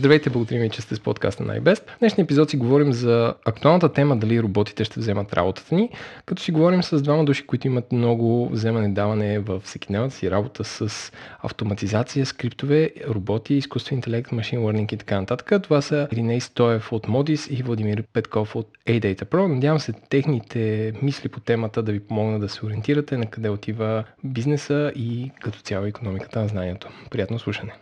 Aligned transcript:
Здравейте, 0.00 0.30
благодарим 0.30 0.62
ви, 0.62 0.70
че 0.70 0.82
сте 0.82 0.94
с 0.94 1.00
подкаста 1.00 1.42
на 1.42 1.60
iBest. 1.60 1.90
В 1.90 1.98
днешния 1.98 2.24
епизод 2.24 2.50
си 2.50 2.56
говорим 2.56 2.92
за 2.92 3.34
актуалната 3.44 3.92
тема 3.92 4.16
дали 4.16 4.42
роботите 4.42 4.84
ще 4.84 5.00
вземат 5.00 5.32
работата 5.32 5.74
ни, 5.74 5.90
като 6.26 6.42
си 6.42 6.52
говорим 6.52 6.82
с 6.82 7.02
двама 7.02 7.24
души, 7.24 7.46
които 7.46 7.66
имат 7.66 7.92
много 7.92 8.48
вземане-даване 8.52 9.38
в 9.38 9.60
всекидневната 9.64 10.14
си 10.14 10.30
работа 10.30 10.64
с 10.64 11.12
автоматизация, 11.42 12.26
скриптове, 12.26 12.90
роботи, 13.08 13.54
изкуствен 13.54 13.98
интелект, 13.98 14.32
машин 14.32 14.60
learning 14.60 14.94
и 14.94 14.96
така 14.96 15.20
нататък. 15.20 15.62
Това 15.62 15.80
са 15.80 16.08
Риней 16.12 16.40
Стоев 16.40 16.92
от 16.92 17.06
Modis 17.06 17.50
и 17.50 17.62
Владимир 17.62 18.02
Петков 18.12 18.56
от 18.56 18.68
A-Data 18.86 19.24
Pro. 19.24 19.46
Надявам 19.46 19.80
се 19.80 19.92
техните 19.92 20.92
мисли 21.02 21.28
по 21.28 21.40
темата 21.40 21.82
да 21.82 21.92
ви 21.92 22.00
помогнат 22.00 22.40
да 22.40 22.48
се 22.48 22.66
ориентирате 22.66 23.16
на 23.16 23.26
къде 23.26 23.48
отива 23.48 24.04
бизнеса 24.24 24.92
и 24.96 25.30
като 25.40 25.58
цяло 25.58 25.86
економиката 25.86 26.40
на 26.40 26.48
знанието. 26.48 26.88
Приятно 27.10 27.38
слушане! 27.38 27.72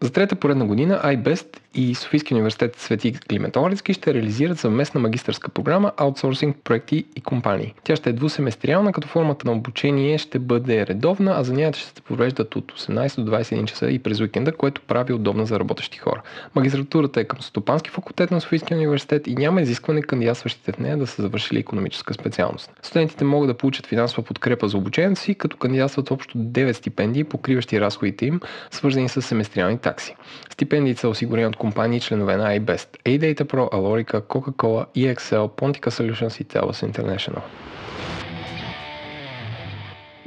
За 0.00 0.12
трета 0.12 0.36
поредна 0.36 0.66
година 0.66 1.00
iBest 1.04 1.56
и 1.74 1.94
Софийски 1.94 2.34
университет 2.34 2.76
Свети 2.78 3.12
Климент 3.12 3.56
Охридски 3.56 3.92
ще 3.92 4.14
реализират 4.14 4.58
съвместна 4.58 5.00
магистърска 5.00 5.48
програма 5.48 5.92
аутсорсинг 5.96 6.56
проекти 6.64 7.04
и 7.16 7.20
компании. 7.20 7.74
Тя 7.84 7.96
ще 7.96 8.10
е 8.10 8.12
двусеместриална, 8.12 8.92
като 8.92 9.08
формата 9.08 9.46
на 9.46 9.52
обучение 9.52 10.18
ще 10.18 10.38
бъде 10.38 10.86
редовна, 10.86 11.34
а 11.36 11.44
занятията 11.44 11.78
ще 11.78 11.88
се 11.88 12.00
провеждат 12.00 12.56
от 12.56 12.72
18 12.72 13.22
до 13.22 13.32
21 13.32 13.64
часа 13.64 13.90
и 13.90 13.98
през 13.98 14.20
уикенда, 14.20 14.52
което 14.52 14.80
прави 14.80 15.12
удобна 15.12 15.46
за 15.46 15.60
работещи 15.60 15.98
хора. 15.98 16.22
Магистратурата 16.54 17.20
е 17.20 17.24
към 17.24 17.40
Стопански 17.42 17.90
факултет 17.90 18.30
на 18.30 18.40
Софийския 18.40 18.76
университет 18.76 19.26
и 19.26 19.34
няма 19.34 19.62
изискване 19.62 20.02
кандидатстващите 20.02 20.72
в 20.72 20.78
нея 20.78 20.96
да 20.96 21.06
са 21.06 21.22
завършили 21.22 21.58
економическа 21.58 22.14
специалност. 22.14 22.70
Студентите 22.82 23.24
могат 23.24 23.48
да 23.48 23.54
получат 23.54 23.86
финансова 23.86 24.22
подкрепа 24.22 24.68
за 24.68 24.76
обучението 24.76 25.20
си, 25.20 25.34
като 25.34 25.56
кандидатстват 25.56 26.10
общо 26.10 26.38
9 26.38 26.72
стипендии, 26.72 27.24
покриващи 27.24 27.80
разходите 27.80 28.26
им, 28.26 28.40
свързани 28.70 29.08
с 29.08 29.22
семестриални 29.22 29.78
такси. 29.88 30.16
Стипендиите 30.50 31.00
са 31.00 31.08
осигурени 31.08 31.46
от 31.46 31.56
компании 31.56 32.00
членове 32.00 32.36
на 32.36 32.58
iBest, 32.60 32.88
AData 33.06 33.44
Pro, 33.44 33.64
Alorica, 33.72 34.20
Coca-Cola, 34.32 34.86
EXL, 34.96 35.48
Pontica 35.58 35.90
Solutions 35.90 36.40
и 36.40 36.44
Telus 36.44 36.92
International. 36.92 37.42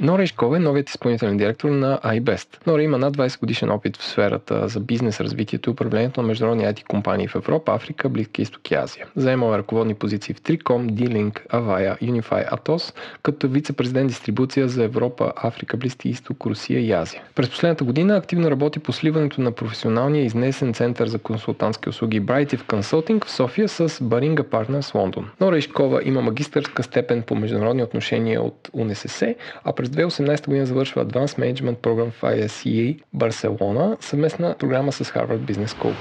Нора 0.02 0.22
Ишкова 0.22 0.56
е 0.56 0.60
новият 0.60 0.88
изпълнителен 0.88 1.36
директор 1.36 1.70
на 1.70 1.98
iBest. 2.04 2.66
Нора 2.66 2.82
има 2.82 2.98
над 2.98 3.16
20 3.16 3.40
годишен 3.40 3.70
опит 3.70 3.96
в 3.96 4.04
сферата 4.04 4.68
за 4.68 4.80
бизнес 4.80 5.20
развитието 5.20 5.70
и 5.70 5.72
управлението 5.72 6.22
на 6.22 6.28
международни 6.28 6.64
IT 6.64 6.84
компании 6.86 7.28
в 7.28 7.34
Европа, 7.34 7.74
Африка, 7.74 8.08
Близки 8.08 8.42
изток 8.42 8.70
и 8.70 8.74
Азия. 8.74 9.06
Заемала 9.16 9.58
ръководни 9.58 9.94
позиции 9.94 10.34
в 10.34 10.42
Tricom, 10.42 10.90
D-Link, 10.90 11.46
Avaya, 11.46 12.02
Unify, 12.02 12.52
Atos, 12.52 12.94
като 13.22 13.48
вице-президент 13.48 14.08
дистрибуция 14.08 14.68
за 14.68 14.84
Европа, 14.84 15.32
Африка, 15.36 15.76
Близки 15.76 16.08
изток, 16.08 16.46
Русия 16.46 16.80
и 16.80 16.92
Азия. 16.92 17.22
През 17.34 17.50
последната 17.50 17.84
година 17.84 18.16
активно 18.16 18.50
работи 18.50 18.78
по 18.78 18.92
сливането 18.92 19.40
на 19.40 19.52
професионалния 19.52 20.24
изнесен 20.24 20.74
център 20.74 21.06
за 21.06 21.18
консултантски 21.18 21.88
услуги 21.88 22.22
Brightive 22.22 22.62
Consulting 22.62 23.24
в 23.24 23.30
София 23.30 23.68
с 23.68 23.88
Baringa 23.88 24.42
Partners 24.42 24.94
Лондон. 24.94 25.30
Нора 25.40 25.58
Ишкова 25.58 26.00
има 26.04 26.20
магистърска 26.22 26.82
степен 26.82 27.22
по 27.22 27.34
международни 27.34 27.82
отношения 27.82 28.42
от 28.42 28.70
УНСС, 28.72 29.34
а 29.64 29.72
през 29.72 29.91
2018 29.92 30.46
година 30.46 30.66
завършва 30.66 31.06
Advanced 31.06 31.38
Management 31.38 31.76
Program 31.76 32.10
в 32.10 32.22
ISCA 32.22 33.02
Барселона, 33.12 33.96
съвместна 34.00 34.54
програма 34.58 34.92
с 34.92 35.04
Harvard 35.04 35.38
Business 35.38 35.66
School. 35.66 35.92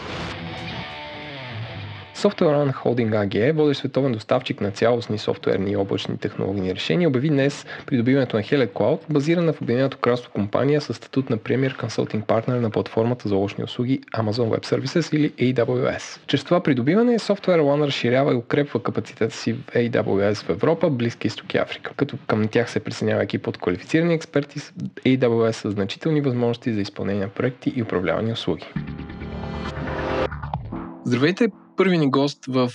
Software 2.21 2.73
Holding 2.73 3.09
AG, 3.09 3.51
водещ 3.51 3.79
световен 3.79 4.11
доставчик 4.11 4.61
на 4.61 4.71
цялостни 4.71 5.17
софтуерни 5.17 5.71
и 5.71 5.75
облачни 5.75 6.17
технологични 6.17 6.75
решения, 6.75 7.09
обяви 7.09 7.29
днес 7.29 7.65
придобиването 7.85 8.35
на 8.35 8.43
Helic 8.43 8.67
Cloud, 8.67 8.99
базирана 9.09 9.53
в 9.53 9.61
Обединеното 9.61 9.97
кралство 9.97 10.31
компания 10.31 10.81
с 10.81 10.93
статут 10.93 11.29
на 11.29 11.37
премиер 11.37 11.77
консултинг 11.77 12.25
партнер 12.25 12.59
на 12.59 12.69
платформата 12.69 13.29
за 13.29 13.35
облачни 13.35 13.63
услуги 13.63 14.01
Amazon 14.13 14.57
Web 14.57 14.65
Services 14.65 15.15
или 15.15 15.53
AWS. 15.53 16.19
Чрез 16.27 16.43
това 16.43 16.63
придобиване 16.63 17.19
Software 17.19 17.61
One 17.61 17.85
разширява 17.85 18.33
и 18.33 18.35
укрепва 18.35 18.83
капацитета 18.83 19.35
си 19.35 19.53
в 19.53 19.65
AWS 19.73 20.45
в 20.45 20.49
Европа, 20.49 20.89
Близки 20.89 21.27
изток 21.27 21.53
и 21.53 21.57
Африка, 21.57 21.91
като 21.97 22.17
към 22.27 22.47
тях 22.47 22.71
се 22.71 22.79
присъединява 22.79 23.23
екип 23.23 23.47
от 23.47 23.57
квалифицирани 23.57 24.13
експерти 24.13 24.59
с 24.59 24.71
AWS 25.05 25.51
с 25.51 25.71
значителни 25.71 26.21
възможности 26.21 26.73
за 26.73 26.81
изпълнение 26.81 27.21
на 27.21 27.29
проекти 27.29 27.73
и 27.75 27.81
управлявани 27.81 28.31
услуги. 28.31 28.65
Здравейте, 31.05 31.47
първи 31.81 31.97
ни 31.97 32.09
гост 32.09 32.45
в 32.45 32.71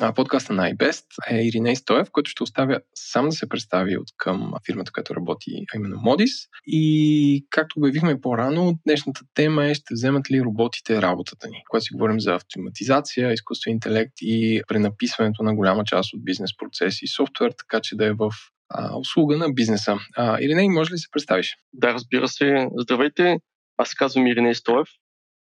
а, 0.00 0.14
подкаста 0.14 0.52
на 0.52 0.70
iBest 0.70 1.04
е 1.30 1.46
Ириней 1.46 1.76
Стоев, 1.76 2.08
който 2.12 2.30
ще 2.30 2.42
оставя 2.42 2.80
сам 2.94 3.28
да 3.28 3.32
се 3.32 3.48
представи 3.48 3.96
от 3.96 4.06
към 4.16 4.52
фирмата, 4.66 4.92
която 4.92 5.14
работи, 5.14 5.50
а 5.74 5.76
именно 5.76 5.96
Modis. 5.96 6.48
И 6.66 7.46
както 7.50 7.78
обявихме 7.78 8.20
по-рано, 8.20 8.78
днешната 8.86 9.20
тема 9.34 9.66
е 9.66 9.74
ще 9.74 9.94
вземат 9.94 10.30
ли 10.30 10.42
роботите 10.42 11.02
работата 11.02 11.48
ни, 11.48 11.62
когато 11.70 11.84
си 11.84 11.94
говорим 11.94 12.20
за 12.20 12.34
автоматизация, 12.34 13.32
изкуствен 13.32 13.72
интелект 13.72 14.12
и 14.20 14.62
пренаписването 14.68 15.42
на 15.42 15.54
голяма 15.54 15.84
част 15.84 16.14
от 16.14 16.24
бизнес 16.24 16.50
процеси 16.56 17.04
и 17.04 17.08
софтуер, 17.08 17.50
така 17.58 17.80
че 17.82 17.96
да 17.96 18.06
е 18.06 18.12
в 18.12 18.30
а, 18.68 18.96
услуга 18.98 19.36
на 19.36 19.52
бизнеса. 19.52 19.96
А, 20.16 20.38
Ириней, 20.40 20.68
може 20.68 20.92
ли 20.92 20.98
се 20.98 21.10
представиш? 21.12 21.56
Да, 21.72 21.92
разбира 21.92 22.28
се. 22.28 22.68
Здравейте. 22.78 23.38
Аз 23.76 23.94
казвам 23.94 24.26
Ириней 24.26 24.54
Стоев. 24.54 24.88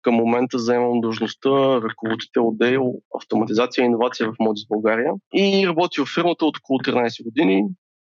Към 0.02 0.14
момента 0.14 0.58
заемам 0.58 1.00
должността 1.00 1.80
ръководител 1.82 2.48
отдел 2.48 2.94
автоматизация 3.20 3.82
и 3.82 3.86
иновация 3.86 4.28
в 4.28 4.34
Модис 4.40 4.66
България 4.68 5.12
и 5.34 5.66
работя 5.68 6.04
в 6.04 6.14
фирмата 6.14 6.46
от 6.46 6.58
около 6.58 6.78
13 6.78 7.24
години. 7.24 7.64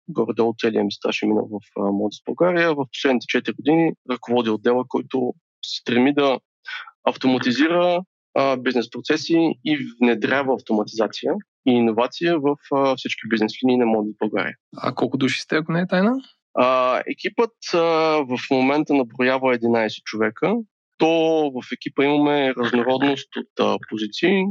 Горе-долу 0.08 0.54
целият 0.58 0.84
ми 0.84 0.92
стаж 0.92 1.22
е 1.22 1.26
минал 1.26 1.48
в 1.50 1.92
Модис 1.92 2.18
България. 2.26 2.74
В 2.74 2.86
последните 2.92 3.26
4 3.26 3.56
години 3.56 3.92
ръководя 4.10 4.52
отдела, 4.52 4.84
който 4.88 5.34
се 5.64 5.80
стреми 5.80 6.14
да 6.14 6.38
автоматизира 7.04 8.02
а, 8.34 8.56
бизнес 8.56 8.90
процеси 8.90 9.54
и 9.64 9.78
внедрява 10.00 10.54
автоматизация 10.54 11.32
и 11.66 11.72
иновация 11.72 12.38
в 12.38 12.56
а, 12.72 12.96
всички 12.96 13.28
бизнес 13.28 13.52
линии 13.64 13.76
на 13.76 13.86
Модис 13.86 14.14
България. 14.20 14.54
А 14.76 14.94
колко 14.94 15.16
души 15.16 15.40
сте, 15.40 15.56
ако 15.56 15.72
не 15.72 15.80
е 15.80 15.86
тайна? 15.86 16.12
А, 16.54 17.00
екипът 17.06 17.52
а, 17.74 17.78
в 18.28 18.38
момента 18.50 18.94
наброява 18.94 19.58
11 19.58 20.02
човека 20.02 20.54
то 21.00 21.50
в 21.54 21.72
екипа 21.72 22.04
имаме 22.04 22.54
разнородност 22.54 23.36
от 23.36 23.60
а, 23.60 23.78
позиции. 23.90 24.42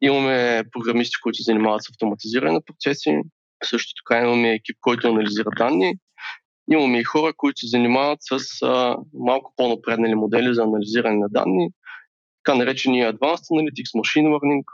Имаме 0.00 0.62
програмисти, 0.72 1.20
които 1.22 1.36
се 1.36 1.42
занимават 1.42 1.82
с 1.82 1.90
автоматизиране 1.90 2.52
на 2.52 2.60
процеси. 2.60 3.20
Също 3.64 3.92
така 4.02 4.22
имаме 4.22 4.52
екип, 4.52 4.76
който 4.80 5.08
анализира 5.08 5.50
данни. 5.58 5.94
Имаме 6.70 6.98
и 6.98 7.04
хора, 7.04 7.32
които 7.36 7.60
се 7.60 7.66
занимават 7.66 8.18
с 8.20 8.62
а, 8.62 8.96
малко 9.14 9.52
по-напреднали 9.56 10.14
модели 10.14 10.54
за 10.54 10.62
анализиране 10.62 11.16
на 11.16 11.28
данни, 11.28 11.68
така 12.44 12.58
наречени 12.58 13.02
Advanced 13.02 13.50
Analytics, 13.52 14.00
Machine 14.00 14.26
Learning 14.26 14.64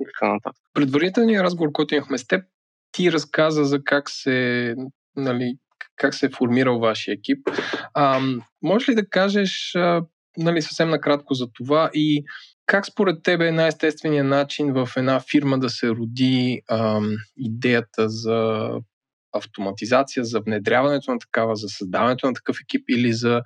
и 0.00 0.04
така 0.04 0.32
нататък. 0.32 0.62
Предварителният 0.74 1.44
разговор, 1.44 1.72
който 1.72 1.94
имахме 1.94 2.18
с 2.18 2.26
теб, 2.26 2.44
ти 2.92 3.12
разказа 3.12 3.64
за 3.64 3.84
как 3.84 4.10
се, 4.10 4.74
нали, 5.16 5.54
как 5.96 6.14
се 6.14 6.26
е 6.26 6.30
формирал 6.30 6.78
вашия 6.78 7.14
екип. 7.14 7.48
А, 7.94 8.20
може 8.62 8.90
ли 8.90 8.94
да 8.94 9.08
кажеш 9.08 9.74
а, 9.74 10.02
нали, 10.36 10.62
съвсем 10.62 10.90
накратко 10.90 11.34
за 11.34 11.46
това 11.52 11.90
и 11.94 12.24
как 12.66 12.86
според 12.86 13.22
тебе 13.22 13.48
е 13.48 13.52
най-естественият 13.52 14.26
начин 14.26 14.72
в 14.72 14.88
една 14.96 15.20
фирма 15.20 15.58
да 15.58 15.70
се 15.70 15.90
роди 15.90 16.62
ам, 16.70 17.16
идеята 17.36 18.08
за 18.08 18.68
автоматизация, 19.32 20.24
за 20.24 20.40
внедряването 20.40 21.12
на 21.12 21.18
такава, 21.18 21.56
за 21.56 21.68
създаването 21.68 22.26
на 22.26 22.34
такъв 22.34 22.56
екип 22.62 22.84
или 22.90 23.12
за 23.12 23.42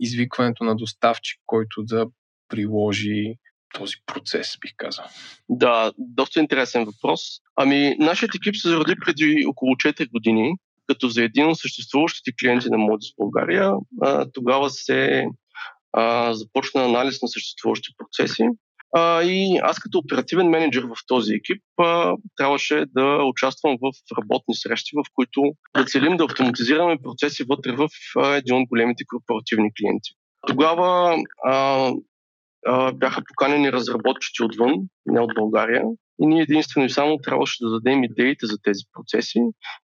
извикването 0.00 0.64
на 0.64 0.76
доставчик, 0.76 1.40
който 1.46 1.82
да 1.82 2.06
приложи 2.48 3.34
този 3.74 3.94
процес, 4.06 4.56
бих 4.60 4.70
казал? 4.76 5.04
Да, 5.48 5.92
доста 5.98 6.40
интересен 6.40 6.84
въпрос. 6.84 7.20
Ами, 7.56 7.96
нашият 7.98 8.34
екип 8.34 8.56
се 8.56 8.68
зароди 8.68 8.94
преди 9.04 9.44
около 9.48 9.74
4 9.74 10.10
години, 10.10 10.54
като 10.86 11.08
за 11.08 11.22
един 11.22 11.46
от 11.46 11.58
съществуващите 11.58 12.32
клиенти 12.40 12.68
на 12.70 12.78
Модис 12.78 13.08
България, 13.18 13.72
а, 14.02 14.26
тогава 14.32 14.70
се 14.70 15.26
а, 15.98 16.34
започна 16.34 16.84
анализ 16.84 17.22
на 17.22 17.28
съществуващи 17.28 17.88
процеси. 17.98 18.44
А, 18.92 19.22
и 19.22 19.58
аз 19.62 19.78
като 19.78 19.98
оперативен 19.98 20.48
менеджер 20.48 20.82
в 20.82 20.96
този 21.06 21.34
екип 21.34 21.62
а, 21.80 22.14
трябваше 22.36 22.84
да 22.88 23.24
участвам 23.24 23.76
в 23.82 23.92
работни 24.18 24.54
срещи, 24.54 24.90
в 24.96 25.04
които 25.14 25.42
да 25.76 25.84
целим 25.84 26.16
да 26.16 26.24
автоматизираме 26.24 26.96
процеси 27.02 27.44
вътре 27.48 27.72
в 27.72 27.88
а, 28.16 28.36
един 28.36 28.56
от 28.56 28.68
големите 28.68 29.04
корпоративни 29.06 29.70
клиенти. 29.80 30.10
Тогава 30.46 31.16
а, 31.46 31.92
а, 32.66 32.92
бяха 32.92 33.22
поканени 33.28 33.72
разработчици 33.72 34.42
отвън, 34.42 34.74
не 35.06 35.20
от 35.20 35.30
България, 35.34 35.82
и 36.20 36.26
ние 36.26 36.42
единствено 36.42 36.86
и 36.86 36.90
само 36.90 37.18
трябваше 37.18 37.64
да 37.64 37.70
дадем 37.70 38.04
идеите 38.04 38.46
за 38.46 38.56
тези 38.62 38.80
процеси 38.92 39.38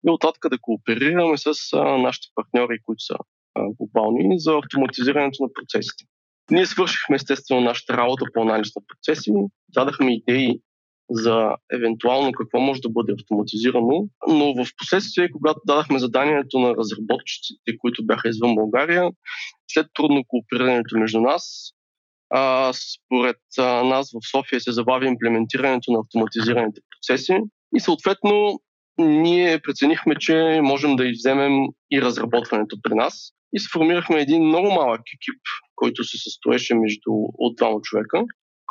и 0.08 0.12
оттатък 0.12 0.50
да 0.50 0.58
кооперираме 0.62 1.38
с 1.38 1.54
а, 1.74 1.84
нашите 1.98 2.28
партньори, 2.36 2.78
които 2.86 3.04
са 3.04 3.16
глобални 3.56 4.40
за 4.40 4.54
автоматизирането 4.54 5.44
на 5.44 5.50
процесите. 5.54 6.06
Ние 6.51 6.66
свършихме 6.66 7.16
естествено 7.16 7.62
нашата 7.62 7.98
работа 7.98 8.25
по 8.34 8.42
анализ 8.42 8.75
на 8.75 8.81
процеси, 8.88 9.31
дадахме 9.69 10.16
идеи 10.16 10.60
за 11.10 11.56
евентуално 11.74 12.31
какво 12.31 12.60
може 12.60 12.81
да 12.81 12.90
бъде 12.90 13.13
автоматизирано, 13.13 14.07
но 14.28 14.54
в 14.54 14.68
последствие, 14.78 15.31
когато 15.31 15.60
дадахме 15.66 16.00
заданието 16.00 16.60
на 16.60 16.75
разработчиците, 16.75 17.78
които 17.78 18.06
бяха 18.06 18.30
извън 18.30 18.56
България, 18.56 19.12
след 19.68 19.88
трудно 19.94 20.24
кооперирането 20.28 20.98
между 20.98 21.22
нас, 21.22 21.72
а, 22.30 22.74
според 22.74 23.38
а, 23.57 23.84
нас 23.84 24.12
в 24.12 24.30
София 24.31 24.62
се 24.62 24.72
забави 24.72 25.07
имплементирането 25.07 25.92
на 25.92 26.00
автоматизираните 26.00 26.81
процеси 26.92 27.38
и 27.75 27.80
съответно 27.80 28.60
ние 28.98 29.60
преценихме, 29.60 30.16
че 30.19 30.60
можем 30.63 30.96
да 30.96 31.06
изземем 31.06 31.54
и 31.92 32.01
разработването 32.01 32.78
при 32.84 32.96
нас 32.96 33.34
и 33.54 33.60
сформирахме 33.60 34.22
един 34.22 34.44
много 34.44 34.72
малък 34.72 35.01
екип, 35.01 35.42
който 35.75 36.04
се 36.04 36.18
състоеше 36.18 36.75
между 36.75 37.12
от 37.38 37.56
двама 37.56 37.81
човека. 37.81 38.24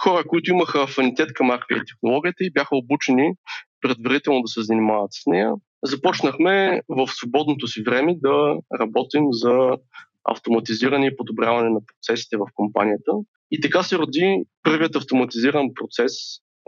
Хора, 0.02 0.25
които 0.28 0.50
имаха 0.50 0.82
афинитет 0.82 1.32
към 1.34 1.50
RPA 1.50 1.86
технологията 1.88 2.44
и 2.44 2.52
бяха 2.52 2.76
обучени 2.76 3.32
предварително 3.80 4.42
да 4.42 4.48
се 4.48 4.62
занимават 4.62 5.10
с 5.12 5.26
нея. 5.26 5.52
Започнахме 5.84 6.82
в 6.88 7.08
свободното 7.08 7.66
си 7.66 7.82
време 7.82 8.14
да 8.22 8.56
работим 8.80 9.25
за 9.30 9.76
автоматизиране 10.25 11.06
и 11.06 11.16
подобряване 11.16 11.70
на 11.70 11.80
процесите 11.86 12.36
в 12.36 12.46
компанията. 12.54 13.12
И 13.50 13.60
така 13.60 13.82
се 13.82 13.98
роди 13.98 14.42
първият 14.62 14.96
автоматизиран 14.96 15.66
процес 15.75 16.12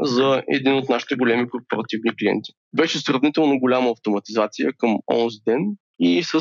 за 0.02 0.42
един 0.48 0.74
от 0.74 0.88
нашите 0.88 1.16
големи 1.16 1.48
корпоративни 1.48 2.16
клиенти. 2.18 2.52
Беше 2.76 2.98
сравнително 2.98 3.58
голяма 3.58 3.90
автоматизация 3.90 4.72
към 4.78 4.98
онзи 5.12 5.38
ден 5.46 5.60
и 5.98 6.22
с 6.22 6.40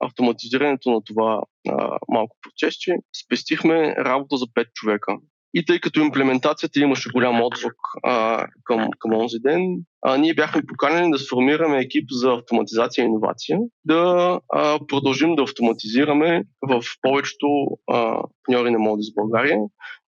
автоматизирането 0.00 0.90
на 0.90 1.00
това 1.04 1.42
а, 1.68 1.98
малко 2.08 2.36
процесче 2.42 2.94
спестихме 3.24 3.94
работа 3.98 4.36
за 4.36 4.46
5 4.46 4.72
човека. 4.72 5.16
И 5.56 5.64
тъй 5.64 5.80
като 5.80 6.00
имплементацията 6.00 6.80
имаше 6.80 7.10
голям 7.10 7.42
отзвук 7.42 7.74
а, 8.02 8.46
към, 8.64 8.88
към 8.98 9.14
онзи 9.14 9.38
ден, 9.38 9.60
а, 10.02 10.16
ние 10.16 10.34
бяхме 10.34 10.62
поканени 10.66 11.10
да 11.10 11.18
сформираме 11.18 11.78
екип 11.78 12.04
за 12.10 12.32
автоматизация 12.32 13.02
и 13.02 13.06
иновация, 13.06 13.58
да 13.84 14.40
а, 14.52 14.78
продължим 14.88 15.36
да 15.36 15.42
автоматизираме 15.42 16.42
в 16.62 16.82
повечето 17.02 17.46
партньори 17.86 18.70
на 18.70 18.78
Модис 18.78 19.14
България. 19.14 19.58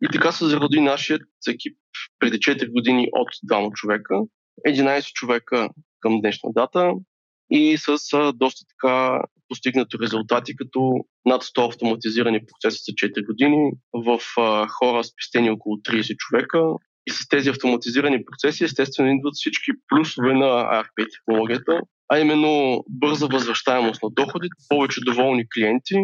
И 0.01 0.07
така 0.13 0.31
се 0.31 0.45
зароди 0.45 0.81
нашият 0.81 1.21
екип 1.49 1.77
преди 2.19 2.37
4 2.37 2.71
години 2.71 3.07
от 3.11 3.27
двама 3.43 3.69
човека, 3.75 4.19
11 4.67 5.11
човека 5.13 5.69
към 5.99 6.19
днешна 6.21 6.49
дата 6.53 6.93
и 7.49 7.77
с 7.77 8.13
а, 8.13 8.33
доста 8.33 8.65
така 8.67 9.21
постигнато 9.49 9.99
резултати, 9.99 10.55
като 10.55 11.05
над 11.25 11.43
100 11.43 11.67
автоматизирани 11.67 12.39
процеси 12.39 12.83
за 12.87 12.91
4 12.91 13.25
години, 13.25 13.71
в 13.93 14.19
а, 14.37 14.67
хора 14.67 15.03
спестени 15.03 15.49
около 15.49 15.75
30 15.75 16.15
човека. 16.17 16.59
И 17.07 17.11
с 17.11 17.27
тези 17.27 17.49
автоматизирани 17.49 18.25
процеси 18.25 18.63
естествено 18.63 19.09
идват 19.09 19.35
всички 19.35 19.71
плюсове 19.87 20.33
на 20.33 20.45
ARP 20.45 21.07
технологията, 21.11 21.81
а 22.09 22.19
именно 22.19 22.83
бърза 22.89 23.27
възвръщаемост 23.27 24.03
на 24.03 24.09
доходите, 24.09 24.55
повече 24.69 25.01
доволни 25.05 25.45
клиенти, 25.49 25.95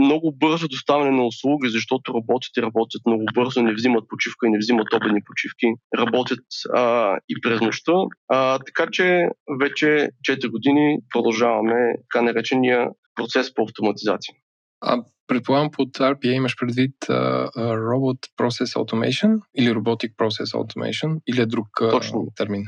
много 0.00 0.32
бързо 0.32 0.68
доставяне 0.68 1.10
на 1.10 1.26
услуги, 1.26 1.68
защото 1.68 2.14
роботите 2.14 2.62
работят 2.62 3.02
много 3.06 3.24
бързо, 3.34 3.62
не 3.62 3.74
взимат 3.74 4.08
почивка 4.08 4.46
и 4.46 4.50
не 4.50 4.58
взимат 4.58 4.92
обедни 4.94 5.20
почивки, 5.24 5.66
работят 5.98 6.44
а, 6.74 7.16
и 7.28 7.40
през 7.42 7.60
нощта. 7.60 7.92
А, 8.28 8.58
така 8.58 8.86
че 8.92 9.28
вече 9.60 10.08
4 10.30 10.50
години 10.50 10.98
продължаваме 11.10 11.94
така 12.02 12.22
наречения 12.22 12.88
процес 13.14 13.54
по 13.54 13.62
автоматизация. 13.62 14.34
А 14.80 15.02
предполагам 15.26 15.70
под 15.70 15.88
RPA 15.88 16.32
имаш 16.32 16.56
предвид 16.60 16.94
uh, 17.00 17.50
Robot 17.56 18.18
Process 18.40 18.70
Automation 18.80 19.40
или 19.58 19.70
Robotic 19.70 20.14
Process 20.16 20.50
Automation 20.58 21.20
или 21.26 21.40
е 21.40 21.46
друг 21.46 21.66
uh, 21.66 22.36
термин? 22.36 22.64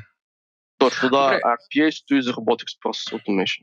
Точно, 0.79 1.09
да. 1.09 1.25
Добре. 1.25 1.41
RPA 1.45 1.91
стои 1.91 2.23
за 2.23 2.33
Robotics 2.33 2.75
Process 2.87 3.17
Automation. 3.17 3.63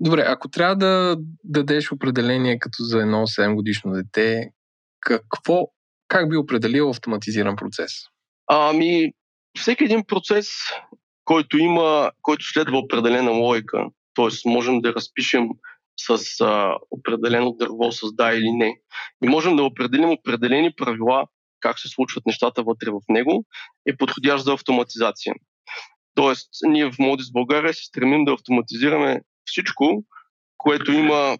Добре, 0.00 0.24
ако 0.26 0.48
трябва 0.48 0.76
да 0.76 1.16
дадеш 1.44 1.92
определение 1.92 2.58
като 2.58 2.82
за 2.82 3.00
едно 3.00 3.26
7 3.26 3.54
годишно 3.54 3.92
дете, 3.92 4.50
какво, 5.00 5.68
как 6.08 6.30
би 6.30 6.36
определил 6.36 6.90
автоматизиран 6.90 7.56
процес? 7.56 7.92
Ами, 8.46 9.12
всеки 9.58 9.84
един 9.84 10.04
процес, 10.06 10.48
който 11.24 11.58
има, 11.58 12.10
който 12.22 12.44
следва 12.46 12.78
определена 12.78 13.30
логика, 13.30 13.86
т.е. 14.14 14.48
можем 14.48 14.80
да 14.80 14.94
разпишем 14.94 15.48
с 15.96 16.40
а, 16.40 16.76
определено 16.90 17.52
дърво 17.52 17.92
с 17.92 18.14
да 18.14 18.32
или 18.32 18.52
не. 18.52 18.74
И 19.24 19.28
можем 19.28 19.56
да 19.56 19.62
определим 19.62 20.10
определени 20.10 20.72
правила, 20.76 21.26
как 21.60 21.78
се 21.78 21.88
случват 21.88 22.26
нещата 22.26 22.62
вътре 22.62 22.90
в 22.90 23.00
него, 23.08 23.44
е 23.86 23.96
подходящ 23.96 24.44
за 24.44 24.52
автоматизация. 24.52 25.34
Тоест, 26.14 26.48
ние 26.62 26.90
в 26.90 26.98
Модис 26.98 27.32
България 27.32 27.74
се 27.74 27.84
стремим 27.84 28.24
да 28.24 28.32
автоматизираме 28.32 29.20
всичко, 29.44 30.04
което 30.58 30.92
има 30.92 31.36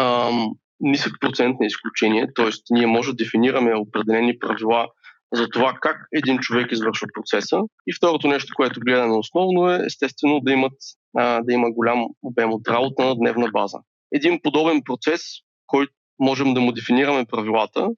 ам, 0.00 0.50
нисък 0.80 1.12
процент 1.20 1.60
на 1.60 1.66
изключение, 1.66 2.26
т.е. 2.34 2.50
ние 2.70 2.86
може 2.86 3.10
да 3.10 3.16
дефинираме 3.16 3.74
определени 3.74 4.38
правила 4.38 4.86
за 5.32 5.48
това 5.48 5.78
как 5.80 5.96
един 6.12 6.38
човек 6.38 6.72
извършва 6.72 7.08
процеса. 7.14 7.60
И 7.86 7.94
второто 7.94 8.28
нещо, 8.28 8.52
което 8.56 8.80
гледаме 8.80 9.16
основно 9.16 9.70
е 9.70 9.82
естествено 9.86 10.40
да, 10.40 10.52
имат, 10.52 10.72
а, 11.16 11.42
да 11.42 11.52
има 11.52 11.70
голям 11.70 12.06
обем 12.22 12.52
от 12.52 12.68
работа 12.68 13.04
на 13.04 13.14
дневна 13.14 13.48
база. 13.52 13.78
Един 14.12 14.40
подобен 14.42 14.82
процес, 14.84 15.22
който 15.66 15.92
можем 16.18 16.54
да 16.54 16.60
му 16.60 16.72
дефинираме 16.72 17.24
правилата, 17.24 17.88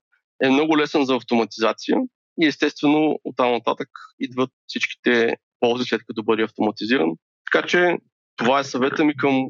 е 0.43 0.51
много 0.51 0.79
лесен 0.79 1.05
за 1.05 1.17
автоматизация 1.17 1.99
и 2.41 2.47
естествено 2.47 3.19
от 3.25 3.37
там 3.37 3.53
нататък 3.53 3.89
идват 4.21 4.51
всичките 4.67 5.37
ползи 5.61 5.85
след 5.85 6.01
като 6.07 6.23
бъде 6.23 6.43
автоматизиран. 6.43 7.11
Така 7.53 7.67
че 7.67 7.97
това 8.39 8.61
е 8.61 8.65
съвета 8.65 9.05
ми 9.05 9.17
към 9.17 9.47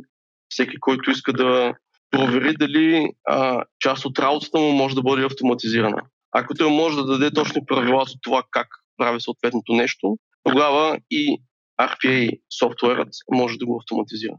всеки, 0.49 0.81
който 0.81 1.11
иска 1.11 1.33
да 1.33 1.75
провери 2.11 2.55
дали 2.57 3.13
а, 3.25 3.65
част 3.81 4.05
от 4.05 4.19
работата 4.19 4.59
му 4.59 4.73
може 4.73 4.95
да 4.95 5.03
бъде 5.03 5.25
автоматизирана. 5.25 6.03
Ако 6.33 6.55
той 6.55 6.71
може 6.71 6.97
да 6.97 7.05
даде 7.05 7.31
точни 7.31 7.67
правила 7.67 8.05
за 8.05 8.15
това 8.23 8.43
как 8.51 8.67
прави 8.97 9.21
съответното 9.21 9.73
нещо, 9.73 10.17
тогава 10.45 10.99
и 11.11 11.43
RPA 11.81 12.41
софтуерът 12.59 13.09
може 13.33 13.59
да 13.59 13.67
го 13.67 13.81
автоматизира. 13.83 14.37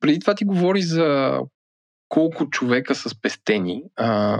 Преди 0.00 0.20
това 0.20 0.34
ти 0.34 0.44
говори 0.44 0.82
за 0.82 1.38
колко 2.08 2.50
човека 2.50 2.94
са 2.94 3.08
спестени 3.08 3.82
а, 3.96 4.38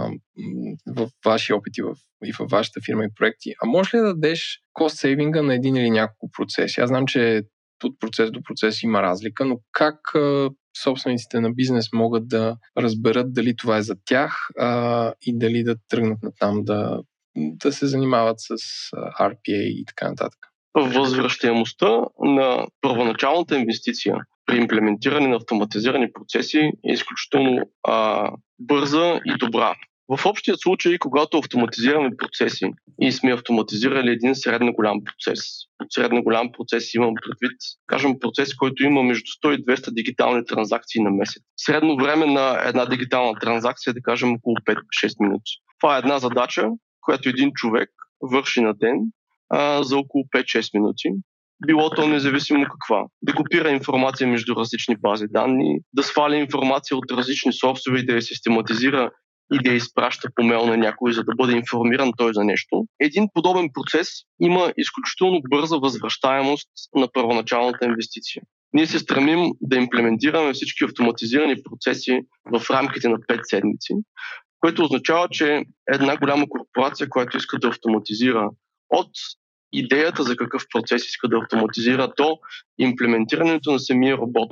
в 0.87 1.09
ваши 1.25 1.53
опити 1.53 1.81
и 2.25 2.33
в 2.33 2.47
вашата 2.51 2.79
фирма 2.85 3.03
и 3.05 3.13
проекти. 3.15 3.53
А 3.63 3.67
може 3.67 3.97
ли 3.97 4.01
да 4.01 4.07
дадеш 4.07 4.61
кост 4.73 4.97
сейвинга 4.97 5.41
на 5.41 5.55
един 5.55 5.75
или 5.75 5.89
няколко 5.89 6.29
процеси? 6.31 6.81
Аз 6.81 6.87
знам, 6.87 7.05
че 7.05 7.41
от 7.83 7.99
процес 7.99 8.31
до 8.31 8.43
процес 8.43 8.83
има 8.83 9.01
разлика, 9.01 9.45
но 9.45 9.59
как 9.71 9.95
собствениците 10.83 11.39
на 11.39 11.51
бизнес 11.51 11.85
могат 11.93 12.27
да 12.27 12.55
разберат 12.77 13.33
дали 13.33 13.55
това 13.55 13.77
е 13.77 13.81
за 13.81 13.95
тях 14.05 14.47
а, 14.59 15.13
и 15.21 15.37
дали 15.37 15.63
да 15.63 15.75
тръгнат 15.89 16.23
на 16.23 16.31
там 16.39 16.63
да, 16.63 17.01
да 17.35 17.71
се 17.71 17.87
занимават 17.87 18.39
с 18.39 18.55
RPA 19.19 19.63
и 19.63 19.85
така 19.85 20.09
нататък? 20.09 20.39
Възвръщаемостта 20.77 22.01
на 22.19 22.67
първоначалната 22.81 23.57
инвестиция 23.57 24.15
при 24.45 24.57
имплементиране 24.57 25.27
на 25.27 25.35
автоматизирани 25.35 26.13
процеси 26.13 26.57
е 26.57 26.93
изключително 26.93 27.69
а, 27.87 28.31
бърза 28.59 29.19
и 29.25 29.37
добра. 29.39 29.75
В 30.17 30.25
общия 30.25 30.57
случай, 30.57 30.97
когато 30.99 31.37
автоматизираме 31.37 32.09
процеси 32.17 32.71
и 33.01 33.11
сме 33.11 33.33
автоматизирали 33.33 34.11
един 34.11 34.35
средно 34.35 34.73
голям 34.73 35.03
процес, 35.03 35.39
от 35.83 35.93
средно 35.93 36.23
голям 36.23 36.51
процес 36.51 36.93
имам 36.93 37.13
предвид, 37.21 37.57
кажем 37.87 38.19
процес, 38.19 38.55
който 38.55 38.83
има 38.83 39.03
между 39.03 39.25
100 39.45 39.55
и 39.55 39.65
200 39.65 39.93
дигитални 39.93 40.45
транзакции 40.45 41.01
на 41.01 41.11
месец. 41.11 41.43
Средно 41.57 41.97
време 41.97 42.25
на 42.25 42.61
една 42.65 42.85
дигитална 42.85 43.39
транзакция, 43.39 43.93
да 43.93 44.01
кажем 44.01 44.33
около 44.33 44.55
5-6 44.55 44.79
минути. 45.19 45.51
Това 45.79 45.95
е 45.95 45.99
една 45.99 46.19
задача, 46.19 46.69
която 47.01 47.29
един 47.29 47.51
човек 47.53 47.89
върши 48.21 48.61
на 48.61 48.73
ден 48.73 48.95
а, 49.49 49.83
за 49.83 49.97
около 49.97 50.23
5-6 50.23 50.77
минути 50.77 51.09
било 51.67 51.89
то 51.89 52.07
независимо 52.07 52.65
каква. 52.71 53.05
Да 53.21 53.33
копира 53.33 53.69
информация 53.69 54.27
между 54.27 54.55
различни 54.55 54.95
бази 54.95 55.25
данни, 55.29 55.79
да 55.93 56.03
сваля 56.03 56.35
информация 56.35 56.97
от 56.97 57.11
различни 57.11 57.53
софтове 57.53 57.99
и 57.99 58.05
да 58.05 58.13
я 58.13 58.21
систематизира 58.21 59.11
и 59.53 59.59
да 59.63 59.73
изпраща 59.73 60.29
по 60.35 60.43
мейл 60.43 60.65
на 60.65 60.77
някой, 60.77 61.13
за 61.13 61.23
да 61.23 61.35
бъде 61.35 61.53
информиран 61.57 62.11
той 62.17 62.33
за 62.33 62.43
нещо. 62.43 62.85
Един 62.99 63.27
подобен 63.33 63.69
процес 63.73 64.07
има 64.41 64.73
изключително 64.77 65.41
бърза 65.49 65.77
възвръщаемост 65.77 66.69
на 66.95 67.07
първоначалната 67.13 67.85
инвестиция. 67.85 68.43
Ние 68.73 68.87
се 68.87 68.99
стремим 68.99 69.51
да 69.61 69.77
имплементираме 69.77 70.53
всички 70.53 70.83
автоматизирани 70.83 71.55
процеси 71.63 72.19
в 72.45 72.69
рамките 72.69 73.09
на 73.09 73.17
5 73.17 73.39
седмици, 73.43 73.93
което 74.59 74.83
означава, 74.83 75.27
че 75.29 75.63
една 75.91 76.17
голяма 76.17 76.45
корпорация, 76.49 77.09
която 77.09 77.37
иска 77.37 77.59
да 77.59 77.67
автоматизира 77.67 78.49
от 78.89 79.11
идеята 79.71 80.23
за 80.23 80.35
какъв 80.35 80.63
процес 80.73 81.05
иска 81.05 81.27
да 81.27 81.37
автоматизира 81.37 82.13
до 82.17 82.37
имплементирането 82.77 83.71
на 83.71 83.79
самия 83.79 84.17
робот 84.17 84.51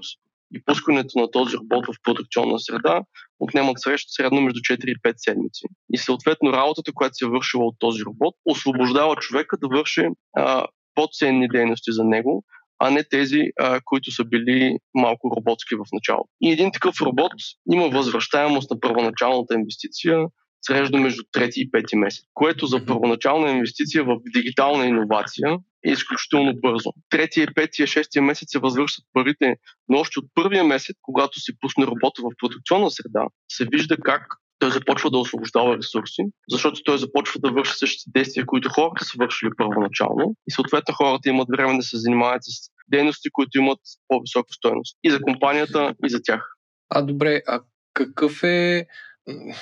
и 0.56 0.64
пускането 0.66 1.20
на 1.20 1.32
този 1.32 1.58
робот 1.58 1.86
в 1.86 1.96
продукционна 2.04 2.60
среда 2.60 3.02
отнемат 3.40 3.80
среща 3.80 4.12
средно 4.12 4.42
между 4.42 4.60
4 4.60 4.86
и 4.86 4.96
5 4.96 5.14
седмици. 5.18 5.66
И 5.94 5.98
съответно 5.98 6.54
работата, 6.54 6.92
която 6.94 7.16
се 7.16 7.26
е 7.26 7.30
вършила 7.30 7.66
от 7.66 7.76
този 7.80 8.04
робот, 8.04 8.36
освобождава 8.46 9.16
човека 9.16 9.58
да 9.58 9.68
върши 9.78 10.08
а, 10.38 10.66
по-ценни 10.96 11.48
дейности 11.48 11.92
за 11.92 12.04
него, 12.04 12.44
а 12.80 12.90
не 12.90 13.04
тези, 13.04 13.42
а, 13.60 13.80
които 13.86 14.12
са 14.12 14.26
били 14.26 14.78
малко 14.94 15.36
роботски 15.38 15.76
в 15.76 15.86
началото. 15.94 16.30
И 16.42 16.52
един 16.52 16.72
такъв 16.72 17.02
робот 17.02 17.32
има 17.72 17.90
възвръщаемост 17.90 18.72
на 18.72 18.80
първоначалната 18.80 19.54
инвестиция 19.54 20.18
срещу 20.62 20.98
между 20.98 21.24
трети 21.32 21.62
и 21.62 21.72
пети 21.72 21.96
месец, 21.96 22.24
което 22.34 22.66
за 22.66 22.86
първоначална 22.86 23.50
инвестиция 23.50 24.04
в 24.04 24.18
дигитална 24.36 24.86
иновация 24.86 25.58
е 25.86 25.92
изключително 25.92 26.54
бързо. 26.62 26.94
Третия, 27.10 27.48
петия, 27.56 27.88
шестия 27.88 28.22
месец 28.22 28.52
се 28.52 28.60
възвръщат 28.60 29.06
парите, 29.14 29.56
но 29.90 29.98
още 29.98 30.20
от 30.20 30.26
първия 30.34 30.64
месец, 30.64 30.96
когато 31.02 31.40
се 31.40 31.54
пусне 31.62 31.86
робота 31.86 32.22
в 32.22 32.30
продукционна 32.40 32.92
среда, 32.92 33.26
се 33.52 33.66
вижда 33.72 33.98
как 34.04 34.22
той 34.60 34.72
започва 34.72 35.12
да 35.12 35.18
освобождава 35.18 35.78
ресурси, 35.78 36.24
защото 36.50 36.84
той 36.84 36.98
започва 36.98 37.40
да 37.40 37.52
върши 37.52 37.74
същите 37.74 38.12
действия, 38.14 38.46
които 38.46 38.70
хората 38.70 39.06
са 39.06 39.12
вършили 39.20 39.50
първоначално 39.58 40.36
и 40.48 40.52
съответно 40.52 40.94
хората 40.94 41.30
имат 41.30 41.48
време 41.52 41.78
да 41.78 41.84
се 41.84 41.98
занимават 41.98 42.44
с 42.44 42.70
дейности, 42.88 43.30
които 43.32 43.58
имат 43.58 43.80
по-висока 44.08 44.54
стоеност 44.54 44.98
и 45.04 45.12
за 45.12 45.22
компанията, 45.22 45.94
и 46.06 46.10
за 46.10 46.22
тях. 46.24 46.42
А 46.90 47.02
добре, 47.02 47.42
а 47.48 47.60
какъв 47.94 48.44
е, 48.44 48.86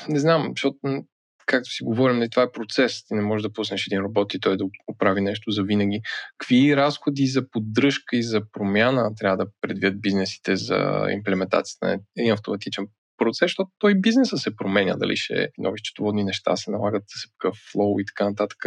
не 0.09 0.19
знам, 0.19 0.51
защото 0.55 0.77
както 1.45 1.69
си 1.69 1.83
говорим, 1.83 2.19
не, 2.19 2.29
това 2.29 2.43
е 2.43 2.51
процес. 2.51 3.05
Ти 3.05 3.13
не 3.13 3.21
можеш 3.21 3.43
да 3.43 3.53
пуснеш 3.53 3.87
един 3.87 3.99
робот 3.99 4.33
и 4.33 4.39
той 4.39 4.57
да 4.57 4.65
оправи 4.87 5.21
нещо 5.21 5.51
за 5.51 5.63
винаги. 5.63 6.01
Какви 6.37 6.75
разходи 6.75 7.27
за 7.27 7.49
поддръжка 7.49 8.15
и 8.15 8.23
за 8.23 8.41
промяна 8.51 9.15
трябва 9.15 9.37
да 9.37 9.51
предвидят 9.61 10.01
бизнесите 10.01 10.55
за 10.55 11.07
имплементацията 11.11 11.87
на 11.87 11.99
един 12.17 12.33
автоматичен 12.33 12.87
процес, 13.17 13.45
защото 13.45 13.69
той 13.79 13.95
бизнеса 13.95 14.37
се 14.37 14.55
променя, 14.55 14.95
дали 14.95 15.15
ще 15.15 15.49
нови 15.57 15.79
счетоводни 15.79 16.23
неща 16.23 16.55
се 16.55 16.71
налагат 16.71 17.03
с 17.07 17.31
какъв 17.31 17.57
флоу 17.71 17.99
и 17.99 18.05
така 18.05 18.29
нататък. 18.29 18.65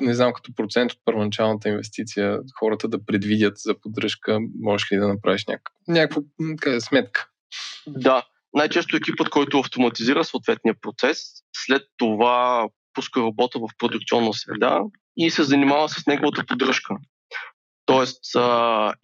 Не 0.00 0.14
знам, 0.14 0.32
като 0.32 0.54
процент 0.54 0.92
от 0.92 0.98
първоначалната 1.04 1.68
инвестиция, 1.68 2.38
хората 2.58 2.88
да 2.88 3.04
предвидят 3.04 3.54
за 3.58 3.80
поддръжка, 3.80 4.38
можеш 4.60 4.92
ли 4.92 4.96
да 4.96 5.08
направиш 5.08 5.46
някаква, 5.46 5.74
някаква 5.88 6.80
сметка? 6.80 7.28
Да, 7.86 8.22
най-често 8.54 8.96
екипът, 8.96 9.30
който 9.30 9.58
автоматизира 9.58 10.24
съответния 10.24 10.74
процес, 10.80 11.18
след 11.56 11.82
това 11.96 12.68
пуска 12.94 13.20
робота 13.20 13.58
в 13.58 13.68
продукционна 13.78 14.34
среда 14.34 14.80
и 15.16 15.30
се 15.30 15.42
занимава 15.42 15.88
с 15.88 16.06
неговата 16.06 16.44
поддръжка. 16.46 16.96
Тоест, 17.86 18.20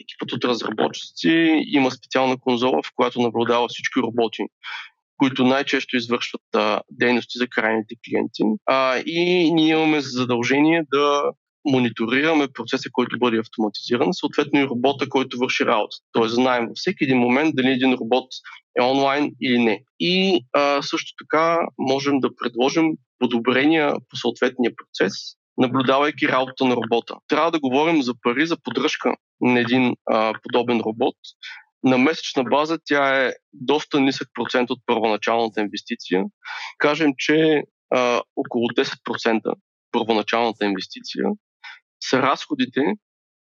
екипът 0.01 0.33
от 0.33 0.45
разработчици 0.45 1.63
има 1.67 1.91
специална 1.91 2.37
конзола, 2.41 2.81
в 2.83 2.91
която 2.97 3.21
наблюдава 3.21 3.69
всички 3.69 4.01
роботи, 4.01 4.43
които 5.17 5.45
най-често 5.45 5.97
извършват 5.97 6.43
дейности 6.91 7.39
за 7.39 7.49
крайните 7.49 7.95
клиенти. 8.05 8.43
И 9.07 9.53
ние 9.53 9.73
имаме 9.73 10.01
задължение 10.01 10.83
да 10.93 11.23
мониторираме 11.65 12.49
процеса, 12.49 12.89
който 12.93 13.19
бъде 13.19 13.39
автоматизиран, 13.39 14.09
съответно 14.13 14.61
и 14.61 14.67
робота, 14.67 15.09
който 15.09 15.39
върши 15.39 15.67
работа. 15.67 15.97
Тоест 16.13 16.35
знаем 16.35 16.67
във 16.67 16.77
всеки 16.77 17.05
един 17.05 17.19
момент 17.19 17.57
дали 17.57 17.71
един 17.71 17.93
робот 17.93 18.29
е 18.79 18.83
онлайн 18.83 19.33
или 19.43 19.59
не. 19.59 19.83
И 20.01 20.45
а, 20.53 20.83
също 20.83 21.13
така 21.25 21.59
можем 21.79 22.21
да 22.21 22.37
предложим 22.37 22.93
подобрения 23.19 23.95
по 24.11 24.17
съответния 24.17 24.73
процес, 24.77 25.13
наблюдавайки 25.59 26.29
работа 26.29 26.65
на 26.65 26.77
робота. 26.77 27.15
Трябва 27.29 27.51
да 27.51 27.61
говорим 27.61 28.03
за 28.03 28.15
пари 28.23 28.47
за 28.47 28.57
поддръжка 28.63 29.15
на 29.41 29.61
един 29.61 29.95
а, 30.11 30.35
подобен 30.43 30.81
робот. 30.81 31.17
На 31.85 31.99
месечна 31.99 32.45
база 32.45 32.79
тя 32.85 33.27
е 33.27 33.33
доста 33.53 34.01
нисък 34.01 34.29
процент 34.35 34.71
от 34.71 34.79
първоначалната 34.87 35.61
инвестиция. 35.61 36.25
Кажем, 36.79 37.13
че 37.19 37.63
а, 37.95 38.23
около 38.37 38.67
10% 38.67 39.55
първоначалната 39.93 40.65
инвестиция 40.65 41.25
са 42.01 42.23
разходите, 42.23 42.81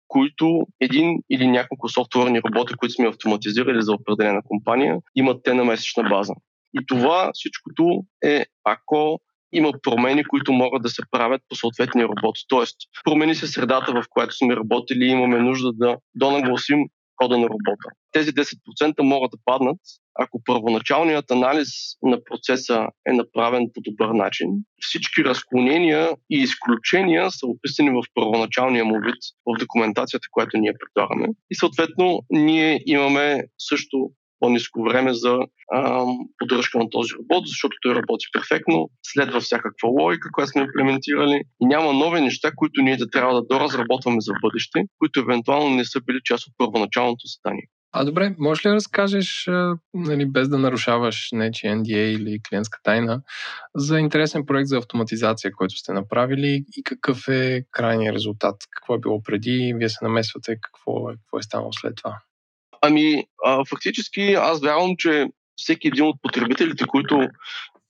които 0.08 0.66
един 0.80 1.18
или 1.30 1.46
няколко 1.46 1.88
софтуерни 1.88 2.40
роботи, 2.42 2.74
които 2.74 2.94
сме 2.94 3.08
автоматизирали 3.08 3.82
за 3.82 3.92
определена 3.92 4.42
компания, 4.44 4.98
имат 5.14 5.40
те 5.44 5.54
на 5.54 5.64
месечна 5.64 6.02
база. 6.02 6.34
И 6.74 6.86
това 6.86 7.30
всичкото 7.34 8.04
е 8.24 8.46
ако 8.64 9.20
има 9.52 9.72
промени, 9.82 10.24
които 10.24 10.52
могат 10.52 10.82
да 10.82 10.88
се 10.88 11.02
правят 11.10 11.42
по 11.48 11.56
съответния 11.56 12.08
робот. 12.08 12.36
Тоест, 12.48 12.76
промени 13.04 13.34
се 13.34 13.46
средата, 13.46 13.92
в 13.92 14.04
която 14.10 14.36
сме 14.36 14.56
работили 14.56 15.04
и 15.04 15.10
имаме 15.10 15.38
нужда 15.38 15.72
да 15.72 15.96
донагласим 16.14 16.78
кода 17.16 17.38
на 17.38 17.46
робота. 17.46 17.88
Тези 18.12 18.30
10% 18.30 19.02
могат 19.02 19.30
да 19.30 19.38
паднат, 19.44 19.80
ако 20.14 20.42
първоначалният 20.44 21.30
анализ 21.30 21.68
на 22.02 22.24
процеса 22.24 22.86
е 23.08 23.12
направен 23.12 23.66
по 23.74 23.80
добър 23.80 24.08
начин. 24.08 24.48
Всички 24.80 25.24
разклонения 25.24 26.10
и 26.30 26.38
изключения 26.38 27.30
са 27.30 27.46
описани 27.46 27.90
в 27.90 28.02
първоначалния 28.14 28.84
му 28.84 28.94
вид 28.94 29.20
в 29.46 29.58
документацията, 29.58 30.26
която 30.30 30.58
ние 30.58 30.72
предлагаме. 30.72 31.28
И 31.50 31.54
съответно 31.54 32.20
ние 32.30 32.80
имаме 32.86 33.44
също 33.58 34.10
по-низко 34.40 34.82
време 34.82 35.14
за 35.14 35.38
а, 35.72 36.04
поддръжка 36.38 36.78
на 36.78 36.90
този 36.90 37.14
робот, 37.14 37.46
защото 37.46 37.76
той 37.82 37.94
работи 37.94 38.26
перфектно, 38.32 38.90
следва 39.02 39.40
всякаква 39.40 39.88
логика, 39.88 40.28
която 40.32 40.50
сме 40.50 40.62
имплементирали 40.62 41.42
и 41.60 41.66
няма 41.66 41.92
нови 41.92 42.20
неща, 42.20 42.52
които 42.56 42.82
ние 42.82 42.96
да 42.96 43.10
трябва 43.10 43.34
да 43.34 43.46
доразработваме 43.50 44.20
за 44.20 44.32
бъдеще, 44.42 44.84
които 44.98 45.20
евентуално 45.20 45.76
не 45.76 45.84
са 45.84 46.00
били 46.00 46.20
част 46.24 46.46
от 46.46 46.54
първоначалното 46.58 47.22
задание. 47.26 47.68
А 47.98 48.04
добре, 48.04 48.34
можеш 48.38 48.64
ли 48.64 48.68
да 48.68 48.74
разкажеш, 48.74 49.48
нали, 49.94 50.26
без 50.26 50.48
да 50.48 50.58
нарушаваш 50.58 51.28
нечи 51.32 51.66
NDA 51.66 51.96
или 51.96 52.40
клиентска 52.48 52.78
тайна, 52.82 53.22
за 53.74 53.98
интересен 53.98 54.46
проект 54.46 54.68
за 54.68 54.78
автоматизация, 54.78 55.52
който 55.52 55.74
сте 55.76 55.92
направили 55.92 56.64
и 56.76 56.82
какъв 56.82 57.28
е 57.28 57.64
крайният 57.70 58.14
резултат? 58.14 58.56
Какво 58.70 58.94
е 58.94 58.98
било 58.98 59.22
преди, 59.22 59.74
вие 59.76 59.88
се 59.88 59.98
намесвате, 60.02 60.58
какво 60.60 61.10
е, 61.10 61.14
какво 61.16 61.38
е 61.38 61.42
станало 61.42 61.72
след 61.72 61.96
това? 61.96 62.18
Ами, 62.82 63.24
а, 63.44 63.64
фактически 63.64 64.32
аз 64.32 64.60
вярвам, 64.60 64.94
че 64.98 65.26
всеки 65.56 65.88
един 65.88 66.04
от 66.04 66.22
потребителите, 66.22 66.86
които 66.86 67.28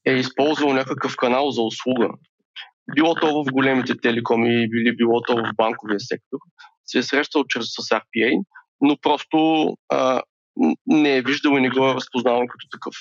е 0.05 0.13
използвал 0.13 0.73
някакъв 0.73 1.17
канал 1.17 1.51
за 1.51 1.63
услуга, 1.63 2.09
било 2.95 3.15
то 3.15 3.45
в 3.45 3.53
големите 3.53 4.01
телекоми 4.01 4.65
или 4.65 4.97
било 4.97 5.23
то 5.23 5.37
в 5.37 5.57
банковия 5.57 6.01
сектор, 6.01 6.39
се 6.85 6.99
е 6.99 7.03
срещал 7.03 7.45
чрез 7.49 7.67
с 7.67 7.89
RPA, 7.89 8.45
но 8.81 8.97
просто 9.03 9.69
а, 9.89 10.23
не 10.87 11.17
е 11.17 11.23
виждал 11.23 11.57
и 11.57 11.61
не 11.61 11.71
го 11.71 11.91
е 11.91 11.95
разпознавал 11.95 12.47
като 12.49 12.67
такъв. 12.73 12.95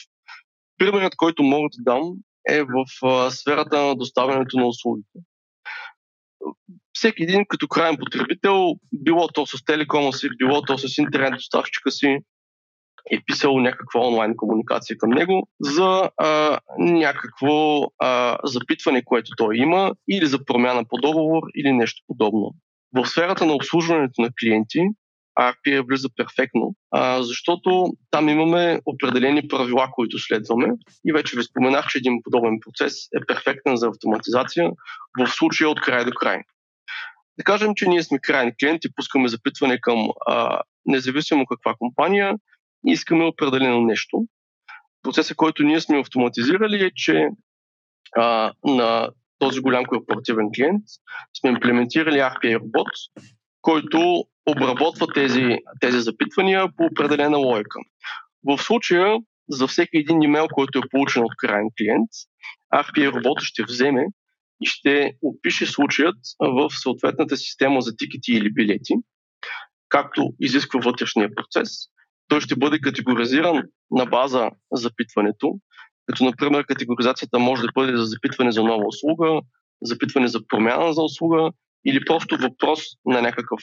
Примерът, 0.78 1.16
който 1.16 1.44
мога 1.44 1.70
да 1.78 1.94
дам, 1.94 2.14
е 2.50 2.64
в 2.64 2.86
а, 3.04 3.32
сферата 3.32 3.82
на 3.82 3.96
доставянето 3.96 4.58
на 4.58 4.68
услугите 4.68 5.20
всеки 7.06 7.24
един 7.24 7.46
като 7.50 7.68
крайен 7.68 7.98
потребител, 7.98 8.76
било 8.94 9.28
то 9.28 9.46
с 9.46 9.66
телекома 9.66 10.12
си, 10.12 10.30
било 10.38 10.62
то 10.62 10.78
с 10.78 10.98
интернет 10.98 11.34
доставчика 11.34 11.92
си, 11.92 12.18
е 13.12 13.22
писал 13.26 13.60
някаква 13.60 14.08
онлайн 14.08 14.36
комуникация 14.36 14.98
към 14.98 15.10
него 15.10 15.48
за 15.62 16.10
а, 16.18 16.60
някакво 16.80 17.84
а, 18.00 18.38
запитване, 18.44 19.06
което 19.06 19.32
той 19.38 19.58
има, 19.58 19.92
или 20.10 20.26
за 20.26 20.46
промяна 20.46 20.84
по 20.90 20.98
договор, 20.98 21.44
или 21.56 21.72
нещо 21.72 22.04
подобно. 22.08 22.52
В 22.96 23.06
сферата 23.06 23.46
на 23.46 23.54
обслужването 23.54 24.22
на 24.22 24.30
клиенти, 24.40 24.80
RPA 25.40 25.88
влиза 25.88 26.10
перфектно, 26.16 26.76
а, 26.92 27.24
защото 27.24 27.94
там 28.12 28.30
имаме 28.30 28.80
определени 28.86 29.48
правила, 29.48 29.90
които 29.92 30.20
следваме. 30.20 30.68
И 31.06 31.14
вече 31.14 31.38
ви 31.38 31.44
споменах, 31.44 31.88
че 31.88 31.98
един 31.98 32.20
подобен 32.24 32.60
процес 32.66 32.94
е 32.94 33.26
перфектен 33.28 33.76
за 33.76 33.88
автоматизация 33.88 34.72
в 35.20 35.28
случая 35.28 35.70
от 35.70 35.82
край 35.82 36.06
до 36.06 36.12
край. 36.12 36.42
Да 37.38 37.44
кажем, 37.44 37.72
че 37.76 37.90
ние 37.90 38.04
сме 38.04 38.20
крайни 38.20 38.52
клиент 38.60 38.86
и 38.86 38.94
пускаме 38.96 39.28
запитване 39.28 39.80
към 39.82 40.08
а, 40.28 40.62
независимо 40.86 41.46
каква 41.46 41.76
компания 41.80 42.36
и 42.88 42.92
искаме 42.92 43.26
определено 43.26 43.82
нещо. 43.82 44.26
Процесът, 45.04 45.38
който 45.38 45.64
ние 45.64 45.82
сме 45.82 46.00
автоматизирали 46.00 46.86
е, 46.86 46.92
че 46.96 47.28
а, 48.18 48.54
на 48.64 49.10
този 49.40 49.60
голям 49.60 49.86
корпоративен 49.86 50.50
клиент 50.56 50.84
сме 51.40 51.50
имплементирали 51.50 52.18
RPA 52.18 52.60
робот, 52.60 52.88
който 53.62 54.24
обработва 54.46 55.08
тези, 55.14 55.58
тези 55.82 56.00
запитвания 56.00 56.68
по 56.78 56.84
определена 56.84 57.38
логика. 57.38 57.80
В 58.44 58.58
случая, 58.58 59.18
за 59.50 59.68
всеки 59.68 59.98
един 59.98 60.22
имейл, 60.22 60.48
който 60.54 60.80
е 60.80 60.90
получен 60.92 61.24
от 61.24 61.32
крайен 61.38 61.68
клиент, 61.78 62.10
RPA 62.74 63.14
робот 63.14 63.42
ще 63.42 63.64
вземе 63.64 64.06
и 64.62 64.66
ще 64.66 65.14
опише 65.22 65.66
случаят 65.66 66.18
в 66.40 66.70
съответната 66.70 67.38
система 67.38 67.82
за 67.82 67.96
тикети 67.98 68.32
или 68.32 68.54
билети, 68.54 68.94
както 69.90 70.34
изисква 70.40 70.80
вътрешния 70.80 71.36
процес. 71.36 71.70
Той 72.28 72.42
ще 72.42 72.56
бъде 72.56 72.80
категоризиран 72.80 73.64
на 73.92 74.06
база 74.06 74.50
запитването, 74.72 75.60
като 76.06 76.24
например 76.24 76.66
категоризацията 76.66 77.40
може 77.40 77.62
да 77.62 77.72
бъде 77.76 77.98
за 77.98 78.06
запитване 78.06 78.52
за 78.52 78.64
нова 78.64 78.88
услуга, 78.88 79.42
запитване 79.82 80.28
за 80.28 80.48
промяна 80.48 80.94
за 80.94 81.02
услуга 81.02 81.52
или 81.86 82.06
просто 82.06 82.38
въпрос 82.38 82.80
на, 83.06 83.22
някакъв, 83.22 83.60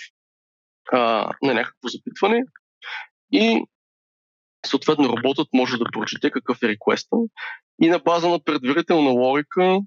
а, 0.92 1.30
на 1.42 1.54
някакво 1.54 1.88
запитване. 1.88 2.42
И 3.32 3.64
съответно 4.66 5.08
роботът 5.08 5.49
може 5.52 5.76
да 5.76 5.84
прочете 5.92 6.30
какъв 6.30 6.62
е 6.62 6.68
реквеста 6.68 7.16
и 7.82 7.88
на 7.88 7.99
база 7.99 8.28
на 8.28 8.44
предварителна 8.44 9.11
логика 9.11 9.80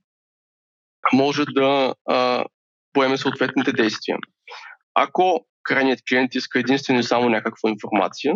може 1.13 1.45
да 1.45 1.93
а, 2.09 2.45
поеме 2.93 3.17
съответните 3.17 3.71
действия. 3.71 4.17
Ако 4.93 5.45
крайният 5.63 5.99
клиент 6.09 6.35
иска 6.35 6.59
единствено 6.59 6.99
и 6.99 7.03
само 7.03 7.29
някаква 7.29 7.69
информация, 7.69 8.33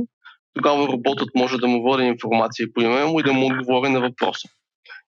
тогава 0.54 0.88
роботът 0.88 1.30
може 1.36 1.58
да 1.58 1.68
му 1.68 1.82
води 1.82 2.04
информация 2.04 2.68
по 2.74 2.82
име 2.82 3.06
му 3.06 3.20
и 3.20 3.24
да 3.24 3.34
му 3.34 3.46
отговори 3.46 3.90
на 3.90 4.02
въпроса. 4.02 4.48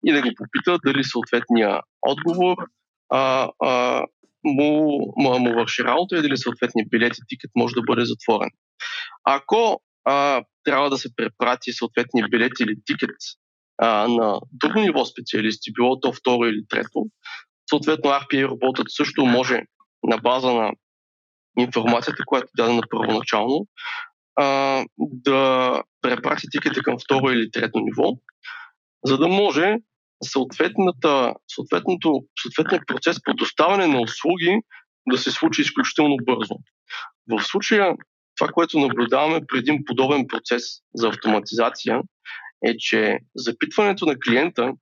И 0.05 0.13
да 0.13 0.23
го 0.23 0.29
попита 0.37 0.79
дали 0.85 1.05
съответния 1.05 1.81
отговор 2.03 2.57
а, 3.11 3.51
а, 3.63 4.03
му, 4.45 4.99
му, 5.17 5.39
му 5.39 5.55
върши 5.55 5.85
работа 5.85 6.19
и 6.19 6.23
дали 6.23 6.37
съответния 6.37 6.87
билет 6.91 7.13
и 7.19 7.23
тикет 7.29 7.51
може 7.57 7.75
да 7.75 7.83
бъде 7.83 8.05
затворен. 8.05 8.51
Ако 9.25 9.81
а, 10.05 10.43
трябва 10.65 10.91
да 10.91 10.99
се 10.99 11.09
препрати 11.17 11.73
съответния 11.73 12.27
билет 12.31 12.53
или 12.61 12.75
тикет 12.87 13.17
а, 13.83 14.09
на 14.09 14.41
друго 14.53 14.81
ниво 14.81 15.05
специалисти, 15.05 15.73
било 15.73 16.01
то 16.01 16.13
второ 16.13 16.45
или 16.45 16.67
трето, 16.69 17.07
съответно 17.71 18.11
RPA 18.11 18.49
роботът 18.49 18.87
също 18.91 19.27
може 19.27 19.61
на 20.03 20.19
база 20.19 20.53
на 20.53 20.73
информацията, 21.59 22.23
която 22.27 22.45
е 22.45 22.63
дадена 22.63 22.83
първоначално, 22.91 23.67
а, 24.37 24.85
да 24.99 25.83
препрати 26.03 26.47
тикета 26.51 26.83
към 26.83 26.97
второ 27.05 27.31
или 27.31 27.51
трето 27.51 27.81
ниво, 27.81 28.13
за 29.05 29.19
да 29.19 29.29
може 29.29 29.77
съответното, 30.25 31.35
съответният 32.43 32.87
процес 32.87 33.17
по 33.25 33.35
доставяне 33.35 33.87
на 33.87 34.01
услуги 34.01 34.61
да 35.09 35.19
се 35.19 35.31
случи 35.31 35.61
изключително 35.63 36.17
бързо. 36.23 36.55
В 37.31 37.43
случая 37.43 37.95
това, 38.37 38.53
което 38.53 38.79
наблюдаваме 38.79 39.41
при 39.49 39.59
един 39.59 39.85
подобен 39.85 40.27
процес 40.29 40.63
за 40.95 41.09
автоматизация, 41.09 42.01
е, 42.65 42.77
че 42.79 43.19
запитването 43.37 44.07
на 44.07 44.19
клиента, 44.19 44.73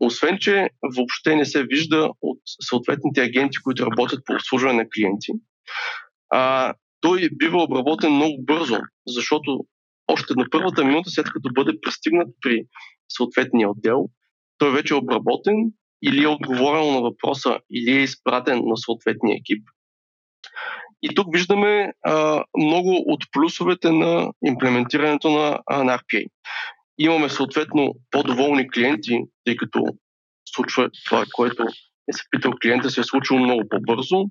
освен 0.00 0.38
че 0.40 0.68
въобще 0.96 1.36
не 1.36 1.44
се 1.44 1.64
вижда 1.64 2.10
от 2.22 2.38
съответните 2.60 3.22
агенти, 3.22 3.58
които 3.64 3.86
работят 3.86 4.24
по 4.24 4.32
обслужване 4.32 4.82
на 4.82 4.88
клиенти, 4.88 5.32
а, 6.30 6.74
той 7.00 7.28
бива 7.32 7.62
обработен 7.62 8.12
много 8.12 8.36
бързо, 8.38 8.78
защото 9.06 9.66
още 10.06 10.34
на 10.36 10.46
първата 10.50 10.84
минута, 10.84 11.10
след 11.10 11.26
като 11.26 11.50
бъде 11.54 11.80
пристигнат 11.82 12.28
при 12.40 12.62
съответния 13.08 13.70
отдел, 13.70 14.08
той 14.58 14.72
вече 14.72 14.94
е 14.94 14.96
обработен 14.96 15.56
или 16.02 16.24
е 16.24 16.28
отговорено 16.28 16.90
на 16.90 17.00
въпроса, 17.00 17.58
или 17.70 17.96
е 17.96 18.02
изпратен 18.02 18.62
на 18.64 18.76
съответния 18.76 19.36
екип. 19.36 19.68
И 21.02 21.14
тук 21.14 21.26
виждаме 21.34 21.92
а, 22.02 22.44
много 22.58 23.04
от 23.06 23.24
плюсовете 23.32 23.90
на 23.90 24.32
имплементирането 24.46 25.30
на, 25.30 25.60
на 25.84 25.98
RPA. 25.98 26.26
Имаме 26.98 27.28
съответно 27.28 27.94
по-доволни 28.10 28.70
клиенти, 28.70 29.20
тъй 29.44 29.56
като 29.56 29.84
случва 30.54 30.90
това, 31.08 31.24
което 31.34 31.62
е 31.62 32.12
се 32.12 32.22
питал 32.30 32.52
клиента, 32.62 32.90
се 32.90 33.00
е 33.00 33.04
случило 33.04 33.40
много 33.40 33.62
по-бързо. 33.70 34.24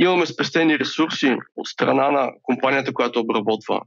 Имаме 0.00 0.26
спестени 0.26 0.78
ресурси 0.78 1.36
от 1.56 1.66
страна 1.66 2.10
на 2.10 2.30
компанията, 2.42 2.94
която 2.94 3.20
обработва 3.20 3.80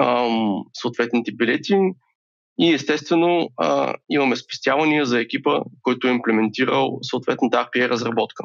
ам, 0.00 0.62
съответните 0.74 1.32
билети. 1.32 1.74
И 2.60 2.72
естествено 2.72 3.48
а, 3.56 3.94
имаме 4.10 4.36
спестявания 4.36 5.06
за 5.06 5.20
екипа, 5.20 5.60
който 5.82 6.08
е 6.08 6.10
имплементирал 6.10 6.98
съответната 7.02 7.56
RPA 7.56 7.88
разработка. 7.88 8.44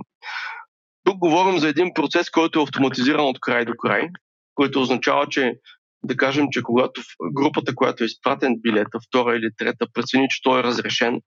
Тук 1.04 1.18
говорим 1.18 1.60
за 1.60 1.70
един 1.70 1.94
процес, 1.94 2.30
който 2.30 2.60
е 2.60 2.64
автоматизиран 2.64 3.26
от 3.26 3.40
край 3.40 3.66
до 3.66 3.74
край, 3.78 4.08
който 4.56 4.82
означава, 4.82 5.28
че 5.30 5.54
да 6.06 6.18
кажем, 6.18 6.48
че 6.52 6.62
когато 6.62 7.02
групата, 7.34 7.76
която 7.76 8.04
е 8.04 8.06
изпратен 8.06 8.56
билета, 8.62 9.00
втора 9.08 9.36
или 9.36 9.50
трета, 9.58 9.88
прецени, 9.94 10.28
че 10.30 10.42
той 10.44 10.60
е 10.60 10.64
разрешен, 10.64 11.22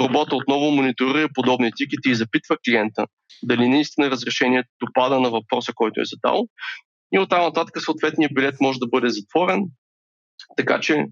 робота 0.00 0.36
отново 0.36 0.70
мониторира 0.70 1.28
подобни 1.34 1.70
тикети 1.76 2.10
и 2.10 2.14
запитва 2.14 2.56
клиента 2.64 3.06
дали 3.42 3.68
наистина 3.68 4.10
разрешението 4.10 4.68
допада 4.86 5.20
на 5.20 5.30
въпроса, 5.30 5.72
който 5.74 6.00
е 6.00 6.04
задал. 6.04 6.46
И 7.12 7.18
оттам 7.18 7.42
нататък 7.42 7.82
съответният 7.82 8.34
билет 8.34 8.54
може 8.60 8.78
да 8.78 8.86
бъде 8.86 9.08
затворен. 9.08 9.62
Така 10.56 10.80
че 10.80 11.06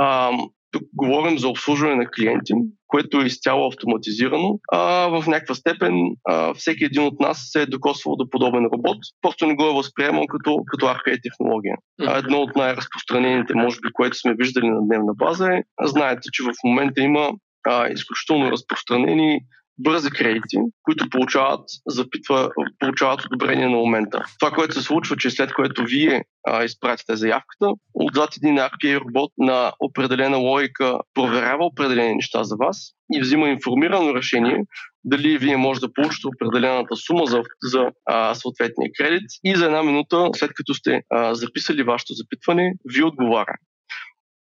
ам, 0.00 0.50
тук 0.70 0.82
говорим 0.94 1.38
за 1.38 1.48
обслужване 1.48 1.94
на 1.94 2.06
клиенти, 2.06 2.52
което 2.86 3.20
е 3.20 3.24
изцяло 3.24 3.66
автоматизирано. 3.66 4.58
А, 4.72 4.80
в 5.08 5.26
някаква 5.26 5.54
степен 5.54 5.94
а, 6.28 6.54
всеки 6.54 6.84
един 6.84 7.02
от 7.02 7.20
нас 7.20 7.48
се 7.52 7.62
е 7.62 7.66
докосвал 7.66 8.16
до 8.16 8.30
подобен 8.30 8.64
робот, 8.64 8.98
просто 9.22 9.46
не 9.46 9.54
го 9.54 9.64
е 9.64 9.74
възприемал 9.74 10.26
като, 10.26 10.62
като 10.66 10.86
RPA 10.86 11.22
технология. 11.22 11.76
А, 12.00 12.18
едно 12.18 12.38
от 12.38 12.56
най-разпространените, 12.56 13.54
може 13.54 13.76
би, 13.80 13.92
което 13.92 14.16
сме 14.16 14.34
виждали 14.34 14.68
на 14.68 14.86
дневна 14.86 15.12
база 15.14 15.48
е, 15.52 15.62
знаете, 15.82 16.28
че 16.32 16.42
в 16.42 16.52
момента 16.64 17.00
има 17.00 17.30
а, 17.66 17.88
изключително 17.88 18.50
разпространени 18.50 19.40
бързи 19.82 20.10
кредити, 20.10 20.58
които 20.82 21.10
получават, 21.10 21.64
запитва, 21.86 22.50
получават 22.78 23.24
одобрение 23.24 23.68
на 23.68 23.76
момента. 23.76 24.24
Това, 24.40 24.50
което 24.50 24.74
се 24.74 24.82
случва, 24.82 25.16
че 25.16 25.30
след 25.30 25.52
което 25.52 25.84
вие 25.84 26.24
а, 26.46 26.64
изпратите 26.64 27.16
заявката, 27.16 27.72
отзад 27.94 28.36
един 28.36 28.56
RPA 28.56 29.00
робот 29.00 29.32
на 29.38 29.72
определена 29.80 30.36
логика 30.36 30.98
проверява 31.14 31.64
определени 31.64 32.14
неща 32.14 32.44
за 32.44 32.56
вас 32.56 32.92
и 33.12 33.20
взима 33.20 33.48
информирано 33.48 34.14
решение 34.14 34.64
дали 35.04 35.38
вие 35.38 35.56
може 35.56 35.80
да 35.80 35.92
получите 35.92 36.28
определената 36.28 36.96
сума 36.96 37.26
за, 37.26 37.42
за 37.62 37.90
а, 38.06 38.34
съответния 38.34 38.90
кредит 38.98 39.28
и 39.44 39.56
за 39.56 39.64
една 39.64 39.82
минута, 39.82 40.28
след 40.34 40.50
като 40.54 40.74
сте 40.74 41.02
а, 41.10 41.34
записали 41.34 41.82
вашето 41.82 42.12
запитване, 42.12 42.74
ви 42.94 43.02
отговаря. 43.02 43.54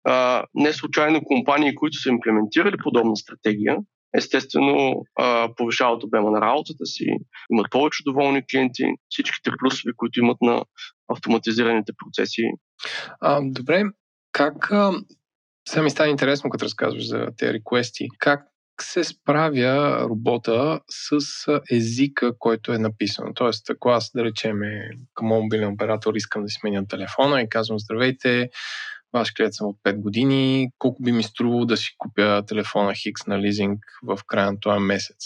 А, 0.05 0.45
не 0.55 0.73
случайно 0.73 1.21
компании, 1.25 1.75
които 1.75 1.97
са 1.97 2.09
имплементирали 2.09 2.77
подобна 2.83 3.17
стратегия, 3.17 3.77
естествено 4.17 4.95
а, 5.19 5.49
повишават 5.57 6.05
обема 6.05 6.31
на 6.31 6.41
работата 6.41 6.87
си, 6.87 7.07
имат 7.51 7.67
повече 7.71 8.03
доволни 8.05 8.43
клиенти, 8.51 8.85
всичките 9.09 9.51
плюсове, 9.59 9.93
които 9.97 10.21
имат 10.21 10.37
на 10.41 10.65
автоматизираните 11.09 11.93
процеси. 12.05 12.43
А, 13.21 13.41
добре, 13.45 13.85
как... 14.33 14.71
Сега 15.69 15.83
ми 15.83 15.91
става 15.91 16.09
интересно, 16.09 16.51
като 16.51 16.65
разказваш 16.65 17.09
за 17.09 17.27
тези 17.39 17.53
реквести. 17.53 18.09
Как 18.19 18.41
се 18.83 19.05
справя 19.05 20.07
робота 20.09 20.81
с 20.89 21.19
езика, 21.71 22.33
който 22.39 22.73
е 22.73 22.79
написан. 22.79 23.27
Тоест, 23.35 23.71
ако 23.71 23.89
аз, 23.89 24.11
да 24.15 24.25
речеме, 24.25 24.91
към 25.15 25.29
мобилен 25.29 25.73
оператор 25.73 26.15
искам 26.15 26.43
да 26.43 26.49
сменя 26.49 26.87
телефона 26.87 27.43
и 27.43 27.49
казвам, 27.49 27.79
здравейте, 27.79 28.51
ваш 29.13 29.33
клиент 29.33 29.55
съм 29.55 29.67
от 29.67 29.77
5 29.85 29.97
години, 29.97 30.71
колко 30.79 31.03
би 31.03 31.13
ми 31.13 31.23
струвало 31.23 31.65
да 31.65 31.77
си 31.77 31.95
купя 31.99 32.43
телефона 32.47 32.95
Хикс 32.95 33.27
на 33.27 33.43
лизинг 33.43 33.79
в 34.03 34.19
края 34.27 34.53
на 34.53 34.61
този 34.61 34.81
месец. 34.81 35.17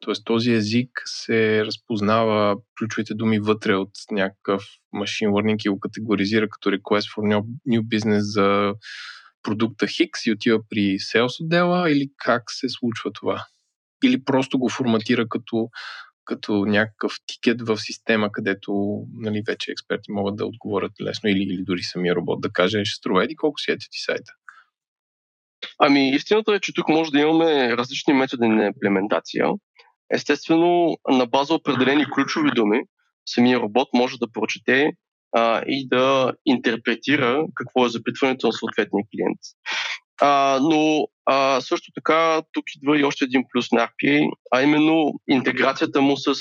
Тоест 0.00 0.24
този 0.24 0.52
език 0.52 0.90
се 1.04 1.64
разпознава 1.64 2.56
ключовите 2.78 3.14
думи 3.14 3.38
вътре 3.38 3.74
от 3.74 3.90
някакъв 4.10 4.64
машин 4.92 5.28
learning 5.28 5.66
и 5.66 5.68
го 5.68 5.80
категоризира 5.80 6.48
като 6.48 6.70
request 6.70 7.16
for 7.16 7.44
new 7.68 7.80
business 7.80 8.18
за 8.18 8.72
продукта 9.42 9.86
Хикс 9.86 10.26
и 10.26 10.32
отива 10.32 10.60
при 10.68 10.80
sales 10.80 11.44
отдела 11.44 11.90
или 11.90 12.08
как 12.16 12.42
се 12.48 12.68
случва 12.68 13.12
това? 13.12 13.44
Или 14.04 14.24
просто 14.24 14.58
го 14.58 14.68
форматира 14.68 15.28
като 15.28 15.68
като 16.24 16.52
някакъв 16.52 17.12
тикет 17.26 17.62
в 17.62 17.78
система, 17.78 18.32
където 18.32 19.02
нали, 19.14 19.42
вече 19.46 19.70
експерти 19.70 20.12
могат 20.12 20.36
да 20.36 20.46
отговорят 20.46 20.92
лесно 21.02 21.30
или, 21.30 21.42
или 21.42 21.62
дори 21.62 21.82
самия 21.82 22.14
робот 22.14 22.40
да 22.40 22.50
каже, 22.52 22.84
ще 22.84 22.98
струва 22.98 23.24
еди 23.24 23.36
колко 23.36 23.58
си 23.58 23.76
ти 23.78 23.98
сайта. 24.04 24.32
Ами, 25.78 26.10
истината 26.10 26.54
е, 26.54 26.60
че 26.60 26.74
тук 26.74 26.88
може 26.88 27.10
да 27.10 27.20
имаме 27.20 27.76
различни 27.76 28.14
методи 28.14 28.48
на 28.48 28.66
имплементация. 28.66 29.46
Естествено, 30.14 30.96
на 31.08 31.26
база 31.26 31.54
определени 31.54 32.06
ключови 32.14 32.50
думи, 32.50 32.80
самия 33.26 33.60
робот 33.60 33.88
може 33.94 34.18
да 34.18 34.32
прочете 34.32 34.90
а, 35.36 35.62
и 35.66 35.88
да 35.88 36.32
интерпретира 36.46 37.44
какво 37.54 37.86
е 37.86 37.88
запитването 37.88 38.46
на 38.46 38.52
съответния 38.52 39.04
клиент. 39.14 39.38
А, 40.24 40.58
но 40.62 41.08
а, 41.26 41.60
също 41.60 41.92
така 41.94 42.42
тук 42.52 42.64
идва 42.76 43.00
и 43.00 43.04
още 43.04 43.24
един 43.24 43.44
плюс 43.52 43.72
на 43.72 43.88
RPA, 43.88 44.30
а 44.50 44.62
именно 44.62 45.12
интеграцията 45.28 46.00
му 46.00 46.16
с 46.16 46.34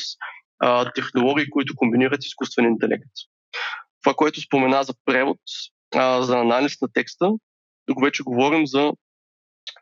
а, 0.59 0.91
технологии, 0.91 1.49
които 1.49 1.75
комбинират 1.75 2.25
изкуствен 2.25 2.65
интелект. 2.65 3.11
Това, 4.03 4.13
което 4.13 4.41
спомена 4.41 4.83
за 4.83 4.93
превод, 5.05 5.39
а, 5.95 6.21
за 6.21 6.39
анализ 6.39 6.81
на 6.81 6.87
текста, 6.93 7.31
тук 7.85 8.03
вече 8.03 8.23
говорим 8.23 8.67
за 8.67 8.91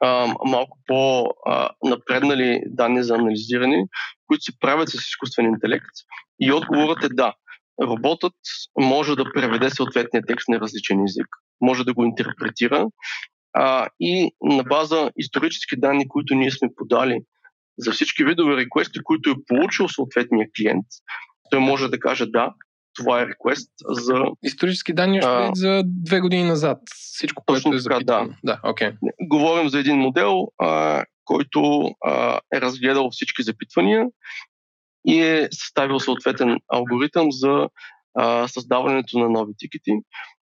а, 0.01 0.33
малко 0.45 0.77
по-напреднали 0.85 2.62
данни 2.65 3.03
за 3.03 3.15
анализиране, 3.15 3.85
които 4.27 4.43
се 4.43 4.59
правят 4.59 4.89
с 4.89 4.93
изкуствен 4.93 5.45
интелект. 5.45 5.95
И 6.39 6.51
отговорът 6.51 7.03
е 7.03 7.09
да. 7.09 7.33
Роботът 7.81 8.33
може 8.79 9.15
да 9.15 9.31
преведе 9.33 9.69
съответния 9.69 10.23
текст 10.27 10.49
на 10.49 10.59
различен 10.59 11.03
език, 11.03 11.27
може 11.62 11.83
да 11.83 11.93
го 11.93 12.03
интерпретира 12.03 12.88
а, 13.53 13.88
и 13.99 14.31
на 14.41 14.63
база 14.63 15.12
исторически 15.17 15.79
данни, 15.79 16.07
които 16.07 16.35
ние 16.35 16.51
сме 16.51 16.69
подали 16.75 17.19
за 17.77 17.91
всички 17.91 18.23
видове 18.23 18.55
реквести, 18.55 18.99
които 19.03 19.29
е 19.29 19.43
получил 19.47 19.88
съответния 19.89 20.47
клиент, 20.57 20.85
той 21.51 21.59
може 21.59 21.88
да 21.88 21.99
каже 21.99 22.25
да, 22.25 22.53
това 22.95 23.21
е 23.21 23.27
реквест 23.27 23.71
за... 23.89 24.23
Исторически 24.43 24.93
данни 24.93 25.17
още 25.17 25.29
а, 25.29 25.51
за 25.55 25.83
две 25.85 26.19
години 26.19 26.43
назад. 26.43 26.77
Всичко, 26.95 27.43
което 27.45 27.73
е 27.73 27.79
запитано. 27.79 28.27
Да. 28.27 28.35
да 28.43 28.69
okay. 28.69 28.97
Говорим 29.21 29.69
за 29.69 29.79
един 29.79 29.97
модел, 29.97 30.47
а, 30.57 31.03
който 31.25 31.89
а, 32.05 32.39
е 32.53 32.62
разгледал 32.62 33.09
всички 33.12 33.43
запитвания 33.43 34.05
и 35.07 35.21
е 35.21 35.47
съставил 35.51 35.99
съответен 35.99 36.57
алгоритъм 36.67 37.31
за 37.31 37.69
а, 38.15 38.47
създаването 38.47 39.19
на 39.19 39.29
нови 39.29 39.53
тикети. 39.57 39.91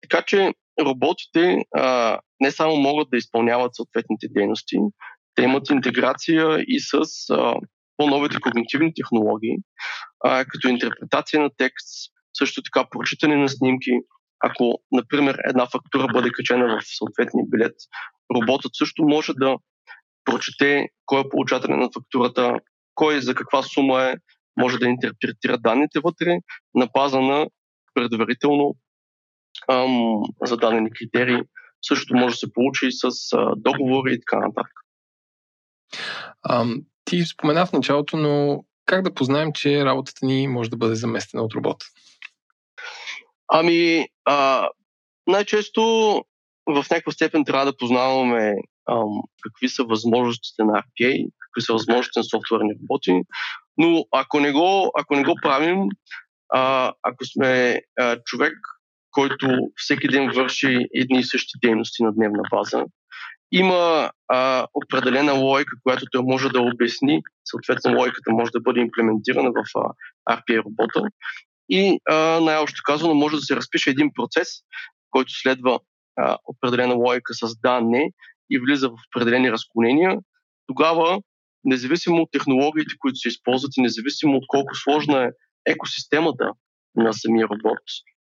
Така 0.02 0.22
че 0.26 0.52
роботите 0.81 1.59
а, 1.77 2.19
не 2.41 2.51
само 2.51 2.77
могат 2.77 3.11
да 3.11 3.17
изпълняват 3.17 3.75
съответните 3.75 4.27
дейности, 4.31 4.77
те 5.35 5.43
имат 5.43 5.71
интеграция 5.71 6.59
и 6.67 6.81
с 6.81 7.01
а, 7.31 7.55
по-новите 7.97 8.41
когнитивни 8.41 8.93
технологии, 8.95 9.57
а, 10.25 10.45
като 10.45 10.69
интерпретация 10.69 11.43
на 11.43 11.51
текст, 11.57 12.13
също 12.39 12.63
така 12.63 12.89
прочитане 12.91 13.37
на 13.37 13.49
снимки. 13.49 13.91
Ако, 14.45 14.79
например, 14.93 15.39
една 15.49 15.67
фактура 15.67 16.07
бъде 16.13 16.31
качена 16.31 16.67
в 16.67 16.97
съответния 16.99 17.45
билет, 17.49 17.75
роботът 18.35 18.71
също 18.75 19.03
може 19.03 19.33
да 19.33 19.57
прочете 20.25 20.89
кой 21.07 21.21
е 21.21 21.29
получателен 21.31 21.79
на 21.79 21.91
фактурата, 21.95 22.55
кой 22.95 23.21
за 23.21 23.35
каква 23.35 23.63
сума 23.63 24.03
е, 24.03 24.15
може 24.61 24.79
да 24.79 24.89
интерпретира 24.89 25.59
данните 25.59 26.01
вътре 26.05 26.39
на 26.75 26.89
база 26.95 27.21
на 27.21 27.47
предварително 27.95 28.75
ам, 29.70 30.22
зададени 30.44 30.90
критерии. 30.90 31.42
Също 31.88 32.16
може 32.16 32.35
да 32.35 32.38
се 32.38 32.53
получи 32.53 32.87
и 32.87 32.92
с 32.92 33.11
договори 33.57 34.12
и 34.12 34.20
така 34.20 34.46
нататък. 34.46 34.72
Ти 37.05 37.25
спомена 37.25 37.66
в 37.66 37.72
началото, 37.72 38.16
но 38.16 38.64
как 38.87 39.03
да 39.03 39.14
познаем, 39.14 39.53
че 39.53 39.85
работата 39.85 40.27
ни 40.27 40.48
може 40.48 40.70
да 40.70 40.77
бъде 40.77 40.94
заместена 40.94 41.42
от 41.42 41.55
робота? 41.55 41.87
Ами, 43.48 44.09
а, 44.25 44.68
най-често 45.27 45.83
в 46.66 46.87
някаква 46.90 47.12
степен 47.12 47.44
трябва 47.44 47.66
да 47.66 47.77
познаваме 47.77 48.55
ам, 48.90 49.22
какви 49.42 49.68
са 49.68 49.85
възможностите 49.85 50.64
на 50.64 50.72
RPA, 50.72 51.29
какви 51.38 51.62
са 51.62 51.72
възможностите 51.72 52.20
на 52.20 52.25
софтуерни 52.25 52.75
роботи, 52.83 53.22
но 53.79 54.05
ако 54.11 54.40
не 54.40 54.53
го, 54.53 54.90
ако 54.98 55.16
не 55.16 55.25
го 55.25 55.35
правим, 55.42 55.88
а, 56.48 56.92
ако 57.03 57.25
сме 57.25 57.81
а, 58.01 58.16
човек, 58.25 58.55
който 59.12 59.59
всеки 59.77 60.09
ден 60.09 60.31
върши 60.35 60.87
едни 60.94 61.18
и 61.18 61.25
същи 61.25 61.59
дейности 61.62 62.03
на 62.03 62.12
дневна 62.12 62.42
база, 62.51 62.85
има 63.53 64.11
а, 64.29 64.66
определена 64.75 65.33
логика, 65.33 65.77
която 65.83 66.05
той 66.12 66.22
може 66.22 66.48
да 66.48 66.61
обясни, 66.61 67.22
съответно 67.44 67.98
логиката 67.98 68.33
може 68.33 68.51
да 68.53 68.61
бъде 68.61 68.81
имплементирана 68.81 69.51
в 69.51 69.64
а, 69.75 70.37
RPA 70.37 70.64
робота. 70.64 71.03
И 71.68 71.98
най-общо 72.42 72.81
казано 72.85 73.14
може 73.14 73.37
да 73.37 73.42
се 73.42 73.57
разпише 73.57 73.90
един 73.90 74.11
процес, 74.14 74.48
който 75.11 75.33
следва 75.33 75.81
а, 76.16 76.38
определена 76.44 76.94
логика 76.94 77.35
с 77.35 77.61
да, 77.61 77.81
не 77.81 78.11
и 78.51 78.59
влиза 78.59 78.88
в 78.88 78.96
определени 79.11 79.53
разклонения, 79.53 80.18
тогава, 80.66 81.20
независимо 81.64 82.16
от 82.16 82.31
технологиите, 82.33 82.94
които 82.98 83.16
се 83.16 83.29
използват 83.29 83.77
и 83.77 83.83
независимо 83.83 84.37
от 84.37 84.44
колко 84.48 84.75
сложна 84.75 85.25
е 85.25 85.31
екосистемата 85.66 86.53
на 86.96 87.12
самия 87.12 87.46
робот, 87.48 87.79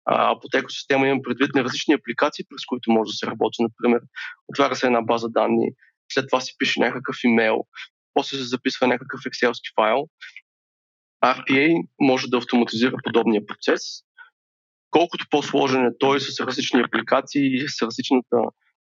а, 0.05 0.39
под 0.39 0.53
екосистема 0.53 1.07
имам 1.07 1.21
предвид 1.21 1.55
на 1.55 1.63
различни 1.63 1.93
апликации, 1.93 2.45
през 2.49 2.65
които 2.65 2.91
може 2.91 3.09
да 3.09 3.13
се 3.13 3.27
работи. 3.27 3.63
Например, 3.63 4.01
отваря 4.47 4.75
се 4.75 4.85
една 4.85 5.01
база 5.01 5.29
данни, 5.29 5.67
след 6.13 6.25
това 6.29 6.41
се 6.41 6.53
пише 6.57 6.79
някакъв 6.79 7.15
имейл, 7.23 7.65
после 8.13 8.37
се 8.37 8.43
записва 8.43 8.87
някакъв 8.87 9.21
Excel 9.21 9.73
файл. 9.75 10.07
RPA 11.23 11.87
може 11.99 12.27
да 12.27 12.37
автоматизира 12.37 12.95
подобния 13.03 13.45
процес. 13.45 13.81
Колкото 14.89 15.25
по-сложен 15.29 15.85
е 15.85 15.97
той 15.99 16.19
с 16.19 16.39
различни 16.39 16.81
апликации, 16.81 17.67
с 17.67 17.81
различната 17.81 18.37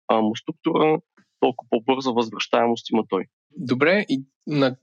а, 0.07 0.21
му 0.21 0.35
структура, 0.35 0.99
толкова 1.39 1.69
по-бърза 1.69 2.11
възвръщаемост 2.11 2.89
има 2.89 3.03
той. 3.09 3.25
Добре, 3.57 4.05
и 4.09 4.23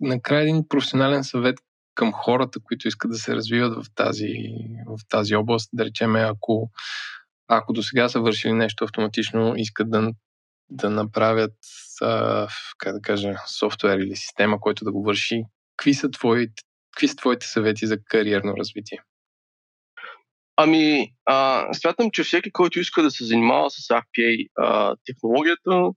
накрая 0.00 0.42
един 0.42 0.68
професионален 0.68 1.24
съвет 1.24 1.58
към 1.96 2.12
хората, 2.12 2.60
които 2.64 2.88
искат 2.88 3.10
да 3.10 3.16
се 3.16 3.34
развиват 3.34 3.84
в 3.84 3.94
тази, 3.94 4.32
в 4.86 4.98
тази 5.08 5.36
област. 5.36 5.70
Да 5.72 5.84
речем, 5.84 6.16
ако, 6.16 6.70
ако 7.48 7.72
до 7.72 7.82
сега 7.82 8.08
са 8.08 8.20
вършили 8.20 8.52
нещо 8.52 8.84
автоматично, 8.84 9.54
искат 9.56 9.90
да, 9.90 10.10
да 10.70 10.90
направят, 10.90 11.54
а, 12.02 12.48
как 12.78 12.94
да 12.94 13.00
кажа, 13.00 13.34
софтуер 13.58 13.98
или 13.98 14.16
система, 14.16 14.60
който 14.60 14.84
да 14.84 14.92
го 14.92 15.02
върши, 15.02 15.42
какви 15.76 15.94
са 15.94 16.10
твоите, 16.10 16.62
какви 16.90 17.08
са 17.08 17.16
твоите 17.16 17.46
съвети 17.46 17.86
за 17.86 17.98
кариерно 18.04 18.56
развитие? 18.56 19.02
Ами, 20.56 21.12
а, 21.24 21.68
смятам, 21.74 22.10
че 22.10 22.24
всеки, 22.24 22.52
който 22.52 22.80
иска 22.80 23.02
да 23.02 23.10
се 23.10 23.24
занимава 23.24 23.70
с 23.70 23.88
RPA 23.88 24.48
а, 24.58 24.96
технологията, 25.06 25.90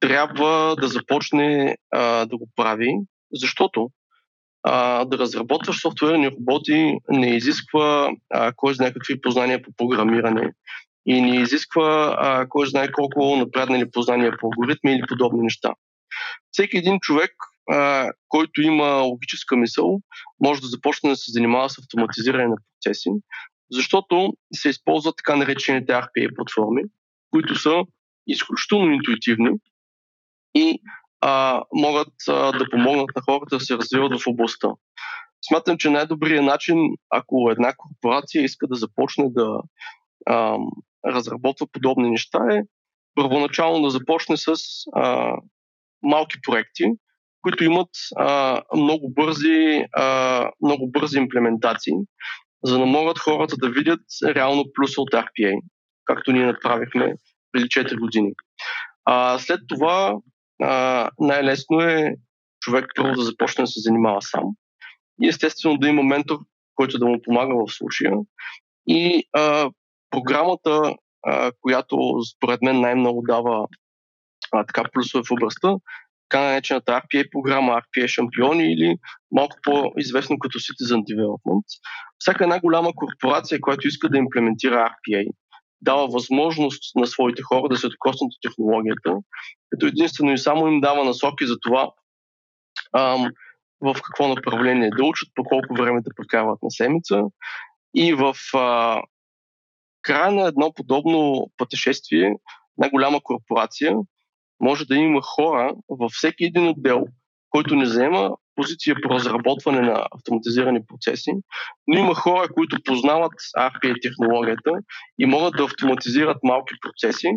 трябва 0.00 0.76
да 0.80 0.88
започне 0.88 1.76
а, 1.90 2.26
да 2.26 2.36
го 2.36 2.48
прави, 2.56 2.90
защото 3.32 3.90
а, 4.68 5.04
да 5.04 5.18
разработваш 5.18 5.80
софтуерни 5.80 6.28
роботи 6.28 6.98
не 7.08 7.36
изисква 7.36 8.10
а, 8.30 8.52
кой 8.56 8.74
знае 8.74 8.92
какви 8.92 9.20
познания 9.20 9.62
по 9.62 9.70
програмиране 9.76 10.52
и 11.06 11.20
не 11.20 11.36
изисква 11.36 12.16
а, 12.18 12.48
кой 12.48 12.66
знае 12.66 12.92
колко 12.92 13.36
напреднали 13.36 13.90
познания 13.90 14.36
по 14.40 14.46
алгоритми 14.46 14.92
или 14.92 15.02
подобни 15.08 15.42
неща. 15.42 15.74
Всеки 16.50 16.76
един 16.76 17.00
човек, 17.00 17.30
а, 17.70 18.10
който 18.28 18.62
има 18.62 18.86
логическа 18.86 19.56
мисъл, 19.56 20.00
може 20.40 20.60
да 20.60 20.66
започне 20.66 21.10
да 21.10 21.16
се 21.16 21.32
занимава 21.32 21.70
с 21.70 21.78
автоматизиране 21.78 22.46
на 22.46 22.56
процеси, 22.56 23.10
защото 23.70 24.32
се 24.54 24.68
използват 24.68 25.16
така 25.16 25.36
наречените 25.36 25.92
RPA 25.92 26.34
платформи, 26.36 26.82
които 27.30 27.54
са 27.54 27.82
изключително 28.26 28.92
интуитивни 28.92 29.50
и 30.54 30.80
а, 31.20 31.62
могат 31.72 32.12
а, 32.28 32.52
да 32.52 32.70
помогнат 32.70 33.10
на 33.16 33.22
хората 33.22 33.56
да 33.56 33.60
се 33.60 33.76
развиват 33.76 34.20
в 34.20 34.26
областта. 34.26 34.68
Смятам, 35.48 35.78
че 35.78 35.90
най-добрият 35.90 36.44
начин, 36.44 36.78
ако 37.10 37.50
една 37.50 37.74
корпорация 37.76 38.44
иска 38.44 38.66
да 38.66 38.74
започне 38.74 39.24
да 39.30 39.60
а, 40.26 40.58
разработва 41.06 41.66
подобни 41.72 42.10
неща, 42.10 42.38
е 42.50 42.62
първоначално 43.14 43.82
да 43.82 43.90
започне 43.90 44.36
с 44.36 44.54
а, 44.94 45.36
малки 46.02 46.36
проекти, 46.42 46.84
които 47.42 47.64
имат 47.64 47.88
а, 48.16 48.62
много, 48.76 49.12
бързи, 49.12 49.84
а, 49.92 50.50
много 50.62 50.90
бързи 50.90 51.18
имплементации, 51.18 51.92
за 52.64 52.78
да 52.78 52.86
могат 52.86 53.18
хората 53.18 53.56
да 53.56 53.70
видят 53.70 54.00
реално 54.24 54.64
плюса 54.74 55.00
от 55.00 55.10
RPA, 55.10 55.60
както 56.04 56.32
ние 56.32 56.46
направихме 56.46 57.14
преди 57.52 57.66
4 57.66 57.98
години. 58.00 58.32
А, 59.04 59.38
след 59.38 59.60
това 59.68 60.16
а, 60.62 61.10
най-лесно 61.18 61.80
е 61.80 62.14
човек 62.60 62.86
първо 62.96 63.14
да 63.14 63.22
започне 63.22 63.62
да 63.62 63.66
се 63.66 63.80
занимава 63.80 64.22
сам 64.22 64.44
и 65.22 65.28
естествено 65.28 65.78
да 65.78 65.88
има 65.88 66.02
ментор, 66.02 66.38
който 66.74 66.98
да 66.98 67.06
му 67.06 67.22
помага 67.22 67.54
в 67.54 67.72
случая. 67.72 68.12
И 68.86 69.24
а, 69.32 69.70
програмата, 70.10 70.94
а, 71.26 71.52
която 71.60 71.96
според 72.36 72.62
мен 72.62 72.80
най-много 72.80 73.22
дава 73.22 73.66
а, 74.52 74.64
така 74.66 74.84
плюсове 74.92 75.24
в 75.24 75.32
областта, 75.32 75.74
така 76.28 76.42
наречената 76.44 76.92
RPA 76.92 77.30
програма, 77.32 77.72
RPA 77.72 78.06
шампиони 78.06 78.72
или 78.72 78.96
малко 79.32 79.56
по-известно 79.62 80.38
като 80.38 80.58
Citizen 80.58 81.00
Development. 81.14 81.64
Всяка 82.18 82.44
една 82.44 82.60
голяма 82.60 82.92
корпорация, 82.96 83.60
която 83.60 83.88
иска 83.88 84.08
да 84.08 84.18
имплементира 84.18 84.74
RPA, 84.74 85.30
дава 85.80 86.08
възможност 86.08 86.96
на 86.96 87.06
своите 87.06 87.42
хора 87.42 87.68
да 87.68 87.76
се 87.76 87.88
докоснат 87.88 88.32
от 88.32 88.38
технологията, 88.42 89.16
като 89.70 89.86
единствено 89.86 90.32
и 90.32 90.38
само 90.38 90.68
им 90.68 90.80
дава 90.80 91.04
насоки 91.04 91.46
за 91.46 91.56
това 91.60 91.90
ам, 92.96 93.30
в 93.80 93.96
какво 94.04 94.28
направление 94.28 94.90
да 94.90 95.04
учат, 95.04 95.28
по 95.34 95.44
колко 95.44 95.74
време 95.74 96.00
да 96.00 96.10
прекарват 96.16 96.62
на 96.62 96.70
седмица. 96.70 97.22
И 97.94 98.14
в 98.14 98.34
а, 98.54 99.02
края 100.02 100.32
на 100.32 100.46
едно 100.46 100.72
подобно 100.72 101.50
пътешествие, 101.56 102.34
една 102.78 102.90
голяма 102.90 103.20
корпорация 103.22 103.96
може 104.60 104.84
да 104.84 104.94
има 104.94 105.22
хора 105.22 105.74
във 105.88 106.12
всеки 106.12 106.44
един 106.44 106.68
отдел, 106.68 107.04
който 107.56 107.76
не 107.76 107.86
заема 107.86 108.30
позиция 108.54 108.96
по 109.02 109.10
разработване 109.10 109.80
на 109.80 110.06
автоматизирани 110.16 110.80
процеси, 110.88 111.30
но 111.86 111.98
има 111.98 112.14
хора, 112.14 112.48
които 112.54 112.78
познават 112.84 113.32
RPA 113.58 114.02
технологията 114.02 114.70
и 115.18 115.26
могат 115.26 115.56
да 115.56 115.64
автоматизират 115.64 116.36
малки 116.42 116.74
процеси. 116.82 117.28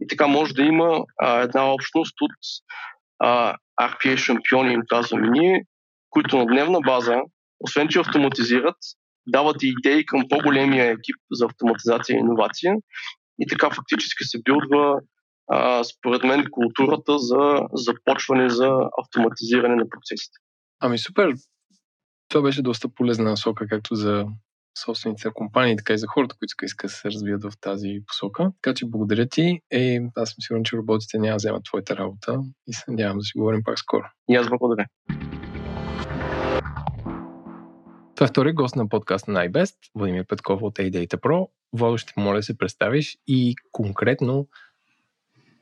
И 0.00 0.06
така 0.08 0.26
може 0.26 0.54
да 0.54 0.62
има 0.62 1.04
а, 1.22 1.40
една 1.40 1.72
общност 1.72 2.14
от 2.20 2.30
а, 3.18 3.54
RPA 3.80 4.16
шампиони, 4.16 4.72
им 4.72 4.82
казваме 4.88 5.28
ние, 5.30 5.62
които 6.10 6.38
на 6.38 6.46
дневна 6.46 6.80
база, 6.80 7.20
освен 7.60 7.88
че 7.88 8.00
автоматизират, 8.00 8.76
дават 9.26 9.62
и 9.62 9.74
идеи 9.78 10.06
към 10.06 10.22
по-големия 10.28 10.86
екип 10.86 11.16
за 11.30 11.46
автоматизация 11.46 12.16
и 12.16 12.20
иновация. 12.20 12.74
И 13.38 13.46
така 13.46 13.70
фактически 13.70 14.24
се 14.24 14.38
билдва 14.44 15.00
а, 15.48 15.84
според 15.84 16.22
мен 16.22 16.44
културата 16.50 17.18
за 17.18 17.60
започване 17.72 18.50
за 18.50 18.70
автоматизиране 19.02 19.76
на 19.76 19.88
процесите. 19.88 20.38
Ами 20.80 20.98
супер. 20.98 21.34
Това 22.28 22.42
беше 22.42 22.62
доста 22.62 22.88
полезна 22.88 23.24
насока, 23.24 23.66
както 23.68 23.94
за 23.94 24.26
собствените 24.78 25.28
на 25.28 25.34
компании, 25.34 25.76
така 25.76 25.92
и 25.92 25.98
за 25.98 26.06
хората, 26.06 26.36
които 26.38 26.64
искат 26.64 26.88
да 26.88 26.94
се 26.94 27.10
развият 27.10 27.42
в 27.42 27.52
тази 27.60 28.00
посока. 28.06 28.52
Така 28.62 28.74
че 28.74 28.86
благодаря 28.86 29.28
ти 29.28 29.60
и 29.72 30.00
аз 30.16 30.30
съм 30.30 30.36
сигурен, 30.40 30.64
че 30.64 30.76
роботите 30.76 31.18
няма 31.18 31.32
да 31.32 31.36
вземат 31.36 31.64
твоята 31.64 31.96
работа 31.96 32.40
и 32.66 32.72
се 32.72 32.84
надявам 32.88 33.18
да 33.18 33.24
си 33.24 33.32
говорим 33.36 33.62
пак 33.64 33.78
скоро. 33.78 34.04
И 34.28 34.36
аз 34.36 34.48
благодаря. 34.48 34.86
Това 38.14 38.24
е 38.24 38.28
втори 38.28 38.52
гост 38.52 38.76
на 38.76 38.88
подкаста 38.88 39.30
на 39.30 39.48
iBest, 39.48 39.74
Владимир 39.94 40.26
Петков 40.26 40.62
от 40.62 40.78
AData 40.78 41.16
Pro. 41.16 41.48
Водо, 41.72 41.98
ще 41.98 42.12
моля 42.16 42.36
да 42.36 42.42
се 42.42 42.58
представиш 42.58 43.16
и 43.26 43.54
конкретно 43.72 44.46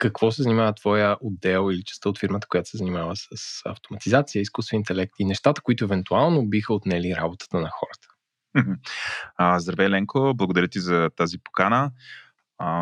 какво 0.01 0.33
се 0.33 0.43
занимава 0.43 0.75
твоя 0.75 1.17
отдел 1.21 1.69
или 1.73 1.83
частта 1.85 2.09
от 2.09 2.19
фирмата, 2.19 2.47
която 2.51 2.69
се 2.69 2.77
занимава 2.77 3.17
с 3.17 3.63
автоматизация, 3.65 4.43
изкуствен 4.43 4.79
интелект 4.79 5.13
и 5.19 5.25
нещата, 5.25 5.61
които 5.61 5.85
евентуално 5.85 6.47
биха 6.47 6.75
отнели 6.75 7.17
работата 7.17 7.61
на 7.61 7.71
хората. 7.71 8.09
Здравей, 9.61 9.89
Ленко. 9.89 10.33
Благодаря 10.37 10.69
ти 10.69 10.81
за 10.81 11.11
тази 11.17 11.39
покана. 11.45 11.91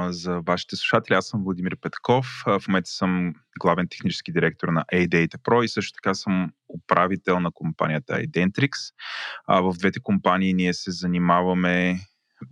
За 0.09 0.41
вашите 0.47 0.77
слушатели, 0.77 1.15
аз 1.15 1.27
съм 1.27 1.45
Владимир 1.45 1.77
Петков. 1.81 2.43
В 2.47 2.63
момента 2.69 2.91
съм 2.91 3.35
главен 3.61 3.87
технически 3.91 4.33
директор 4.33 4.69
на 4.69 4.85
A-Data 4.95 5.37
Pro 5.37 5.65
и 5.65 5.69
също 5.69 5.93
така 6.03 6.15
съм 6.15 6.53
управител 6.69 7.41
на 7.41 7.51
компанията 7.55 8.15
Identrix. 8.15 8.71
В 9.49 9.75
двете 9.79 10.01
компании 10.01 10.55
ние 10.55 10.75
се 10.75 10.91
занимаваме 10.91 12.01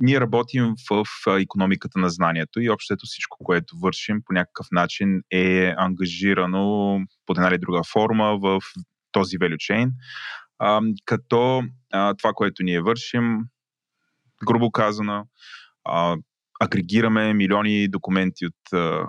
ние 0.00 0.20
работим 0.20 0.74
в 0.90 1.04
економиката 1.40 1.98
на 1.98 2.10
знанието 2.10 2.60
и 2.60 2.70
общото 2.70 3.06
всичко, 3.06 3.38
което 3.44 3.78
вършим 3.82 4.22
по 4.26 4.32
някакъв 4.32 4.66
начин 4.72 5.20
е 5.30 5.74
ангажирано 5.76 6.98
под 7.26 7.38
една 7.38 7.48
или 7.48 7.58
друга 7.58 7.80
форма 7.92 8.38
в 8.38 8.60
този 9.12 9.38
value 9.38 9.56
chain. 9.56 9.90
А, 10.58 10.80
като 11.04 11.62
а, 11.92 12.14
това, 12.14 12.32
което 12.32 12.62
ние 12.62 12.80
вършим, 12.80 13.38
грубо 14.46 14.70
казано, 14.70 15.26
а, 15.84 16.16
агрегираме 16.60 17.34
милиони 17.34 17.88
документи 17.88 18.46
от 18.46 18.72
а, 18.72 19.06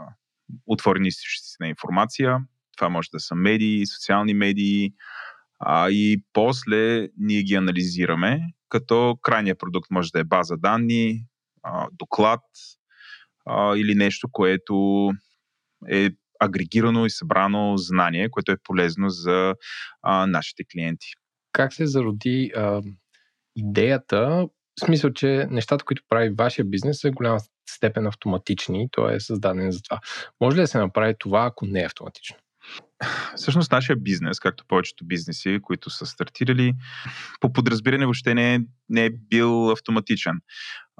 отворени 0.65 1.07
източници 1.07 1.55
на 1.59 1.67
информация. 1.67 2.39
Това 2.77 2.89
може 2.89 3.09
да 3.13 3.19
са 3.19 3.35
медии, 3.35 3.87
социални 3.87 4.33
медии, 4.33 4.93
а, 5.59 5.89
и 5.89 6.23
после 6.33 7.09
ние 7.17 7.43
ги 7.43 7.55
анализираме, 7.55 8.41
като 8.69 9.17
крайният 9.21 9.59
продукт 9.59 9.91
може 9.91 10.11
да 10.11 10.19
е 10.19 10.23
база 10.23 10.57
данни, 10.57 11.23
а, 11.63 11.87
доклад 11.91 12.41
а, 13.45 13.77
или 13.77 13.95
нещо, 13.95 14.27
което 14.31 15.09
е 15.89 16.09
агрегирано 16.39 17.05
и 17.05 17.09
събрано 17.09 17.77
знание, 17.77 18.29
което 18.29 18.51
е 18.51 18.57
полезно 18.63 19.09
за 19.09 19.55
а, 20.01 20.27
нашите 20.27 20.63
клиенти. 20.71 21.07
Как 21.51 21.73
се 21.73 21.87
зароди 21.87 22.51
а, 22.55 22.81
идеята, 23.55 24.47
в 24.81 24.85
смисъл, 24.85 25.13
че 25.13 25.47
нещата, 25.49 25.85
които 25.85 26.03
прави 26.09 26.29
вашия 26.29 26.65
бизнес, 26.65 26.99
са 26.99 27.11
голяма 27.11 27.39
степен 27.69 28.07
автоматични, 28.07 28.87
то 28.91 29.09
е 29.09 29.19
създаден 29.19 29.71
за 29.71 29.81
това. 29.81 29.99
Може 30.41 30.57
ли 30.57 30.61
да 30.61 30.67
се 30.67 30.77
направи 30.77 31.15
това, 31.19 31.45
ако 31.45 31.65
не 31.65 31.81
е 31.81 31.85
автоматично? 31.85 32.37
Всъщност 33.35 33.71
нашия 33.71 33.95
бизнес, 33.95 34.39
както 34.39 34.65
повечето 34.67 35.05
бизнеси, 35.05 35.59
които 35.61 35.89
са 35.89 36.05
стартирали, 36.05 36.73
по 37.39 37.53
подразбиране 37.53 38.05
въобще 38.05 38.33
не 38.33 38.55
е, 38.55 38.59
не 38.89 39.05
е 39.05 39.09
бил 39.09 39.71
автоматичен. 39.71 40.39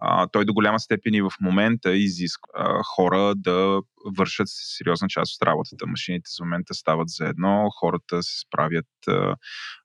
А, 0.02 0.28
той 0.28 0.46
до 0.46 0.54
голяма 0.54 0.80
степен 0.80 1.14
и 1.14 1.22
в 1.22 1.32
момента 1.42 1.96
изисква 1.96 2.82
хора 2.96 3.34
да 3.36 3.82
вършат 4.18 4.48
сериозна 4.48 5.08
част 5.08 5.36
от 5.36 5.48
работата. 5.48 5.88
Машините 5.88 6.30
за 6.38 6.44
момента 6.44 6.74
стават 6.74 7.10
за 7.10 7.26
едно, 7.26 7.70
хората 7.80 8.24
се 8.24 8.40
справят, 8.40 8.86
а, 9.08 9.36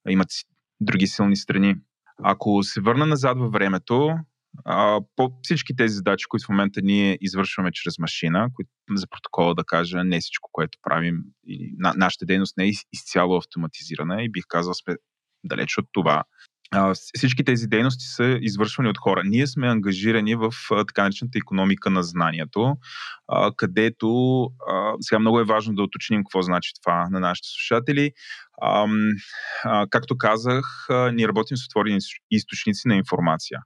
имат 0.08 0.28
други 0.80 1.06
силни 1.06 1.36
страни. 1.36 1.74
Ако 2.24 2.62
се 2.62 2.80
върна 2.80 3.06
назад 3.06 3.38
във 3.38 3.52
времето, 3.52 4.14
по 5.16 5.32
всички 5.42 5.76
тези 5.76 5.94
задачи, 5.94 6.24
които 6.28 6.46
в 6.46 6.48
момента 6.48 6.80
ние 6.82 7.18
извършваме 7.20 7.70
чрез 7.72 7.98
машина, 7.98 8.48
които 8.54 8.70
за 8.94 9.06
протокола 9.06 9.54
да 9.54 9.64
кажа, 9.64 10.04
не 10.04 10.20
всичко, 10.20 10.48
което 10.52 10.78
правим, 10.82 11.16
и 11.46 11.74
на, 11.78 11.94
нашата 11.96 12.26
дейност 12.26 12.56
не 12.56 12.64
е 12.64 12.72
изцяло 12.92 13.36
автоматизирана 13.36 14.22
и 14.22 14.30
бих 14.30 14.44
казал 14.48 14.74
сме 14.74 14.94
далеч 15.44 15.78
от 15.78 15.86
това. 15.92 16.24
А, 16.74 16.94
всички 16.94 17.44
тези 17.44 17.66
дейности 17.66 18.04
са 18.04 18.38
извършвани 18.40 18.88
от 18.88 18.98
хора. 18.98 19.22
Ние 19.24 19.46
сме 19.46 19.68
ангажирани 19.68 20.34
в 20.34 20.50
а, 20.70 20.84
така 20.84 21.02
наречената 21.02 21.38
економика 21.38 21.90
на 21.90 22.02
знанието, 22.02 22.76
а, 23.34 23.52
където 23.56 24.42
а, 24.68 24.92
сега 25.00 25.18
много 25.18 25.40
е 25.40 25.44
важно 25.44 25.74
да 25.74 25.82
уточним 25.82 26.24
какво 26.24 26.42
значи 26.42 26.72
това 26.82 27.08
на 27.10 27.20
нашите 27.20 27.48
слушатели. 27.48 28.10
А, 28.62 28.86
а, 29.64 29.86
както 29.90 30.18
казах, 30.18 30.86
а, 30.90 31.12
ние 31.12 31.28
работим 31.28 31.56
с 31.56 31.66
отворени 31.66 31.98
източници 32.30 32.88
на 32.88 32.96
информация. 32.96 33.58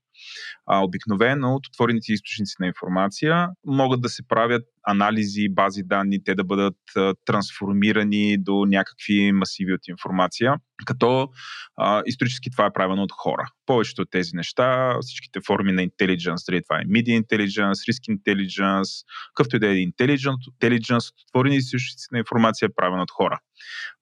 А, 0.66 0.84
обикновено 0.84 1.54
от 1.54 1.66
отворените 1.66 2.12
източници 2.12 2.54
на 2.60 2.66
информация 2.66 3.48
могат 3.66 4.00
да 4.00 4.08
се 4.08 4.28
правят 4.28 4.62
анализи, 4.86 5.48
бази 5.50 5.82
данни, 5.82 6.24
те 6.24 6.34
да 6.34 6.44
бъдат 6.44 6.76
а, 6.96 7.14
трансформирани 7.24 8.36
до 8.38 8.64
някакви 8.68 9.32
масиви 9.32 9.72
от 9.72 9.88
информация, 9.88 10.54
като 10.86 11.28
а, 11.76 12.02
исторически 12.06 12.50
това 12.50 12.66
е 12.66 12.72
правено 12.72 13.02
от 13.02 13.12
хора. 13.12 13.48
Повечето 13.66 14.02
от 14.02 14.10
тези 14.10 14.30
неща, 14.34 14.96
всичките 15.00 15.40
форми 15.46 15.72
на 15.72 15.82
intelligence, 15.82 16.50
дали 16.50 16.62
това 16.62 16.80
е 16.80 16.84
media 16.84 17.22
intelligence, 17.22 17.92
risk 17.92 18.18
intelligence, 18.18 19.04
какъвто 19.34 19.55
и 19.56 19.58
да 19.58 19.66
е 19.66 19.76
от 20.30 21.28
отворени 21.28 21.56
източници 21.56 22.06
на 22.12 22.18
информация 22.18 22.68
правено 22.76 23.02
от 23.02 23.10
хора. 23.10 23.40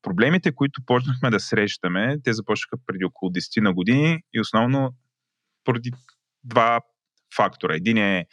Проблемите, 0.02 0.52
които 0.52 0.82
почнахме 0.86 1.30
да 1.30 1.40
срещаме, 1.40 2.16
те 2.24 2.32
започнаха 2.32 2.76
преди 2.86 3.04
около 3.04 3.30
10 3.30 3.60
на 3.60 3.72
години 3.72 4.22
и 4.34 4.40
основно 4.40 4.94
поради 5.64 5.92
два 6.44 6.80
фактора. 7.36 7.74
Един 7.74 7.98
е 7.98 8.26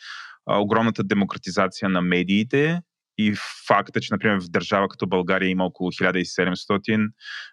огромната 0.47 1.03
демократизация 1.03 1.89
на 1.89 2.01
медиите 2.01 2.81
и 3.17 3.35
факта, 3.67 4.01
че, 4.01 4.13
например, 4.13 4.39
в 4.39 4.49
държава 4.49 4.87
като 4.87 5.07
България 5.07 5.49
има 5.49 5.65
около 5.65 5.91
1700 5.91 7.11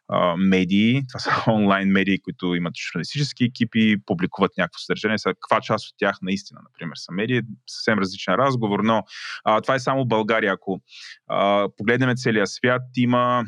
а, 0.08 0.36
медии, 0.36 1.02
това 1.08 1.20
са 1.20 1.30
онлайн 1.52 1.88
медии, 1.88 2.20
които 2.20 2.54
имат 2.54 2.74
журналистически 2.76 3.44
екипи, 3.44 3.96
публикуват 4.06 4.52
някакво 4.58 4.78
съдържание. 4.78 5.18
Сега, 5.18 5.34
каква 5.34 5.60
част 5.60 5.86
от 5.86 5.94
тях 5.98 6.16
наистина, 6.22 6.60
например, 6.64 6.92
са 6.96 7.12
медии, 7.12 7.42
съвсем 7.66 7.98
различен 7.98 8.34
разговор, 8.34 8.80
но 8.80 9.02
а, 9.44 9.60
това 9.60 9.74
е 9.74 9.80
само 9.80 10.04
България. 10.04 10.52
Ако 10.52 10.80
а, 11.26 11.68
погледнем 11.76 12.16
целия 12.16 12.46
свят, 12.46 12.82
има 12.96 13.44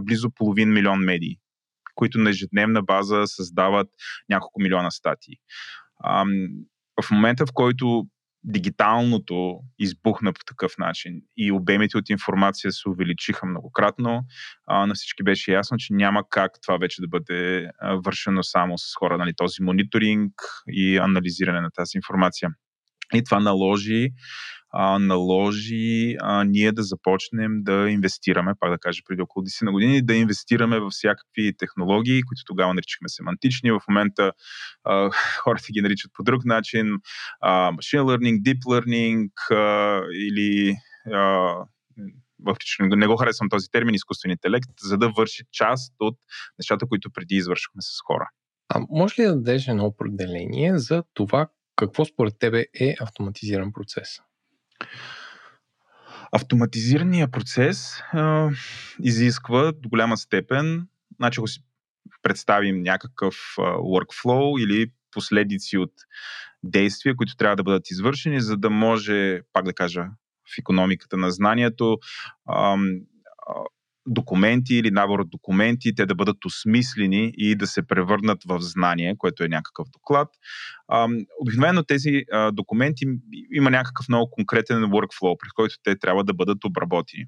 близо 0.00 0.30
половин 0.30 0.72
милион 0.72 0.98
медии 0.98 1.38
които 1.94 2.18
на 2.18 2.30
ежедневна 2.30 2.82
база 2.82 3.22
създават 3.26 3.88
няколко 4.28 4.60
милиона 4.60 4.90
статии. 4.90 5.34
А, 6.04 6.24
в 7.02 7.10
момента, 7.10 7.46
в 7.46 7.50
който 7.54 8.06
дигиталното 8.48 9.60
избухна 9.78 10.32
по 10.32 10.40
такъв 10.46 10.72
начин 10.78 11.12
и 11.36 11.52
обемите 11.52 11.98
от 11.98 12.10
информация 12.10 12.72
се 12.72 12.88
увеличиха 12.88 13.46
многократно, 13.46 14.24
а, 14.66 14.86
на 14.86 14.94
всички 14.94 15.22
беше 15.22 15.52
ясно, 15.52 15.76
че 15.78 15.94
няма 15.94 16.22
как 16.30 16.52
това 16.62 16.76
вече 16.76 17.02
да 17.02 17.08
бъде 17.08 17.70
а, 17.80 17.94
вършено 17.94 18.42
само 18.42 18.78
с 18.78 18.94
хора, 18.98 19.18
нали, 19.18 19.32
този 19.36 19.62
мониторинг 19.62 20.32
и 20.68 20.98
анализиране 20.98 21.60
на 21.60 21.70
тази 21.70 21.90
информация. 21.96 22.50
И 23.14 23.24
това 23.24 23.40
наложи 23.40 24.08
а, 24.70 24.98
наложи 24.98 26.16
а, 26.20 26.44
ние 26.44 26.72
да 26.72 26.82
започнем 26.82 27.62
да 27.62 27.90
инвестираме, 27.90 28.52
пак 28.60 28.70
да 28.70 28.78
кажа 28.78 29.02
преди 29.08 29.22
около 29.22 29.44
10 29.44 29.64
на 29.64 29.72
години, 29.72 30.02
да 30.02 30.14
инвестираме 30.14 30.80
в 30.80 30.90
всякакви 30.90 31.56
технологии, 31.58 32.22
които 32.22 32.42
тогава 32.46 32.74
наричахме 32.74 33.08
семантични. 33.08 33.70
В 33.72 33.80
момента 33.88 34.32
а, 34.84 35.10
хората 35.42 35.66
ги 35.72 35.80
наричат 35.80 36.10
по 36.14 36.22
друг 36.22 36.44
начин. 36.44 36.86
А, 37.40 37.72
machine 37.72 38.02
learning, 38.02 38.42
deep 38.42 38.58
learning 38.58 39.30
а, 39.50 40.02
или 40.12 40.76
а, 41.12 41.54
не 42.80 43.06
го 43.06 43.16
харесвам 43.16 43.48
този 43.48 43.70
термин 43.70 43.94
изкуствен 43.94 44.30
интелект, 44.30 44.70
за 44.80 44.98
да 44.98 45.08
върши 45.16 45.42
част 45.52 45.94
от 46.00 46.18
нещата, 46.58 46.86
които 46.86 47.10
преди 47.10 47.34
извършвахме 47.34 47.82
с 47.82 48.00
хора. 48.06 48.28
А 48.68 48.80
може 48.90 49.22
ли 49.22 49.26
да 49.26 49.34
дадеш 49.34 49.68
едно 49.68 49.84
определение 49.84 50.78
за 50.78 51.02
това 51.14 51.48
какво 51.76 52.04
според 52.04 52.34
тебе 52.38 52.64
е 52.80 52.94
автоматизиран 53.00 53.72
процес? 53.72 54.08
Автоматизирания 56.32 57.30
процес 57.30 58.00
а, 58.12 58.50
изисква 59.02 59.72
до 59.72 59.88
голяма 59.88 60.16
степен, 60.16 60.86
значи 61.16 61.40
ако 61.40 61.48
си 61.48 61.60
представим 62.22 62.82
някакъв 62.82 63.34
а, 63.58 63.62
workflow 63.62 64.64
или 64.64 64.92
последици 65.10 65.78
от 65.78 65.92
действия, 66.62 67.16
които 67.16 67.36
трябва 67.36 67.56
да 67.56 67.62
бъдат 67.62 67.90
извършени, 67.90 68.40
за 68.40 68.56
да 68.56 68.70
може, 68.70 69.40
пак 69.52 69.64
да 69.64 69.72
кажа, 69.72 70.06
в 70.54 70.58
економиката 70.58 71.16
на 71.16 71.30
знанието, 71.30 71.98
а, 72.46 72.76
документи 74.08 74.74
или 74.74 74.90
набор 74.90 75.18
от 75.18 75.30
документи, 75.30 75.94
те 75.94 76.06
да 76.06 76.14
бъдат 76.14 76.44
осмислени 76.44 77.32
и 77.36 77.56
да 77.56 77.66
се 77.66 77.86
превърнат 77.86 78.38
в 78.46 78.60
знание, 78.60 79.14
което 79.18 79.44
е 79.44 79.48
някакъв 79.48 79.88
доклад. 79.92 80.28
обикновено 81.40 81.82
тези 81.82 82.22
документи 82.52 83.04
има 83.52 83.70
някакъв 83.70 84.08
много 84.08 84.30
конкретен 84.30 84.76
workflow, 84.76 85.36
при 85.40 85.48
който 85.54 85.74
те 85.82 85.98
трябва 85.98 86.24
да 86.24 86.34
бъдат 86.34 86.64
обработени 86.64 87.24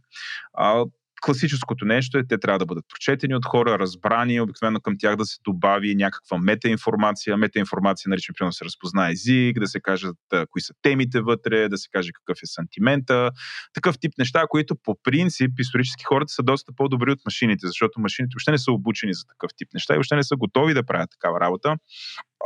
класическото 1.20 1.84
нещо 1.84 2.18
е, 2.18 2.26
те 2.26 2.38
трябва 2.38 2.58
да 2.58 2.66
бъдат 2.66 2.84
прочетени 2.88 3.34
от 3.34 3.44
хора, 3.44 3.78
разбрани, 3.78 4.40
обикновено 4.40 4.80
към 4.80 4.94
тях 4.98 5.16
да 5.16 5.24
се 5.24 5.38
добави 5.44 5.94
някаква 5.94 6.38
метаинформация. 6.38 7.36
Метаинформация 7.36 8.10
наричаме, 8.10 8.34
примерно, 8.38 8.52
се 8.52 8.64
разпознае 8.64 9.12
език, 9.12 9.60
да 9.60 9.66
се 9.66 9.80
кажат 9.80 10.16
а, 10.32 10.46
кои 10.46 10.62
са 10.62 10.74
темите 10.82 11.20
вътре, 11.20 11.68
да 11.68 11.78
се 11.78 11.88
каже 11.92 12.10
какъв 12.12 12.38
е 12.42 12.46
сантимента. 12.46 13.30
Такъв 13.74 13.98
тип 13.98 14.12
неща, 14.18 14.44
които 14.48 14.76
по 14.76 14.96
принцип 15.02 15.50
исторически 15.58 16.04
хората 16.04 16.32
са 16.32 16.42
доста 16.42 16.72
по-добри 16.76 17.12
от 17.12 17.20
машините, 17.24 17.66
защото 17.66 18.00
машините 18.00 18.34
въобще 18.34 18.50
не 18.50 18.58
са 18.58 18.72
обучени 18.72 19.14
за 19.14 19.24
такъв 19.26 19.50
тип 19.56 19.68
неща 19.74 19.94
и 19.94 19.96
въобще 19.96 20.16
не 20.16 20.24
са 20.24 20.36
готови 20.36 20.74
да 20.74 20.86
правят 20.86 21.10
такава 21.10 21.40
работа. 21.40 21.76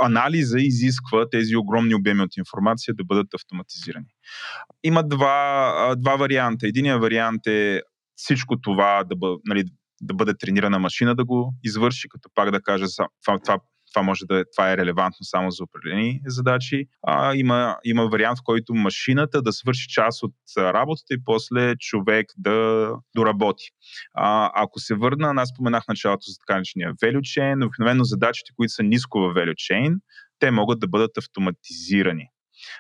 анализа 0.03 0.59
изисква 0.61 1.31
тези 1.31 1.57
огромни 1.57 1.95
обеми 1.95 2.23
от 2.23 2.37
информация 2.37 2.95
да 2.95 3.05
бъдат 3.05 3.35
автоматизирани. 3.35 4.07
Има 4.85 5.09
два, 5.09 5.95
два 5.99 6.17
варианта. 6.17 6.67
Единият 6.67 7.01
вариант 7.01 7.47
е 7.47 7.83
всичко 8.17 8.61
това 8.61 9.05
да, 9.05 9.17
бъ, 9.17 9.37
нали, 9.45 9.65
да 10.03 10.15
бъде 10.15 10.35
тренирана 10.39 10.79
машина 10.79 11.15
да 11.15 11.25
го 11.25 11.55
извърши, 11.65 12.09
като 12.09 12.29
пак 12.35 12.51
да 12.51 12.63
кажа 12.63 12.87
това, 13.25 13.39
това 13.39 13.59
това 13.95 14.03
може 14.03 14.25
да 14.25 14.41
е, 14.41 14.45
това 14.57 14.73
е 14.73 14.77
релевантно 14.77 15.19
само 15.23 15.51
за 15.51 15.65
определени 15.65 16.21
задачи. 16.27 16.85
А, 17.07 17.35
има, 17.35 17.77
има 17.85 18.07
вариант, 18.07 18.39
в 18.39 18.43
който 18.45 18.75
машината 18.75 19.43
да 19.43 19.53
свърши 19.53 19.89
част 19.89 20.23
от 20.23 20.35
работата 20.59 21.15
и 21.15 21.25
после 21.25 21.77
човек 21.77 22.27
да 22.37 22.91
доработи. 23.17 23.65
А, 24.15 24.51
ако 24.55 24.81
се 24.81 24.95
върна, 24.95 25.33
аз 25.37 25.49
споменах 25.49 25.85
началото 25.89 26.23
за 26.27 26.39
така 26.39 26.55
наречения 26.55 26.95
value 26.95 27.21
chain, 27.21 27.67
обикновено 27.67 28.05
задачите, 28.05 28.53
които 28.57 28.73
са 28.73 28.83
ниско 28.83 29.19
в 29.19 29.35
value 29.35 29.55
chain, 29.55 29.95
те 30.39 30.51
могат 30.51 30.81
да 30.81 30.89
бъдат 30.89 31.19
автоматизирани. 31.19 32.27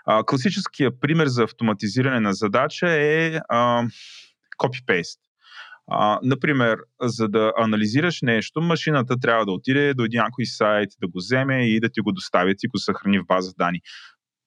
А, 0.07 0.25
класическия 0.25 1.01
пример 1.01 1.27
за 1.27 1.43
автоматизиране 1.43 2.21
на 2.21 2.35
задача 2.35 2.91
е 2.91 3.41
а, 3.49 3.87
copy-paste. 4.59 5.24
А, 5.91 6.19
например, 6.23 6.79
за 7.03 7.29
да 7.29 7.53
анализираш 7.59 8.23
нещо, 8.23 8.61
машината 8.61 9.17
трябва 9.23 9.47
да 9.47 9.53
отиде 9.53 9.95
до 9.95 10.07
някой 10.13 10.47
сайт, 10.47 10.91
да 11.01 11.09
го 11.09 11.19
вземе 11.19 11.69
и 11.69 11.81
да 11.81 11.89
ти 11.89 12.01
го 12.01 12.13
достави 12.13 12.55
и 12.65 12.69
го 12.69 12.79
съхрани 12.79 13.19
в 13.19 13.27
база 13.27 13.53
данни 13.59 13.81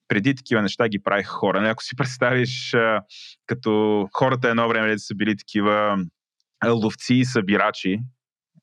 преди 0.08 0.34
такива 0.34 0.62
неща 0.62 0.88
ги 0.88 1.02
правиха 1.02 1.30
хора. 1.30 1.70
Ако 1.70 1.82
си 1.82 1.90
представиш, 1.96 2.74
а, 2.74 3.00
като 3.46 4.08
хората 4.12 4.48
едно 4.48 4.68
време 4.68 4.92
да 4.92 4.98
са 4.98 5.14
били 5.14 5.36
такива 5.36 5.98
ловци 6.66 7.14
и 7.14 7.24
събирачи, 7.24 7.98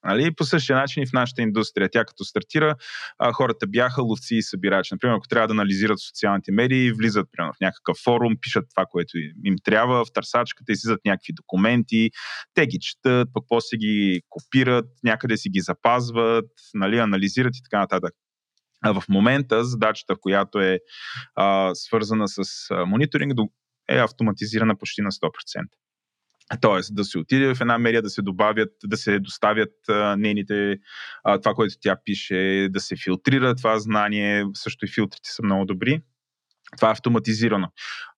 Нали? 0.06 0.36
По 0.36 0.44
същия 0.44 0.76
начин 0.76 1.04
и 1.04 1.06
в 1.06 1.14
нашата 1.14 1.42
индустрия. 1.42 1.90
Тя 1.92 2.06
като 2.06 2.24
стартира, 2.24 2.76
а, 3.20 3.32
хората 3.34 3.68
бяха 3.68 4.02
ловци 4.02 4.36
и 4.36 4.42
събирачи. 4.42 4.94
Например, 4.94 5.16
ако 5.16 5.28
трябва 5.28 5.48
да 5.48 5.54
анализират 5.54 6.00
социалните 6.00 6.52
медии, 6.52 6.92
влизат 6.92 7.28
примерно, 7.32 7.54
в 7.54 7.62
някакъв 7.62 7.98
форум, 8.04 8.34
пишат 8.42 8.66
това, 8.76 8.86
което 8.92 9.18
им 9.44 9.56
трябва 9.64 10.06
в 10.06 10.08
търсачката, 10.14 10.72
излизат 10.72 11.00
някакви 11.06 11.34
документи, 11.34 12.10
те 12.54 12.68
ги 12.68 12.80
четат, 12.80 13.30
пък 13.34 13.44
после 13.50 13.78
ги 13.78 14.22
копират, 14.30 14.86
някъде 15.04 15.38
си 15.38 15.50
ги 15.50 15.60
запазват, 15.60 16.50
нали, 16.74 16.98
анализират 16.98 17.58
и 17.58 17.64
така 17.64 17.80
нататък. 17.80 18.14
А 18.82 19.02
в 19.02 19.04
момента 19.10 19.64
задачата, 19.64 20.16
която 20.22 20.60
е 20.60 20.80
а, 21.36 21.76
свързана 21.76 22.28
с 22.28 22.44
мониторинг, 22.86 23.34
е 23.90 23.98
автоматизирана 23.98 24.78
почти 24.78 25.02
на 25.02 25.12
100%. 25.12 25.32
Тоест 26.62 26.96
да 26.96 27.04
се 27.04 27.20
отиде 27.20 27.56
в 27.56 27.62
една 27.62 27.78
медия, 27.78 28.02
да 28.02 28.10
се 28.10 28.22
добавят, 28.22 28.72
да 28.84 28.98
се 28.98 29.20
доставят 29.20 29.74
а, 29.90 30.16
нейните, 30.16 30.78
а, 31.24 31.40
това, 31.40 31.54
което 31.54 31.76
тя 31.82 31.98
пише, 32.06 32.68
да 32.72 32.80
се 32.80 32.96
филтрира 33.04 33.56
това 33.56 33.80
знание, 33.80 34.46
също 34.54 34.86
и 34.86 34.88
филтрите 34.88 35.30
са 35.30 35.44
много 35.44 35.66
добри. 35.66 36.02
Това 36.78 36.90
е 36.90 36.92
автоматизирано. 36.92 37.68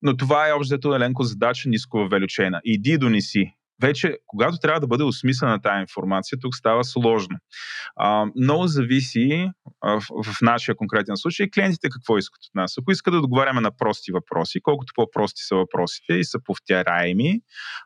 Но 0.01 0.17
това 0.17 0.47
е 0.47 0.51
общо 0.51 0.95
еленко 0.95 1.23
задача 1.23 1.69
ниско 1.69 1.97
в 1.97 2.09
величена. 2.09 2.61
Иди 2.63 2.97
донеси 2.97 3.56
вече, 3.81 4.17
когато 4.27 4.57
трябва 4.57 4.79
да 4.79 4.87
бъде 4.87 5.03
осмислена 5.03 5.61
тази 5.61 5.81
информация, 5.81 6.39
тук 6.41 6.55
става 6.55 6.83
сложно. 6.83 7.37
А, 7.95 8.25
много 8.35 8.67
зависи 8.67 9.49
а, 9.81 9.99
в, 9.99 10.03
в 10.23 10.41
нашия 10.41 10.75
конкретен 10.75 11.17
случай 11.17 11.49
клиентите 11.49 11.89
какво 11.89 12.17
искат 12.17 12.43
от 12.43 12.55
нас. 12.55 12.73
Ако 12.77 12.91
искат 12.91 13.13
да 13.13 13.21
договаряме 13.21 13.61
на 13.61 13.71
прости 13.77 14.11
въпроси, 14.11 14.59
колкото 14.63 14.93
по-прости 14.95 15.41
са 15.43 15.55
въпросите 15.55 16.13
и 16.13 16.23
са 16.23 16.39
повтяраеми, 16.43 17.39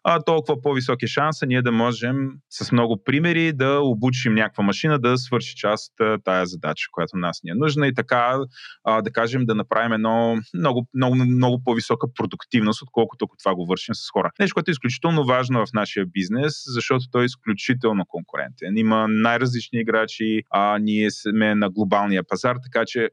а, 0.04 0.24
толкова 0.24 0.62
по-висок 0.62 1.04
е 1.04 1.08
шанса 1.08 1.46
ние 1.46 1.62
да 1.62 1.72
можем 1.72 2.16
с 2.50 2.72
много 2.72 3.04
примери 3.04 3.54
да 3.54 3.80
обучим 3.80 4.34
някаква 4.34 4.64
машина 4.64 5.00
да 5.00 5.18
свърши 5.18 5.56
част 5.56 5.94
тая 6.24 6.46
задача, 6.46 6.88
която 6.92 7.18
нас 7.18 7.40
ни 7.44 7.52
е 7.52 7.56
нужна 7.56 7.88
и 7.88 7.94
така, 7.94 8.38
а, 8.84 9.02
да 9.02 9.12
кажем, 9.12 9.46
да 9.46 9.56
направим 9.56 9.94
едно 9.94 10.38
много, 10.54 10.88
много, 10.96 11.16
много 11.16 11.64
по-висока 11.64 12.08
продуктивност, 12.14 12.82
отколкото 12.82 13.26
ако 13.26 13.38
това 13.38 13.56
го 13.56 13.66
вършим 13.66 13.96
с 13.96 14.10
хора. 14.14 14.32
Нещо, 14.40 14.54
което 14.54 14.72
е 14.72 14.78
изключително 14.78 15.26
важно 15.26 15.66
в 15.66 15.74
нашия 15.74 15.81
бизнес, 16.14 16.64
защото 16.66 17.06
той 17.12 17.24
е 17.24 17.26
изключително 17.26 18.06
конкурентен. 18.08 18.78
Има 18.78 19.08
най-различни 19.10 19.80
играчи, 19.80 20.44
а 20.50 20.78
ние 20.80 21.12
сме 21.12 21.56
на 21.56 21.70
глобалния 21.70 22.24
пазар, 22.28 22.56
така 22.64 22.86
че 22.88 23.10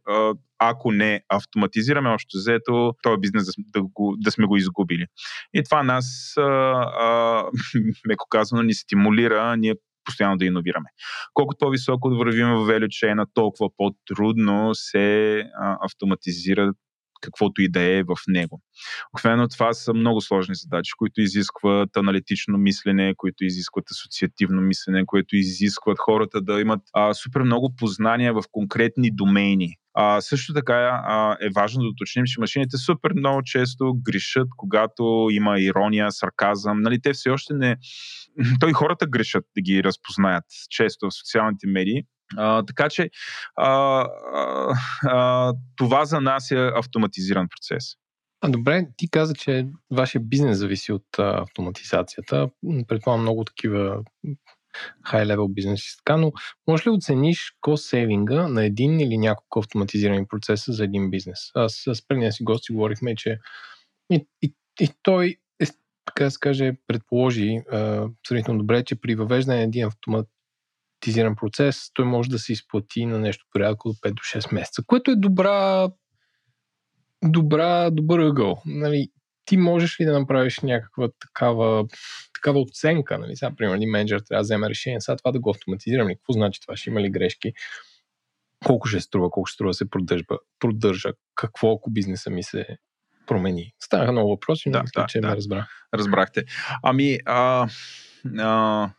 ако 0.59 0.93
не 0.93 1.23
автоматизираме 1.29 2.09
общо 2.09 2.39
взето, 2.39 2.95
този 3.03 3.21
бизнес 3.21 3.47
да, 3.59 3.83
го, 3.83 4.17
да 4.19 4.31
сме 4.31 4.47
го 4.47 4.57
изгубили. 4.57 5.07
И 5.55 5.63
това 5.63 5.83
нас, 5.83 6.35
а, 6.37 6.43
а, 6.43 7.45
меко 8.09 8.27
казано, 8.31 8.63
ни 8.63 8.75
стимулира 8.75 9.57
ние 9.57 9.75
постоянно 10.05 10.37
да 10.37 10.45
иновираме. 10.45 10.89
Колкото 11.35 11.59
по-високо 11.59 12.09
вървим 12.09 12.47
в 12.47 12.67
value 12.67 12.87
chain, 12.87 13.27
толкова 13.35 13.71
по-трудно 13.77 14.71
се 14.75 15.39
а, 15.61 15.79
автоматизират 15.81 16.77
каквото 17.21 17.63
и 17.63 17.69
е 17.75 18.03
в 18.03 18.17
него. 18.29 18.61
Обикновено 19.15 19.49
това 19.49 19.73
са 19.73 19.95
много 19.95 20.21
сложни 20.21 20.55
задачи, 20.55 20.93
които 20.99 21.21
изискват 21.21 21.97
аналитично 21.97 22.59
мислене, 22.59 23.15
които 23.17 23.45
изискват 23.45 23.91
асоциативно 23.91 24.61
мислене, 24.63 25.07
които 25.07 25.37
изискват 25.37 25.99
хората 25.99 26.41
да 26.41 26.61
имат 26.61 26.81
а, 26.95 27.15
супер 27.15 27.41
много 27.41 27.77
познания 27.77 28.33
в 28.35 28.43
конкретни 28.53 29.11
домейни. 29.11 29.75
А, 29.95 30.21
също 30.21 30.53
така 30.53 30.75
а, 31.05 31.37
е 31.41 31.49
важно 31.57 31.83
да 31.83 31.89
уточним, 31.89 32.25
че 32.27 32.41
машините 32.41 32.77
супер 32.77 33.13
много 33.17 33.43
често 33.45 33.95
грешат, 34.03 34.49
когато 34.57 35.29
има 35.31 35.61
ирония, 35.61 36.13
сарказъм. 36.13 36.83
Нали, 36.83 37.01
те 37.01 37.13
все 37.13 37.31
още 37.31 37.55
не. 37.55 37.77
Той 38.61 38.73
хората 38.73 39.07
грешат 39.07 39.45
да 39.57 39.61
ги 39.61 39.85
разпознаят 39.85 40.45
често 40.71 41.07
в 41.07 41.15
социалните 41.15 41.67
медии. 41.67 42.03
А, 42.37 42.63
така 42.67 42.89
че 42.89 43.11
а, 43.57 43.71
а, 44.35 44.75
а, 45.05 45.55
това 45.77 46.05
за 46.05 46.21
нас 46.21 46.51
е 46.51 46.71
автоматизиран 46.75 47.49
процес. 47.49 47.85
А, 48.41 48.49
добре, 48.49 48.87
ти 48.97 49.11
каза, 49.11 49.35
че 49.35 49.67
вашия 49.91 50.21
бизнес 50.21 50.59
зависи 50.59 50.93
от 50.93 51.19
а, 51.19 51.43
автоматизацията. 51.43 52.51
Предполагам 52.89 53.23
много 53.23 53.45
такива 53.45 54.03
high-level 55.07 55.55
бизнеси. 55.55 55.97
Така, 55.97 56.17
но 56.17 56.33
може 56.69 56.85
ли 56.87 56.91
оцениш 56.91 57.53
кост-сейвинга 57.61 58.49
на 58.49 58.65
един 58.65 59.01
или 59.01 59.19
няколко 59.19 59.59
автоматизирани 59.59 60.27
процеса 60.27 60.73
за 60.73 60.85
един 60.85 61.11
бизнес? 61.11 61.39
Аз 61.55 61.83
с 61.87 62.09
предния 62.09 62.33
си 62.33 62.45
гост 62.45 62.65
си 62.65 62.73
говорихме, 62.73 63.17
че 63.17 63.39
и, 64.11 64.27
и, 64.43 64.55
и 64.81 64.89
той 65.03 65.37
е, 65.61 65.67
така 66.07 66.25
да 66.25 66.31
се 66.31 66.39
каже, 66.41 66.73
предположи 66.87 67.63
а, 67.73 68.09
сравнително 68.27 68.59
добре, 68.59 68.85
че 68.85 69.01
при 69.01 69.15
въвеждане 69.15 69.59
на 69.59 69.65
един 69.65 69.87
автомат, 69.87 70.27
автоматизиран 70.99 71.37
процес, 71.37 71.91
той 71.95 72.05
може 72.05 72.29
да 72.29 72.39
се 72.39 72.53
изплати 72.53 73.07
на 73.07 73.19
нещо 73.19 73.47
порядъка 73.53 73.89
от 73.89 73.97
5 73.97 74.11
до 74.11 74.23
6 74.23 74.55
месеца, 74.55 74.83
което 74.87 75.11
е 75.11 75.17
добра, 75.17 75.89
добра, 77.25 77.91
добър 77.91 78.19
ъгъл. 78.19 78.63
Нали, 78.67 79.09
ти 79.45 79.57
можеш 79.57 80.01
ли 80.01 80.05
да 80.05 80.19
направиш 80.19 80.61
някаква 80.61 81.09
такава, 81.21 81.87
такава 82.35 82.61
оценка? 82.61 83.19
Нали? 83.19 83.37
Сега, 83.37 83.53
примерно, 83.57 83.87
менеджер 83.87 84.21
трябва 84.21 84.41
да 84.41 84.45
вземе 84.45 84.69
решение, 84.69 85.01
сега 85.01 85.17
това 85.17 85.33
да 85.33 85.41
го 85.41 85.51
автоматизирам 85.51 86.09
ли? 86.09 86.17
Какво 86.17 86.33
значи 86.33 86.61
това? 86.61 86.77
Ще 86.77 86.91
има 86.91 87.01
ли 87.01 87.11
грешки? 87.11 87.53
Колко 88.67 88.89
ще 88.89 89.01
струва? 89.01 89.31
Колко 89.31 89.47
ще 89.47 89.55
струва 89.55 89.71
да 89.71 89.75
се 89.75 89.91
продържа? 89.91 90.25
продържа? 90.59 91.13
Какво, 91.35 91.73
ако 91.73 91.91
бизнеса 91.91 92.31
ми 92.31 92.43
се 92.43 92.67
промени? 93.27 93.73
Станаха 93.81 94.13
много 94.13 94.31
въпроси, 94.31 94.69
но 94.69 94.73
да, 94.73 94.83
мисля, 94.83 95.01
да, 95.01 95.07
че 95.07 95.21
да. 95.21 95.29
ме 95.29 95.37
разбра. 95.37 95.67
Разбрахте. 95.95 96.45
Ами, 96.83 97.19
а, 97.27 97.69
а, 98.39 98.91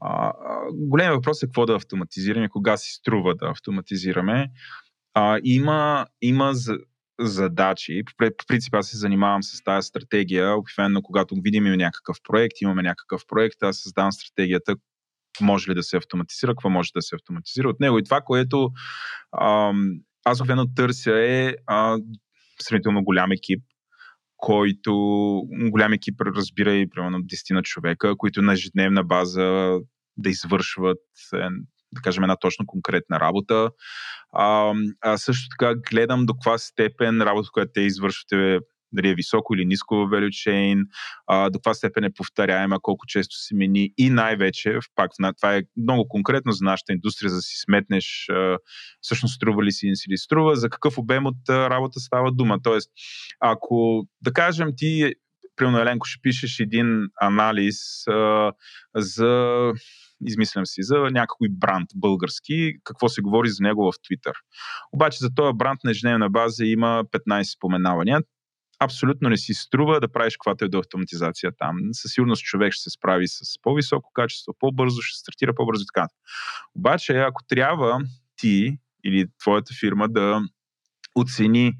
а, 0.00 0.32
големият 0.72 1.14
въпрос 1.14 1.42
е 1.42 1.46
какво 1.46 1.66
да 1.66 1.74
автоматизираме, 1.74 2.48
кога 2.48 2.76
си 2.76 2.92
струва 2.92 3.34
да 3.34 3.50
автоматизираме. 3.50 4.48
А, 5.14 5.40
има, 5.44 6.06
има 6.22 6.54
за, 6.54 6.78
задачи. 7.20 8.02
По 8.18 8.46
принцип 8.46 8.74
аз 8.74 8.88
се 8.88 8.96
занимавам 8.96 9.42
с 9.42 9.62
тази 9.64 9.86
стратегия. 9.86 10.56
Обикновено, 10.56 11.02
когато 11.02 11.34
видим 11.44 11.64
някакъв 11.64 12.16
проект, 12.28 12.60
имаме 12.60 12.82
някакъв 12.82 13.22
проект, 13.28 13.62
аз 13.62 13.78
създавам 13.78 14.12
стратегията 14.12 14.76
може 15.40 15.70
ли 15.70 15.74
да 15.74 15.82
се 15.82 15.96
автоматизира, 15.96 16.52
какво 16.52 16.70
може 16.70 16.90
да 16.94 17.02
се 17.02 17.14
автоматизира 17.14 17.68
от 17.68 17.80
него. 17.80 17.98
И 17.98 18.04
това, 18.04 18.20
което 18.20 18.70
ам, 19.40 19.90
аз 20.24 20.40
обикновено 20.40 20.74
търся 20.74 21.12
е 21.18 21.54
а, 21.66 21.98
сравнително 22.62 23.04
голям 23.04 23.32
екип, 23.32 23.64
който 24.40 24.92
голям 25.52 25.92
екип 25.92 26.20
разбира 26.20 26.74
и 26.74 26.90
примерно 26.90 27.18
10 27.18 27.54
на 27.54 27.62
човека, 27.62 28.16
които 28.16 28.42
на 28.42 28.52
ежедневна 28.52 29.04
база 29.04 29.78
да 30.16 30.30
извършват 30.30 30.98
е, 31.34 31.38
да 31.92 32.00
кажем, 32.02 32.24
една 32.24 32.36
точно 32.36 32.66
конкретна 32.66 33.20
работа. 33.20 33.70
А, 34.32 34.72
а 35.00 35.18
също 35.18 35.48
така 35.48 35.74
гледам 35.90 36.26
до 36.26 36.34
каква 36.34 36.58
степен 36.58 37.22
работа, 37.22 37.48
която 37.52 37.72
те 37.74 37.80
извършват 37.80 38.32
е 38.32 38.58
дали 38.92 39.08
е 39.08 39.14
високо 39.14 39.54
или 39.54 39.64
ниско 39.64 39.94
в 39.94 40.08
value 40.08 40.28
chain, 40.28 40.82
а, 41.26 41.50
до 41.50 41.58
каква 41.58 41.74
степен 41.74 42.04
е 42.04 42.12
повторяема, 42.12 42.80
колко 42.82 43.06
често 43.06 43.36
се 43.36 43.54
мени 43.54 43.90
и 43.98 44.10
най-вече, 44.10 44.78
пак 44.94 45.10
това 45.36 45.56
е 45.56 45.62
много 45.76 46.08
конкретно 46.08 46.52
за 46.52 46.64
нашата 46.64 46.92
индустрия, 46.92 47.30
за 47.30 47.36
да 47.36 47.42
си 47.42 47.54
сметнеш 47.64 48.28
а, 48.28 48.58
всъщност 49.00 49.34
струва 49.34 49.64
ли 49.64 49.72
си 49.72 49.88
не 49.88 49.96
си 49.96 50.10
ли 50.10 50.16
струва, 50.16 50.56
за 50.56 50.70
какъв 50.70 50.98
обем 50.98 51.26
от 51.26 51.48
а, 51.48 51.70
работа 51.70 52.00
става 52.00 52.32
дума. 52.32 52.58
Тоест, 52.62 52.90
ако 53.40 54.06
да 54.22 54.32
кажем 54.32 54.68
ти 54.76 55.12
примерно 55.56 55.78
Еленко 55.78 56.06
ще 56.06 56.22
пишеш 56.22 56.60
един 56.60 57.08
анализ 57.20 58.06
а, 58.06 58.52
за 58.96 59.72
измислям 60.26 60.66
си, 60.66 60.82
за 60.82 60.96
някакой 60.98 61.48
бранд 61.50 61.90
български, 61.94 62.72
какво 62.84 63.08
се 63.08 63.22
говори 63.22 63.48
за 63.48 63.62
него 63.62 63.82
в 63.82 63.94
Twitter. 63.94 64.32
Обаче 64.92 65.18
за 65.20 65.28
този 65.34 65.56
бранд 65.56 65.80
на 65.84 65.90
ежедневна 65.90 66.30
база 66.30 66.64
има 66.64 67.04
15 67.28 67.56
споменавания 67.56 68.20
абсолютно 68.80 69.28
не 69.28 69.36
си 69.36 69.54
струва 69.54 70.00
да 70.00 70.12
правиш 70.12 70.36
каквато 70.36 70.64
е 70.64 70.68
до 70.68 70.78
автоматизация 70.78 71.52
там. 71.58 71.76
Със 71.92 72.12
сигурност 72.12 72.44
човек 72.44 72.72
ще 72.72 72.82
се 72.82 72.90
справи 72.90 73.28
с 73.28 73.40
по-високо 73.62 74.10
качество, 74.14 74.54
по-бързо, 74.58 75.02
ще 75.02 75.18
стартира 75.18 75.54
по-бързо 75.54 75.82
и 75.82 75.86
така. 75.94 76.08
Обаче, 76.74 77.18
ако 77.18 77.44
трябва 77.48 78.00
ти 78.36 78.78
или 79.04 79.26
твоята 79.40 79.74
фирма 79.80 80.08
да 80.08 80.40
оцени 81.14 81.72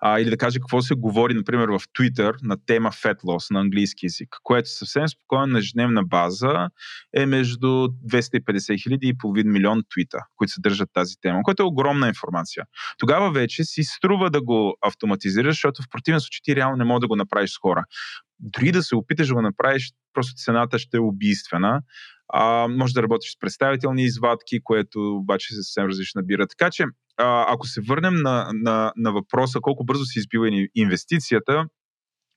а, 0.00 0.20
или 0.20 0.30
да 0.30 0.36
каже 0.36 0.58
какво 0.58 0.82
се 0.82 0.94
говори, 0.94 1.34
например, 1.34 1.68
в 1.68 1.80
Twitter 1.98 2.32
на 2.42 2.56
тема 2.66 2.90
fat 2.90 3.22
loss 3.22 3.54
на 3.54 3.60
английски 3.60 4.06
язик, 4.06 4.28
което 4.42 4.70
съвсем 4.70 5.08
спокойно 5.08 5.46
на 5.46 5.58
ежедневна 5.58 6.04
база 6.04 6.70
е 7.16 7.26
между 7.26 7.66
250 7.66 8.82
хиляди 8.82 9.08
и 9.08 9.18
половин 9.18 9.52
милион 9.52 9.82
твита, 9.90 10.18
които 10.36 10.52
съдържат 10.52 10.88
тази 10.92 11.14
тема, 11.20 11.42
което 11.42 11.62
е 11.62 11.66
огромна 11.66 12.08
информация. 12.08 12.64
Тогава 12.98 13.30
вече 13.30 13.64
си 13.64 13.82
струва 13.82 14.30
да 14.30 14.42
го 14.42 14.76
автоматизираш, 14.86 15.54
защото 15.54 15.82
в 15.82 15.88
противен 15.90 16.20
случай 16.20 16.40
ти 16.42 16.56
реално 16.56 16.76
не 16.76 16.84
можеш 16.84 17.00
да 17.00 17.08
го 17.08 17.16
направиш 17.16 17.50
с 17.50 17.58
хора. 17.58 17.84
Дори 18.38 18.72
да 18.72 18.82
се 18.82 18.96
опиташ 18.96 19.28
да 19.28 19.34
го 19.34 19.42
направиш, 19.42 19.92
просто 20.14 20.34
цената 20.36 20.78
ще 20.78 20.96
е 20.96 21.00
убийствена. 21.00 21.82
А, 22.32 22.68
може 22.68 22.94
да 22.94 23.02
работиш 23.02 23.32
с 23.32 23.38
представителни 23.38 24.04
извадки, 24.04 24.60
което 24.64 25.16
обаче 25.16 25.54
се 25.54 25.62
съвсем 25.62 25.86
различна 25.86 26.22
бира. 26.22 26.46
Така 26.46 26.70
че 26.70 26.84
ако 27.24 27.66
се 27.66 27.80
върнем 27.80 28.14
на, 28.14 28.50
на, 28.52 28.92
на 28.96 29.12
въпроса 29.12 29.58
колко 29.62 29.84
бързо 29.84 30.04
се 30.04 30.18
избива 30.18 30.66
инвестицията, 30.74 31.64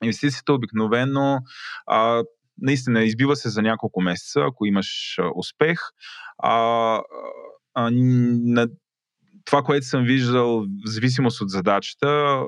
инвестицията 0.04 0.54
обикновено 0.54 1.40
а, 1.88 2.24
наистина 2.62 3.04
избива 3.04 3.36
се 3.36 3.50
за 3.50 3.62
няколко 3.62 4.02
месеца, 4.02 4.40
ако 4.48 4.66
имаш 4.66 5.20
успех. 5.36 5.80
А, 6.38 7.02
а, 7.74 7.90
на 7.94 8.68
това, 9.46 9.64
което 9.64 9.86
съм 9.86 10.04
виждал, 10.04 10.60
в 10.60 10.66
зависимост 10.86 11.42
от 11.42 11.50
задачата, 11.50 12.42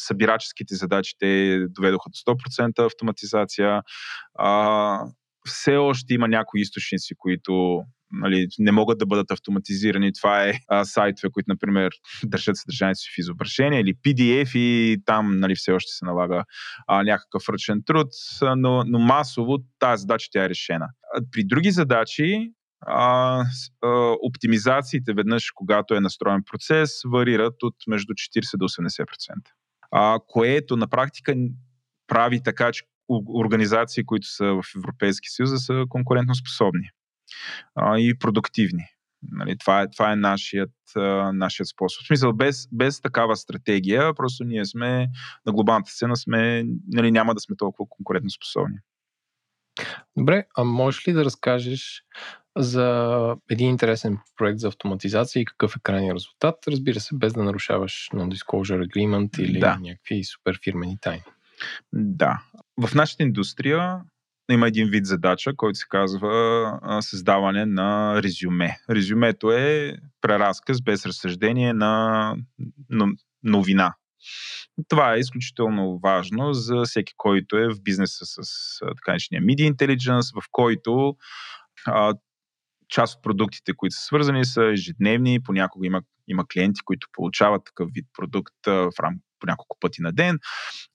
събираческите 0.00 0.74
задачи 0.74 1.14
те 1.18 1.58
доведоха 1.68 2.10
до 2.10 2.32
100% 2.32 2.86
автоматизация. 2.86 3.82
А, 4.34 5.04
все 5.46 5.76
още 5.76 6.14
има 6.14 6.28
някои 6.28 6.60
източници, 6.60 7.14
които 7.18 7.82
нали, 8.12 8.46
не 8.58 8.72
могат 8.72 8.98
да 8.98 9.06
бъдат 9.06 9.30
автоматизирани. 9.30 10.12
Това 10.12 10.44
е 10.44 10.52
а, 10.68 10.84
сайтове, 10.84 11.30
които, 11.32 11.46
например, 11.48 11.90
държат 12.24 12.56
съдържанието 12.56 13.00
си 13.00 13.10
в 13.16 13.18
изображение 13.18 13.80
или 13.80 13.94
PDF 13.94 14.58
и 14.58 14.98
там 15.04 15.38
нали, 15.40 15.54
все 15.54 15.72
още 15.72 15.92
се 15.92 16.04
налага 16.04 16.44
а, 16.86 17.02
някакъв 17.02 17.48
ръчен 17.48 17.82
труд, 17.86 18.08
но, 18.56 18.84
но 18.86 18.98
масово 18.98 19.58
тази 19.78 20.00
задача 20.00 20.28
тя 20.32 20.44
е 20.44 20.48
решена. 20.48 20.86
При 21.32 21.44
други 21.44 21.70
задачи 21.70 22.50
а, 22.86 23.44
а, 23.82 24.16
оптимизациите 24.22 25.12
веднъж, 25.12 25.50
когато 25.54 25.94
е 25.94 26.00
настроен 26.00 26.42
процес, 26.50 26.90
варират 27.04 27.62
от 27.62 27.74
между 27.86 28.12
40 28.12 28.56
до 28.56 28.68
80%. 28.68 29.06
А, 29.90 30.18
което 30.26 30.76
на 30.76 30.88
практика 30.88 31.34
прави 32.06 32.42
така, 32.42 32.72
че 32.72 32.82
организации, 33.08 34.04
които 34.04 34.26
са 34.26 34.44
в 34.44 34.62
Европейски 34.76 35.28
съюз, 35.28 35.50
са 35.56 35.84
конкурентно 35.88 36.34
способни 36.34 36.90
а, 37.74 37.98
и 37.98 38.18
продуктивни. 38.18 38.84
Нали, 39.30 39.58
това, 39.58 39.82
е, 39.82 39.90
това 39.90 40.12
е 40.12 40.16
нашият, 40.16 40.72
а, 40.96 41.32
нашият 41.32 41.68
способ. 41.68 42.04
В 42.04 42.06
смисъл, 42.06 42.32
без, 42.32 42.68
без 42.72 43.00
такава 43.00 43.36
стратегия, 43.36 44.14
просто 44.14 44.44
ние 44.44 44.64
сме 44.64 45.08
на 45.46 45.52
глобалната 45.52 45.90
сцена, 45.90 46.16
сме, 46.16 46.64
нали, 46.88 47.10
няма 47.10 47.34
да 47.34 47.40
сме 47.40 47.56
толкова 47.56 47.88
конкурентно 47.88 48.30
способни. 48.30 48.76
Добре, 50.16 50.44
а 50.56 50.64
можеш 50.64 51.08
ли 51.08 51.12
да 51.12 51.24
разкажеш 51.24 52.04
за 52.58 53.36
един 53.50 53.68
интересен 53.68 54.18
проект 54.36 54.58
за 54.58 54.68
автоматизация 54.68 55.40
и 55.40 55.44
какъв 55.44 55.76
е 55.76 55.80
крайният 55.82 56.14
резултат? 56.14 56.56
Разбира 56.68 57.00
се, 57.00 57.16
без 57.16 57.32
да 57.32 57.42
нарушаваш 57.42 58.08
Non-Disclosure 58.12 58.86
Agreement 58.86 59.40
или 59.40 59.58
да. 59.58 59.78
някакви 59.80 60.24
супер 60.24 60.60
фирмени 60.64 60.98
тайни. 61.00 61.22
Да. 61.92 62.42
В 62.80 62.94
нашата 62.94 63.22
индустрия 63.22 64.00
има 64.50 64.68
един 64.68 64.88
вид 64.88 65.06
задача, 65.06 65.56
който 65.56 65.78
се 65.78 65.86
казва 65.88 66.98
създаване 67.00 67.66
на 67.66 68.20
резюме. 68.22 68.78
Резюмето 68.90 69.52
е 69.52 69.96
преразказ 70.20 70.82
без 70.82 71.06
разсъждение 71.06 71.72
на 71.72 72.36
новина. 73.42 73.94
Това 74.88 75.14
е 75.14 75.18
изключително 75.18 75.98
важно 76.02 76.52
за 76.52 76.82
всеки, 76.84 77.12
който 77.16 77.56
е 77.56 77.68
в 77.68 77.82
бизнеса 77.82 78.24
с 78.24 78.78
така 78.80 79.10
наречения 79.10 79.42
Media 79.42 79.72
Intelligence, 79.72 80.40
в 80.40 80.44
който 80.52 81.16
а, 81.86 82.14
част 82.88 83.16
от 83.16 83.22
продуктите, 83.22 83.72
които 83.76 83.94
са 83.94 84.02
свързани, 84.02 84.44
са 84.44 84.64
ежедневни. 84.64 85.42
Понякога 85.42 85.86
има, 85.86 86.02
има 86.28 86.44
клиенти, 86.52 86.80
които 86.84 87.06
получават 87.12 87.64
такъв 87.64 87.90
вид 87.92 88.06
продукт 88.18 88.54
в 88.66 88.92
рам, 89.00 89.18
по 89.42 89.46
няколко 89.46 89.76
пъти 89.80 90.02
на 90.02 90.12
ден. 90.12 90.38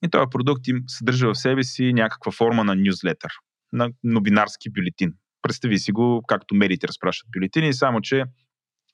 И 0.04 0.10
този 0.10 0.26
продукт 0.30 0.68
им 0.68 0.82
съдържа 0.86 1.28
в 1.28 1.38
себе 1.38 1.62
си 1.62 1.92
някаква 1.92 2.32
форма 2.32 2.64
на 2.64 2.74
нюзлетър 2.76 3.32
на 3.72 3.90
новинарски 4.04 4.70
бюлетин. 4.70 5.12
Представи 5.42 5.78
си 5.78 5.92
го, 5.92 6.22
както 6.28 6.54
медиите 6.54 6.88
разпращат 6.88 7.30
бюлетини, 7.36 7.74
само 7.74 8.00
че 8.00 8.24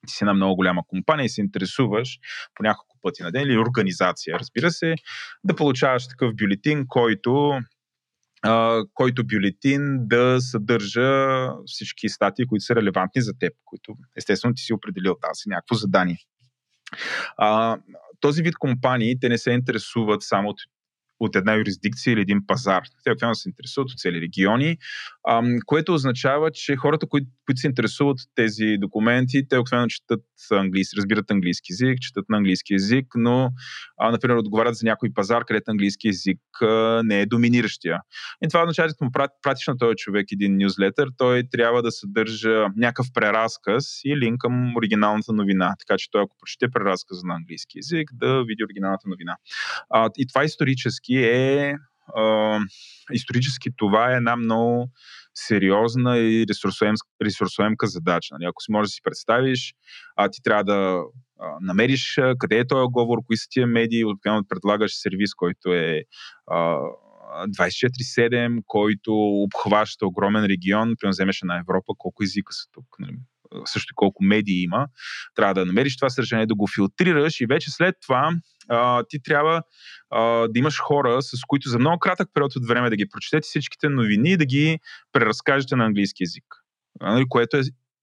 ти 0.06 0.12
си 0.12 0.24
една 0.24 0.34
много 0.34 0.56
голяма 0.56 0.82
компания 0.86 1.24
и 1.24 1.28
се 1.28 1.40
интересуваш 1.40 2.18
по 2.54 2.62
няколко 2.62 2.96
пъти 3.02 3.22
на 3.22 3.32
ден 3.32 3.42
или 3.42 3.58
организация, 3.58 4.38
разбира 4.38 4.70
се, 4.70 4.94
да 5.44 5.56
получаваш 5.56 6.08
такъв 6.08 6.34
бюлетин, 6.34 6.84
който 6.88 7.60
който 8.94 9.26
бюлетин 9.26 10.08
да 10.08 10.40
съдържа 10.40 11.48
всички 11.66 12.08
статии, 12.08 12.46
които 12.46 12.64
са 12.64 12.74
релевантни 12.74 13.22
за 13.22 13.32
теб, 13.38 13.52
които 13.64 13.94
естествено 14.16 14.54
ти 14.54 14.62
си 14.62 14.72
определил 14.72 15.14
тази 15.22 15.42
някакво 15.46 15.74
задание. 15.74 16.18
А, 17.36 17.76
този 18.20 18.42
вид 18.42 18.56
компании, 18.56 19.18
те 19.20 19.28
не 19.28 19.38
се 19.38 19.50
интересуват 19.50 20.22
само 20.22 20.48
от 20.48 20.56
от 21.20 21.36
една 21.36 21.54
юрисдикция 21.54 22.12
или 22.12 22.20
един 22.20 22.46
пазар. 22.46 22.82
Те 23.04 23.10
обикновено 23.10 23.34
се 23.34 23.48
интересуват 23.48 23.90
от 23.90 23.98
цели 23.98 24.20
региони, 24.20 24.78
ам, 25.28 25.56
което 25.66 25.94
означава, 25.94 26.50
че 26.50 26.76
хората, 26.76 27.06
които, 27.06 27.26
които 27.46 27.60
се 27.60 27.66
интересуват 27.66 28.20
от 28.20 28.28
тези 28.34 28.76
документи, 28.78 29.48
те 29.48 29.58
обикновено 29.58 29.88
четат 29.88 30.24
английски, 30.52 30.96
разбират 30.96 31.30
английски 31.30 31.72
язик, 31.72 32.00
четат 32.00 32.28
на 32.28 32.36
английски 32.36 32.72
язик, 32.72 33.06
но, 33.14 33.50
а, 33.98 34.10
например, 34.10 34.36
отговарят 34.36 34.76
за 34.76 34.86
някой 34.86 35.10
пазар, 35.14 35.44
където 35.44 35.70
английски 35.70 36.08
язик 36.08 36.40
а, 36.62 37.02
не 37.04 37.20
е 37.20 37.26
доминиращия. 37.26 38.00
И 38.44 38.48
това 38.48 38.62
означава, 38.62 38.88
че 38.88 38.94
му 39.04 39.10
пратиш 39.42 39.66
на 39.66 39.78
този 39.78 39.96
човек 39.96 40.26
един 40.32 40.56
нюзлетър, 40.56 41.08
той 41.16 41.42
трябва 41.50 41.82
да 41.82 41.92
съдържа 41.92 42.66
някакъв 42.76 43.06
преразказ 43.14 44.00
и 44.04 44.16
линк 44.16 44.40
към 44.40 44.76
оригиналната 44.76 45.32
новина. 45.32 45.74
Така 45.78 45.98
че 45.98 46.10
той, 46.10 46.22
ако 46.22 46.36
прочете 46.40 46.68
преразказа 46.68 47.26
на 47.26 47.34
английски 47.34 47.78
язик, 47.78 48.10
да 48.12 48.44
види 48.44 48.64
оригиналната 48.64 49.08
новина. 49.08 49.36
А, 49.90 50.10
и 50.18 50.26
това 50.26 50.44
исторически 50.44 51.13
исторически 51.14 51.68
е 51.68 51.74
а, 52.16 52.58
исторически 53.12 53.70
това 53.76 54.12
е 54.12 54.16
една 54.16 54.36
много 54.36 54.90
сериозна 55.34 56.18
и 56.18 56.46
ресурсоемка, 56.50 57.06
ресурсоемка 57.24 57.86
задача. 57.86 58.34
Нали? 58.34 58.44
Ако 58.44 58.62
си 58.62 58.72
можеш 58.72 58.90
да 58.90 58.94
си 58.94 59.00
представиш, 59.02 59.74
а 60.16 60.28
ти 60.28 60.42
трябва 60.42 60.64
да 60.64 61.02
а, 61.40 61.56
намериш 61.60 62.20
къде 62.38 62.58
е 62.58 62.66
този 62.66 62.80
оговор, 62.80 63.18
кои 63.26 63.36
са 63.36 63.46
тия 63.50 63.66
медии, 63.66 64.04
да 64.24 64.42
предлагаш 64.48 64.92
сервис, 64.94 65.34
който 65.34 65.74
е 65.74 66.02
а, 66.46 66.78
24-7, 67.48 68.62
който 68.66 69.12
обхваща 69.14 70.06
огромен 70.06 70.44
регион, 70.44 70.94
примерно 71.00 71.10
вземеш 71.10 71.40
на 71.42 71.58
Европа, 71.58 71.92
колко 71.98 72.22
езика 72.22 72.52
са 72.52 72.64
тук. 72.72 72.86
Нали? 72.98 73.16
също 73.64 73.94
колко 73.96 74.24
медии 74.24 74.62
има. 74.62 74.86
Трябва 75.34 75.54
да 75.54 75.66
намериш 75.66 75.96
това 75.96 76.10
съдържание, 76.10 76.46
да 76.46 76.54
го 76.54 76.66
филтрираш 76.74 77.40
и 77.40 77.46
вече 77.46 77.70
след 77.70 77.94
това 78.06 78.30
а, 78.68 79.04
ти 79.08 79.22
трябва 79.22 79.62
а, 80.10 80.22
да 80.48 80.58
имаш 80.58 80.78
хора, 80.80 81.22
с 81.22 81.40
които 81.46 81.68
за 81.68 81.78
много 81.78 81.98
кратък 81.98 82.28
период 82.34 82.56
от 82.56 82.66
време 82.66 82.90
да 82.90 82.96
ги 82.96 83.08
прочетете 83.08 83.46
всичките 83.46 83.88
новини 83.88 84.30
и 84.30 84.36
да 84.36 84.46
ги 84.46 84.78
преразкажете 85.12 85.76
на 85.76 85.84
английски 85.84 86.22
язик. 86.22 86.44
А, 87.00 87.24
което 87.28 87.56
е, 87.56 87.60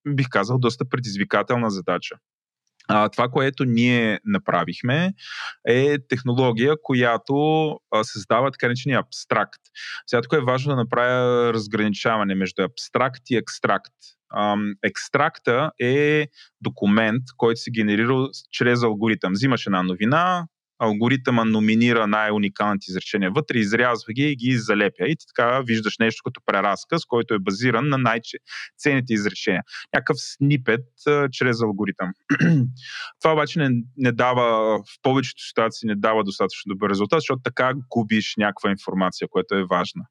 бих 0.07 0.27
казал, 0.29 0.59
доста 0.59 0.89
предизвикателна 0.89 1.69
задача. 1.69 2.15
А, 2.87 3.09
това, 3.09 3.29
което 3.29 3.65
ние 3.65 4.19
направихме, 4.25 5.13
е 5.67 5.97
технология, 6.09 6.75
която 6.83 7.35
а, 7.91 8.03
създава 8.03 8.51
така 8.51 8.67
наречения 8.67 8.99
абстракт. 8.99 9.61
Сега 10.07 10.21
тук 10.21 10.33
е 10.33 10.45
важно 10.45 10.69
да 10.69 10.75
направя 10.75 11.53
разграничаване 11.53 12.35
между 12.35 12.63
абстракт 12.63 13.21
и 13.29 13.35
екстракт. 13.35 13.93
Екстракта 14.83 15.71
е 15.79 16.27
документ, 16.61 17.23
който 17.37 17.59
се 17.59 17.71
генерира 17.71 18.27
чрез 18.51 18.83
алгоритъм. 18.83 19.33
Взимаш 19.33 19.65
една 19.65 19.83
новина, 19.83 20.47
алгоритъма 20.81 21.45
номинира 21.45 22.07
най-уникалните 22.07 22.85
изречения 22.89 23.31
вътре, 23.31 23.57
изрязва 23.57 24.13
ги 24.13 24.31
и 24.31 24.35
ги 24.35 24.57
залепя. 24.57 25.07
И 25.07 25.15
ти 25.15 25.25
така 25.35 25.61
виждаш 25.61 25.97
нещо 25.99 26.21
като 26.25 26.41
преразказ, 26.45 27.05
който 27.05 27.33
е 27.33 27.39
базиран 27.39 27.89
на 27.89 27.97
най-ценните 27.97 29.13
изречения. 29.13 29.61
Някакъв 29.93 30.17
снипет 30.19 30.85
а, 31.07 31.29
чрез 31.31 31.61
алгоритъм. 31.61 32.11
Това 33.21 33.33
обаче 33.33 33.59
не, 33.59 33.69
не 33.97 34.11
дава, 34.11 34.77
в 34.77 35.01
повечето 35.01 35.43
ситуации 35.43 35.87
не 35.87 35.95
дава 35.95 36.23
достатъчно 36.23 36.69
добър 36.69 36.89
резултат, 36.89 37.19
защото 37.19 37.41
така 37.43 37.73
губиш 37.89 38.33
някаква 38.37 38.71
информация, 38.71 39.27
която 39.31 39.55
е 39.55 39.65
важна. 39.69 40.03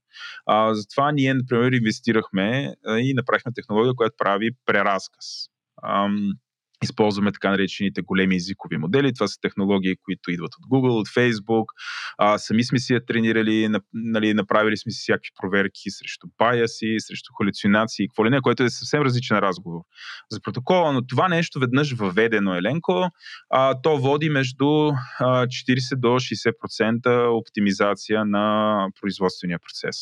А, 0.47 0.75
затова 0.75 1.13
ние, 1.13 1.35
например, 1.35 1.73
инвестирахме 1.73 2.75
и 2.99 3.15
направихме 3.15 3.53
технология, 3.55 3.95
която 3.95 4.15
прави 4.19 4.51
преразказ. 4.67 5.27
Ам, 5.85 6.33
използваме 6.85 7.33
така 7.33 7.51
наречените 7.51 8.03
големи 8.03 8.37
езикови 8.37 8.77
модели. 8.77 9.15
Това 9.15 9.29
са 9.29 9.41
технологии, 9.41 9.97
които 10.05 10.31
идват 10.31 10.53
от 10.55 10.67
Google, 10.71 11.01
от 11.01 11.09
Facebook. 11.09 11.65
А, 12.19 12.39
сами 12.39 12.65
сме 12.65 12.79
си 12.79 12.95
я 12.95 13.05
тренирали, 13.05 13.69
нали, 13.95 14.35
направили 14.35 14.77
сме 14.77 14.93
си 14.93 15.01
всякакви 15.01 15.31
проверки 15.43 15.91
срещу 15.91 16.27
баяси, 16.39 16.97
срещу 16.99 17.33
халюцинации, 17.39 18.09
какво 18.09 18.27
ли 18.27 18.31
не, 18.31 18.41
което 18.41 18.63
е 18.63 18.71
съвсем 18.71 19.03
различен 19.03 19.39
разговор 19.39 19.81
за 20.31 20.41
протокола, 20.41 20.93
но 20.93 21.07
това 21.07 21.29
нещо 21.29 21.61
веднъж 21.61 21.93
въведено 21.93 22.55
Еленко, 22.55 23.09
а, 23.51 23.81
то 23.83 23.99
води 23.99 24.31
между 24.31 24.67
а, 24.67 25.47
40 25.47 25.97
до 25.97 26.09
60% 26.09 27.39
оптимизация 27.41 28.25
на 28.25 28.87
производствения 29.01 29.59
процес. 29.59 29.97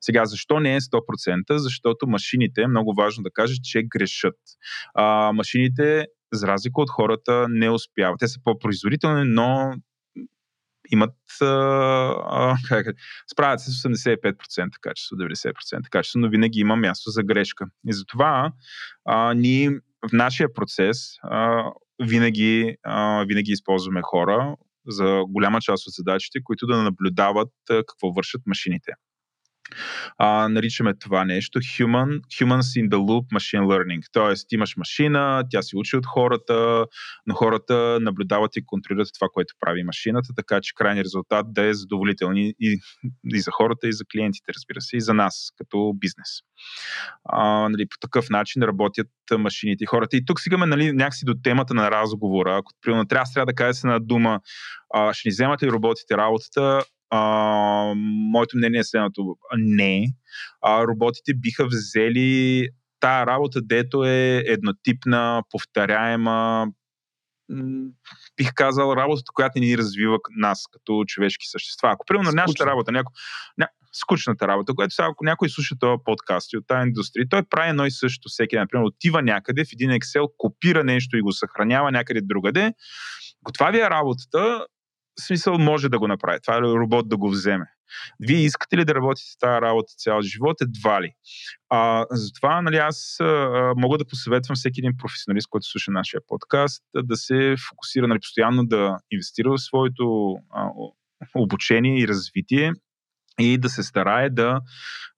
Сега, 0.00 0.24
защо 0.24 0.60
не 0.60 0.76
е 0.76 0.80
100%? 0.80 1.56
Защото 1.56 2.06
машините, 2.06 2.66
много 2.66 2.94
важно 2.94 3.22
да 3.22 3.30
кажа, 3.30 3.54
че 3.62 3.82
грешат. 3.82 4.36
А, 4.94 5.32
машините 5.32 6.05
за 6.32 6.46
разлика 6.46 6.80
от 6.80 6.90
хората, 6.90 7.46
не 7.48 7.70
успяват. 7.70 8.18
Те 8.18 8.28
са 8.28 8.40
по-производителни, 8.44 9.22
но 9.24 9.74
имат 10.90 11.14
а, 11.40 11.46
а, 11.46 12.56
справят 13.32 13.60
се 13.60 13.70
с 13.70 13.82
85% 13.82 14.68
качество, 14.80 15.16
90% 15.16 15.88
качество, 15.90 16.20
но 16.20 16.28
винаги 16.28 16.60
има 16.60 16.76
място 16.76 17.10
за 17.10 17.22
грешка. 17.22 17.66
И 17.88 17.92
затова 17.92 18.52
а, 19.04 19.34
ние 19.34 19.70
в 20.08 20.12
нашия 20.12 20.54
процес 20.54 20.98
а, 21.22 21.64
винаги, 22.02 22.76
а, 22.82 23.24
винаги 23.24 23.52
използваме 23.52 24.00
хора 24.02 24.56
за 24.88 25.22
голяма 25.28 25.60
част 25.60 25.86
от 25.86 25.92
задачите, 25.92 26.38
които 26.44 26.66
да 26.66 26.82
наблюдават 26.82 27.52
а, 27.70 27.74
какво 27.74 28.12
вършат 28.12 28.42
машините 28.46 28.92
а, 30.18 30.48
наричаме 30.48 30.94
това 30.94 31.24
нещо 31.24 31.58
human, 31.58 32.20
Humans 32.20 32.82
in 32.82 32.88
the 32.88 32.96
Loop 32.96 33.26
Machine 33.34 33.62
Learning. 33.62 34.00
Тоест, 34.12 34.52
имаш 34.52 34.76
машина, 34.76 35.44
тя 35.50 35.62
се 35.62 35.76
учи 35.76 35.96
от 35.96 36.06
хората, 36.06 36.86
но 37.26 37.34
хората 37.34 37.98
наблюдават 38.00 38.56
и 38.56 38.66
контролират 38.66 39.08
това, 39.14 39.28
което 39.32 39.54
прави 39.60 39.82
машината, 39.82 40.28
така 40.36 40.60
че 40.62 40.74
крайният 40.74 41.04
резултат 41.04 41.46
да 41.52 41.62
е 41.62 41.74
задоволителен 41.74 42.36
и, 42.36 42.54
и 43.24 43.40
за 43.40 43.50
хората, 43.50 43.88
и 43.88 43.92
за 43.92 44.04
клиентите, 44.12 44.52
разбира 44.54 44.80
се, 44.80 44.96
и 44.96 45.00
за 45.00 45.14
нас 45.14 45.52
като 45.58 45.92
бизнес. 45.96 46.28
А, 47.24 47.68
нали, 47.68 47.86
по 47.88 47.96
такъв 48.00 48.30
начин 48.30 48.62
работят 48.62 49.08
машините 49.38 49.84
и 49.84 49.86
хората. 49.86 50.16
И 50.16 50.24
тук 50.24 50.40
стигаме 50.40 50.66
нали, 50.66 50.92
някакси 50.92 51.24
до 51.24 51.34
темата 51.42 51.74
на 51.74 51.90
разговора. 51.90 52.56
Ако 52.56 52.72
примерно 52.82 53.06
трябва, 53.06 53.32
трябва 53.34 53.46
да 53.46 53.54
кажа 53.54 53.74
се 53.74 53.86
на 53.86 54.00
дума, 54.00 54.40
а, 54.94 55.14
ще 55.14 55.28
ни 55.28 55.30
вземат 55.30 55.62
ли 55.62 55.70
роботите 55.70 56.16
работата, 56.16 56.84
а, 57.10 57.92
моето 58.32 58.56
мнение 58.56 58.80
е 58.80 58.84
следното. 58.84 59.36
Не. 59.58 60.06
А, 60.62 60.86
роботите 60.86 61.34
биха 61.34 61.66
взели 61.66 62.68
тая 63.00 63.26
работа, 63.26 63.60
дето 63.62 64.04
е 64.04 64.42
еднотипна, 64.46 65.42
повторяема, 65.50 66.66
бих 68.36 68.52
казал, 68.54 68.94
работата, 68.96 69.32
която 69.34 69.58
ни 69.58 69.78
развива 69.78 70.18
нас 70.36 70.64
като 70.72 71.04
човешки 71.06 71.46
същества. 71.46 71.90
Ако, 71.90 72.06
примерно, 72.06 72.30
Скучна. 72.30 72.42
нашата 72.42 72.66
работа, 72.66 72.92
няко, 72.92 73.12
ня, 73.58 73.68
скучната 73.92 74.48
работа, 74.48 74.74
която 74.74 74.94
сега, 74.94 75.08
ако 75.10 75.24
някой 75.24 75.48
слуша 75.48 75.74
този 75.78 76.02
подкаст 76.04 76.52
и 76.52 76.56
от 76.56 76.66
тази 76.66 76.88
индустрия, 76.88 77.28
той 77.28 77.42
прави 77.42 77.68
едно 77.68 77.86
и 77.86 77.90
също 77.90 78.28
всеки. 78.28 78.56
Например, 78.56 78.84
отива 78.84 79.22
някъде 79.22 79.64
в 79.64 79.68
един 79.72 79.90
Excel, 79.90 80.26
копира 80.36 80.84
нещо 80.84 81.16
и 81.16 81.22
го 81.22 81.32
съхранява 81.32 81.92
някъде 81.92 82.20
другаде. 82.22 82.72
Ако 83.44 83.52
това 83.52 83.70
ви 83.70 83.78
е 83.78 83.90
работата, 83.90 84.66
смисъл 85.20 85.58
може 85.58 85.88
да 85.88 85.98
го 85.98 86.08
направи. 86.08 86.38
Това 86.42 86.56
е 86.56 86.60
робот 86.60 87.08
да 87.08 87.16
го 87.16 87.30
вземе. 87.30 87.66
Вие 88.20 88.38
искате 88.38 88.76
ли 88.76 88.84
да 88.84 88.94
работите 88.94 89.38
тази 89.40 89.60
работа 89.60 89.92
цял 89.96 90.22
живот? 90.22 90.56
Едва 90.60 91.02
ли. 91.02 91.12
А, 91.70 92.06
затова 92.10 92.62
нали, 92.62 92.76
аз 92.76 93.16
а, 93.20 93.72
мога 93.76 93.98
да 93.98 94.04
посъветвам 94.04 94.56
всеки 94.56 94.80
един 94.80 94.96
професионалист, 94.96 95.48
който 95.50 95.66
слуша 95.66 95.90
нашия 95.90 96.20
подкаст, 96.26 96.82
да 96.96 97.16
се 97.16 97.54
фокусира 97.68 98.08
нали, 98.08 98.20
постоянно 98.20 98.66
да 98.66 98.98
инвестира 99.10 99.50
в 99.50 99.58
своето 99.58 100.36
а, 100.50 100.68
обучение 101.34 101.98
и 102.00 102.08
развитие 102.08 102.72
и 103.40 103.58
да 103.58 103.68
се 103.68 103.82
старае 103.82 104.30
да, 104.30 104.60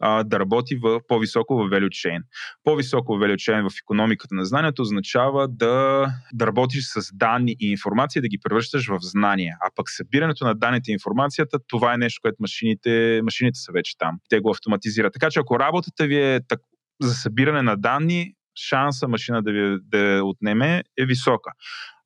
а, 0.01 0.25
да 0.25 0.41
работи 0.41 0.77
в 0.77 1.01
по-високо 1.09 1.57
в 1.57 1.71
value 1.71 1.89
chain. 1.89 2.23
По-високо 2.65 3.17
в 3.17 3.21
value 3.21 3.35
chain 3.35 3.71
в 3.71 3.75
економиката 3.83 4.35
на 4.35 4.45
знанието 4.45 4.83
означава 4.83 5.49
да, 5.49 6.07
да 6.33 6.47
работиш 6.47 6.85
с 6.85 7.15
данни 7.15 7.57
и 7.61 7.71
информация, 7.71 8.23
да 8.23 8.29
ги 8.29 8.39
превръщаш 8.43 8.89
в 8.89 8.99
знания. 9.01 9.57
А 9.61 9.71
пък 9.77 9.91
събирането 9.91 10.45
на 10.45 10.55
данните 10.55 10.91
и 10.91 10.93
информацията, 10.93 11.59
това 11.69 11.95
е 11.95 11.99
нещо, 11.99 12.21
което 12.23 12.37
машините, 12.41 13.21
машините 13.25 13.59
са 13.59 13.73
вече 13.73 13.99
там. 13.99 14.19
Те 14.29 14.41
го 14.41 14.51
автоматизират. 14.51 15.13
Така 15.13 15.31
че 15.31 15.41
ако 15.41 15.61
работата 15.61 16.07
ви 16.07 16.17
е 16.17 16.41
так, 16.49 16.61
за 17.03 17.15
събиране 17.15 17.63
на 17.63 17.77
данни, 17.77 18.35
шанса 18.69 19.09
машина 19.09 19.43
да 19.43 19.53
ви 19.53 19.77
да 19.83 20.21
отнеме 20.25 20.83
е 20.99 21.05
висока. 21.05 21.51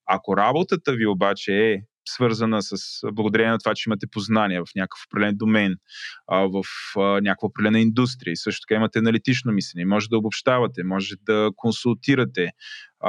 Ако 0.07 0.37
работата 0.37 0.93
ви 0.93 1.07
обаче 1.07 1.53
е 1.53 1.79
свързана 2.09 2.63
с 2.63 2.77
благодарение 3.13 3.53
на 3.53 3.59
това, 3.59 3.75
че 3.75 3.89
имате 3.89 4.07
познания 4.07 4.65
в 4.65 4.75
някакъв 4.77 5.01
определен 5.07 5.37
домен, 5.37 5.77
в 6.29 6.63
някаква 6.97 7.47
определена 7.47 7.81
индустрия. 7.81 8.33
И 8.33 8.37
също 8.37 8.61
така 8.61 8.75
имате 8.75 8.99
аналитично 8.99 9.53
мислене. 9.53 9.85
Може 9.85 10.09
да 10.09 10.19
обобщавате, 10.19 10.85
може 10.85 11.15
да 11.23 11.51
консултирате, 11.57 12.51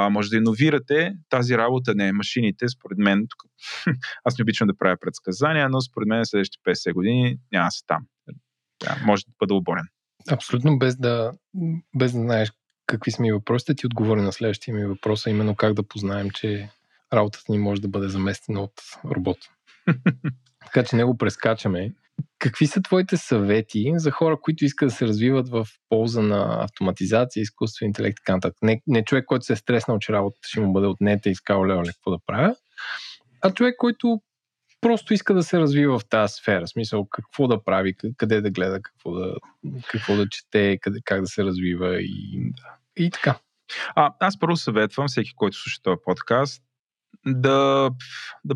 може 0.10 0.30
да 0.30 0.38
иновирате. 0.38 1.14
Тази 1.30 1.58
работа 1.58 1.96
не 1.96 2.08
е 2.08 2.14
машините, 2.14 2.70
според 2.70 2.98
мен. 2.98 3.28
Тук, 3.30 3.52
аз 4.24 4.38
не 4.38 4.44
обичам 4.44 4.68
да 4.68 4.78
правя 4.78 4.98
предсказания, 5.02 5.70
но 5.70 5.82
според 5.82 6.08
мен 6.08 6.26
следващите 6.26 6.70
50 6.70 6.94
години 6.94 7.38
няма 7.52 7.72
се 7.72 7.82
там. 7.88 8.06
Да, 8.84 8.98
може 9.06 9.24
да 9.26 9.32
бъде 9.40 9.54
оборен. 9.54 9.86
Абсолютно, 10.32 10.80
без 10.80 10.96
да, 10.96 11.32
без 11.96 12.12
да 12.12 12.20
знаеш 12.20 12.52
какви 12.88 13.12
са 13.12 13.22
ми 13.22 13.32
въпросите, 13.32 13.76
ти 13.76 13.86
отговори 13.86 14.22
на 14.22 14.32
следващия 14.34 14.76
ми 14.76 14.86
въпрос, 14.86 15.28
а 15.28 15.30
именно 15.30 15.56
как 15.56 15.74
да 15.74 15.84
познаем, 15.84 16.30
че 16.30 16.70
работата 17.14 17.52
ни 17.52 17.58
може 17.58 17.82
да 17.82 17.88
бъде 17.88 18.08
заместена 18.08 18.62
от 18.62 18.74
робот. 19.06 19.38
така 20.66 20.84
че 20.84 20.96
не 20.96 21.04
го 21.04 21.18
прескачаме. 21.18 21.94
Какви 22.40 22.68
са 22.68 22.82
твоите 22.82 23.18
съвети 23.18 23.94
за 23.96 24.12
хора, 24.12 24.38
които 24.42 24.66
искат 24.66 24.90
да 24.90 24.96
се 24.96 25.08
развиват 25.08 25.50
в 25.50 25.68
полза 25.90 26.22
на 26.22 26.64
автоматизация, 26.64 27.42
изкуствен 27.42 27.88
интелект 27.88 28.20
и 28.20 28.24
така 28.26 28.52
Не, 28.62 28.82
не 28.88 29.04
човек, 29.04 29.26
който 29.26 29.46
се 29.46 29.54
е 29.54 29.56
стреснал, 29.56 30.00
че 30.00 30.14
работата 30.14 30.48
ще 30.48 30.60
му 30.60 30.74
бъде 30.74 30.88
отнета 30.88 31.30
и 31.30 31.36
скал 31.36 31.66
лео 31.66 31.84
какво 31.84 32.12
да 32.12 32.18
правя, 32.26 32.56
а 33.42 33.54
човек, 33.54 33.76
който 33.78 34.22
просто 34.82 35.14
иска 35.14 35.34
да 35.34 35.44
се 35.44 35.60
развива 35.60 36.00
в 36.00 36.06
тази 36.10 36.34
сфера. 36.34 36.66
В 36.66 36.70
смисъл, 36.70 37.06
какво 37.06 37.48
да 37.48 37.64
прави, 37.64 37.96
къде 38.18 38.42
да 38.42 38.52
гледа, 38.52 38.82
какво 38.82 39.12
да, 39.12 39.36
какво 39.88 40.16
да 40.16 40.30
чете, 40.30 40.78
къде, 40.82 41.00
как 41.06 41.22
да 41.22 41.28
се 41.28 41.44
развива 41.44 42.02
и, 42.02 42.52
и 42.98 43.10
така. 43.12 43.40
А, 43.96 44.14
аз 44.20 44.40
първо 44.40 44.56
съветвам 44.56 45.08
всеки, 45.08 45.34
който 45.36 45.58
слуша 45.58 45.82
този 45.82 45.98
подкаст, 46.06 46.64
да, 47.26 47.90
да 48.46 48.56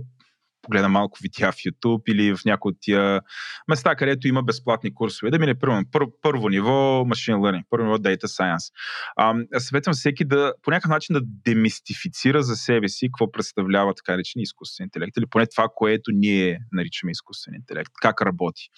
погледна 0.68 0.90
малко 0.90 1.20
видеа 1.22 1.52
в 1.52 1.56
YouTube 1.56 2.02
или 2.08 2.36
в 2.36 2.46
някои 2.46 2.70
от 2.70 2.78
тия 2.82 3.22
места, 3.68 3.96
където 3.96 4.28
има 4.28 4.44
безплатни 4.44 4.94
курсове. 4.94 5.32
Да 5.32 5.40
мине 5.40 5.60
първо, 5.60 5.82
пър, 5.92 6.04
първо 6.22 6.50
ниво 6.50 7.04
Machine 7.04 7.36
Learning, 7.36 7.64
първо 7.70 7.86
ниво 7.86 7.98
Data 7.98 8.24
Science. 8.24 8.74
А, 9.16 9.60
съветвам 9.60 9.94
всеки 9.94 10.26
да 10.26 10.54
по 10.64 10.72
някакъв 10.72 10.90
начин 10.90 11.14
да 11.14 11.22
демистифицира 11.24 12.44
за 12.44 12.56
себе 12.56 12.90
си 12.90 13.08
какво 13.08 13.32
представлява 13.32 13.94
така 13.94 14.18
речен 14.18 14.42
изкуствен 14.42 14.86
интелект 14.86 15.18
или 15.18 15.26
поне 15.26 15.48
това, 15.48 15.68
което 15.76 16.12
ние 16.14 16.60
наричаме 16.72 17.12
изкуствен 17.12 17.54
интелект, 17.56 17.92
как 18.02 18.22
работи. 18.22 18.70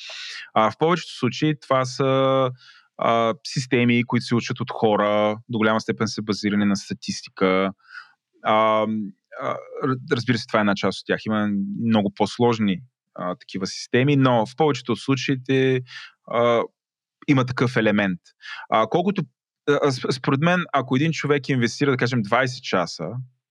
А, 0.54 0.72
в 0.72 0.78
повечето 0.80 1.18
случаи 1.18 1.60
това 1.60 1.86
са 1.86 2.52
а, 2.98 3.34
системи, 3.44 4.04
които 4.04 4.26
се 4.26 4.36
учат 4.36 4.60
от 4.60 4.72
хора, 4.72 5.38
до 5.50 5.58
голяма 5.58 5.82
степен 5.82 6.08
са 6.08 6.22
базирани 6.22 6.66
на 6.66 6.76
статистика. 6.76 7.72
А, 8.44 8.86
разбира 10.12 10.38
се, 10.38 10.48
това 10.48 10.60
е 10.60 10.62
една 10.62 10.76
част 10.76 11.00
от 11.00 11.06
тях. 11.06 11.26
Има 11.26 11.50
много 11.86 12.14
по-сложни 12.16 12.80
а, 13.16 13.36
такива 13.36 13.68
системи, 13.68 14.16
но 14.16 14.46
в 14.46 14.56
повечето 14.56 14.92
от 14.92 15.00
случаите 15.00 15.82
а, 16.32 16.62
има 17.28 17.46
такъв 17.46 17.78
елемент. 17.78 18.20
А, 18.70 18.88
колкото, 18.88 19.24
а, 19.70 19.92
според 19.92 20.40
мен, 20.42 20.64
ако 20.74 20.96
един 20.96 21.12
човек 21.12 21.50
инвестира, 21.50 21.92
да 21.92 21.98
кажем, 21.98 22.24
20 22.24 22.62
часа 22.62 23.06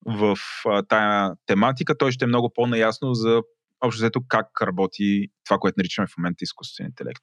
в 0.07 0.37
а, 0.67 0.83
тая 0.83 1.33
тематика, 1.47 1.99
той 1.99 2.13
ще 2.13 2.25
е 2.25 2.29
много 2.29 2.53
по-наясно 2.55 3.15
за 3.15 3.43
общо 3.81 3.99
взето 3.99 4.21
как 4.29 4.47
работи 4.63 5.29
това, 5.45 5.59
което 5.59 5.75
наричаме 5.79 6.07
в 6.07 6.19
момента 6.19 6.45
изкуствен 6.45 6.87
интелект. 6.87 7.23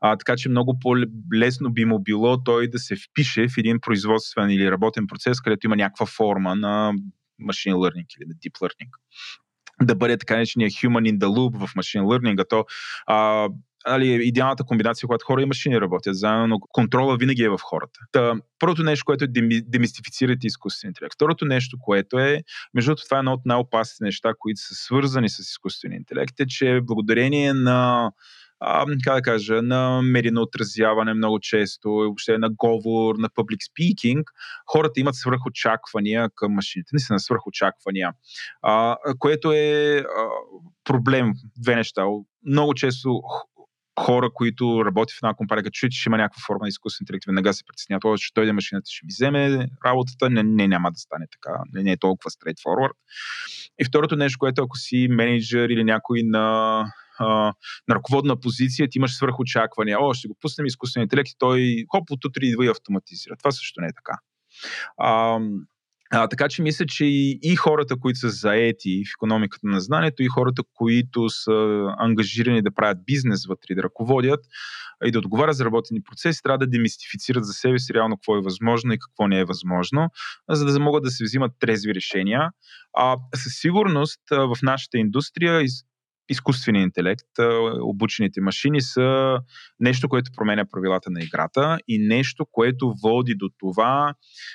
А, 0.00 0.16
така 0.16 0.36
че 0.36 0.48
много 0.48 0.78
по-лесно 0.78 1.72
би 1.72 1.84
му 1.84 1.98
било 1.98 2.42
той 2.42 2.68
да 2.68 2.78
се 2.78 2.96
впише 2.96 3.48
в 3.48 3.58
един 3.58 3.80
производствен 3.80 4.50
или 4.50 4.70
работен 4.70 5.06
процес, 5.06 5.40
където 5.40 5.66
има 5.66 5.76
някаква 5.76 6.06
форма 6.06 6.56
на 6.56 6.92
machine 7.40 7.74
learning 7.74 8.06
или 8.18 8.28
на 8.28 8.34
deep 8.34 8.58
learning. 8.60 8.90
да 9.82 9.94
бъде 9.94 10.18
така 10.18 10.34
наречения 10.34 10.70
human 10.70 11.12
in 11.12 11.18
the 11.18 11.26
loop 11.26 11.66
в 11.66 11.76
машин 11.76 12.02
learning, 12.02 12.44
то 12.48 12.64
а, 13.06 13.48
али, 13.84 14.26
идеалната 14.26 14.64
комбинация, 14.64 15.06
когато 15.06 15.24
хора 15.24 15.42
и 15.42 15.46
машини 15.46 15.80
работят 15.80 16.16
заедно, 16.16 16.46
но 16.46 16.60
контрола 16.60 17.16
винаги 17.16 17.42
е 17.42 17.48
в 17.48 17.58
хората. 17.62 18.00
Та, 18.12 18.34
първото 18.58 18.82
нещо, 18.82 19.04
което 19.04 19.24
е 19.24 19.28
демистифицирате 19.62 20.46
изкуствения 20.46 20.90
интелект. 20.90 21.14
Второто 21.14 21.44
нещо, 21.44 21.78
което 21.80 22.18
е, 22.18 22.42
между 22.74 22.88
другото, 22.88 23.04
това 23.04 23.16
е 23.16 23.18
едно 23.18 23.32
от 23.32 23.46
най-опасните 23.46 24.04
неща, 24.04 24.32
които 24.38 24.60
са 24.60 24.74
свързани 24.74 25.28
с 25.28 25.38
изкуствения 25.38 25.96
интелект, 25.96 26.40
е, 26.40 26.46
че 26.46 26.80
благодарение 26.82 27.52
на 27.52 28.10
а, 28.60 28.86
как 29.04 29.14
да 29.14 29.22
кажа, 29.22 29.62
на 29.62 30.02
медийно 30.02 30.42
отразяване 30.42 31.14
много 31.14 31.40
често, 31.40 31.90
въобще 31.90 32.38
на 32.38 32.50
говор, 32.50 33.16
на 33.18 33.28
public 33.28 33.58
speaking, 33.70 34.22
хората 34.66 35.00
имат 35.00 35.14
свръхочаквания 35.14 36.28
към 36.34 36.52
машините. 36.52 36.88
Не 36.92 36.98
са 36.98 37.12
на 37.12 37.20
свръхочаквания. 37.20 38.12
А, 38.62 38.96
което 39.18 39.52
е 39.52 39.96
а, 39.98 40.04
проблем. 40.84 41.32
Две 41.58 41.76
неща. 41.76 42.04
Много 42.46 42.74
често 42.74 43.22
хора, 43.98 44.30
които 44.34 44.84
работят 44.84 45.14
в 45.14 45.18
една 45.22 45.34
компания, 45.34 45.64
като 45.64 45.74
чуят, 45.74 45.92
че 45.92 46.08
има 46.08 46.16
някаква 46.16 46.40
форма 46.46 46.58
на 46.62 46.68
изкуствен 46.68 47.04
интелект, 47.04 47.24
веднага 47.26 47.54
се 47.54 47.64
притесняват, 47.66 48.18
че 48.18 48.26
ще 48.26 48.40
дойде 48.40 48.52
машината, 48.52 48.90
ще 48.90 49.06
ми 49.06 49.08
вземе 49.08 49.68
работата. 49.86 50.30
Не, 50.30 50.42
не, 50.42 50.68
няма 50.68 50.90
да 50.92 50.98
стане 50.98 51.26
така. 51.32 51.58
Не, 51.72 51.82
не 51.82 51.92
е 51.92 51.96
толкова 51.96 52.30
straightforward. 52.30 52.90
И 53.80 53.84
второто 53.84 54.16
нещо, 54.16 54.38
което 54.38 54.62
ако 54.62 54.76
си 54.76 55.08
менеджер 55.10 55.68
или 55.68 55.84
някой 55.84 56.22
на 56.22 56.84
на 57.20 57.94
ръководна 57.94 58.40
позиция, 58.40 58.88
ти 58.90 58.98
имаш 58.98 59.16
свръхочаквания. 59.16 59.98
О, 60.00 60.14
ще 60.14 60.28
го 60.28 60.36
пуснем 60.40 60.66
изкуствен 60.66 61.02
интелект 61.02 61.28
и 61.28 61.38
той 61.38 61.84
хоп 61.88 62.10
от 62.10 62.24
утре 62.24 62.46
идва 62.46 62.64
и 62.64 62.68
автоматизира. 62.68 63.36
Това 63.36 63.50
също 63.50 63.80
не 63.80 63.86
е 63.86 63.94
така. 63.94 64.18
А, 64.98 65.38
а, 66.10 66.28
така 66.28 66.48
че 66.48 66.62
мисля, 66.62 66.86
че 66.86 67.04
и, 67.04 67.38
и 67.42 67.56
хората, 67.56 67.96
които 68.00 68.18
са 68.18 68.30
заети 68.30 69.02
в 69.04 69.16
економиката 69.18 69.66
на 69.66 69.80
знанието, 69.80 70.22
и 70.22 70.28
хората, 70.28 70.62
които 70.74 71.28
са 71.28 71.86
ангажирани 71.98 72.62
да 72.62 72.74
правят 72.74 73.04
бизнес 73.04 73.46
вътре, 73.46 73.74
да 73.74 73.82
ръководят 73.82 74.40
и 75.04 75.10
да 75.10 75.18
отговарят 75.18 75.56
за 75.56 75.64
работени 75.64 76.02
процеси, 76.02 76.42
трябва 76.42 76.58
да 76.58 76.66
демистифицират 76.66 77.44
за 77.44 77.52
себе 77.52 77.78
си 77.78 77.94
реално 77.94 78.16
какво 78.16 78.36
е 78.36 78.42
възможно 78.42 78.92
и 78.92 78.98
какво 78.98 79.28
не 79.28 79.40
е 79.40 79.44
възможно, 79.44 80.08
за 80.50 80.64
да 80.64 80.80
могат 80.80 81.02
да 81.02 81.10
се 81.10 81.24
взимат 81.24 81.52
трезви 81.60 81.94
решения. 81.94 82.50
А, 82.96 83.16
със 83.34 83.52
сигурност 83.60 84.20
в 84.30 84.56
нашата 84.62 84.98
индустрия 84.98 85.62
изкуственият 86.28 86.84
интелект, 86.84 87.26
обучените 87.82 88.40
машини 88.40 88.80
са 88.80 89.38
нещо, 89.80 90.08
което 90.08 90.30
променя 90.36 90.64
правилата 90.64 91.10
на 91.10 91.20
играта 91.22 91.78
и 91.88 91.98
нещо, 91.98 92.46
което 92.52 92.94
води 93.02 93.34
до 93.34 93.48
това 93.58 94.14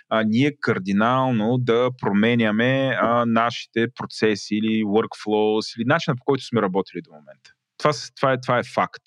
а, 0.09 0.23
ние 0.23 0.51
кардинално 0.59 1.57
да 1.57 1.89
променяме 2.01 2.97
а, 3.01 3.25
нашите 3.25 3.87
процеси 3.95 4.55
или 4.55 4.83
workflows 4.83 5.77
или 5.77 5.85
начина 5.85 6.15
по 6.15 6.23
който 6.25 6.43
сме 6.43 6.61
работили 6.61 7.01
до 7.01 7.11
момента. 7.11 7.51
Това, 7.77 7.91
това, 8.15 8.33
е, 8.33 8.41
това 8.41 8.59
е 8.59 8.63
факт. 8.63 9.03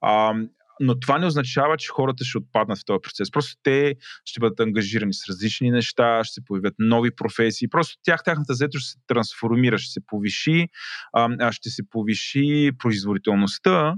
А, 0.00 0.34
но 0.82 1.00
това 1.00 1.18
не 1.18 1.26
означава, 1.26 1.76
че 1.76 1.88
хората 1.88 2.24
ще 2.24 2.38
отпаднат 2.38 2.78
в 2.78 2.84
този 2.84 2.98
процес. 3.02 3.30
Просто 3.30 3.56
те 3.62 3.94
ще 4.24 4.40
бъдат 4.40 4.60
ангажирани 4.60 5.14
с 5.14 5.28
различни 5.28 5.70
неща, 5.70 6.24
ще 6.24 6.34
се 6.34 6.44
появят 6.44 6.74
нови 6.78 7.10
професии. 7.16 7.68
Просто 7.68 7.96
тях, 8.02 8.24
тяхната 8.24 8.54
заето 8.54 8.78
ще 8.78 8.90
се 8.90 8.98
трансформира, 9.06 9.78
ще 9.78 9.92
се 9.92 10.00
повиши, 10.06 10.68
а, 11.12 11.52
ще 11.52 11.70
се 11.70 11.82
повиши 11.90 12.70
производителността, 12.78 13.94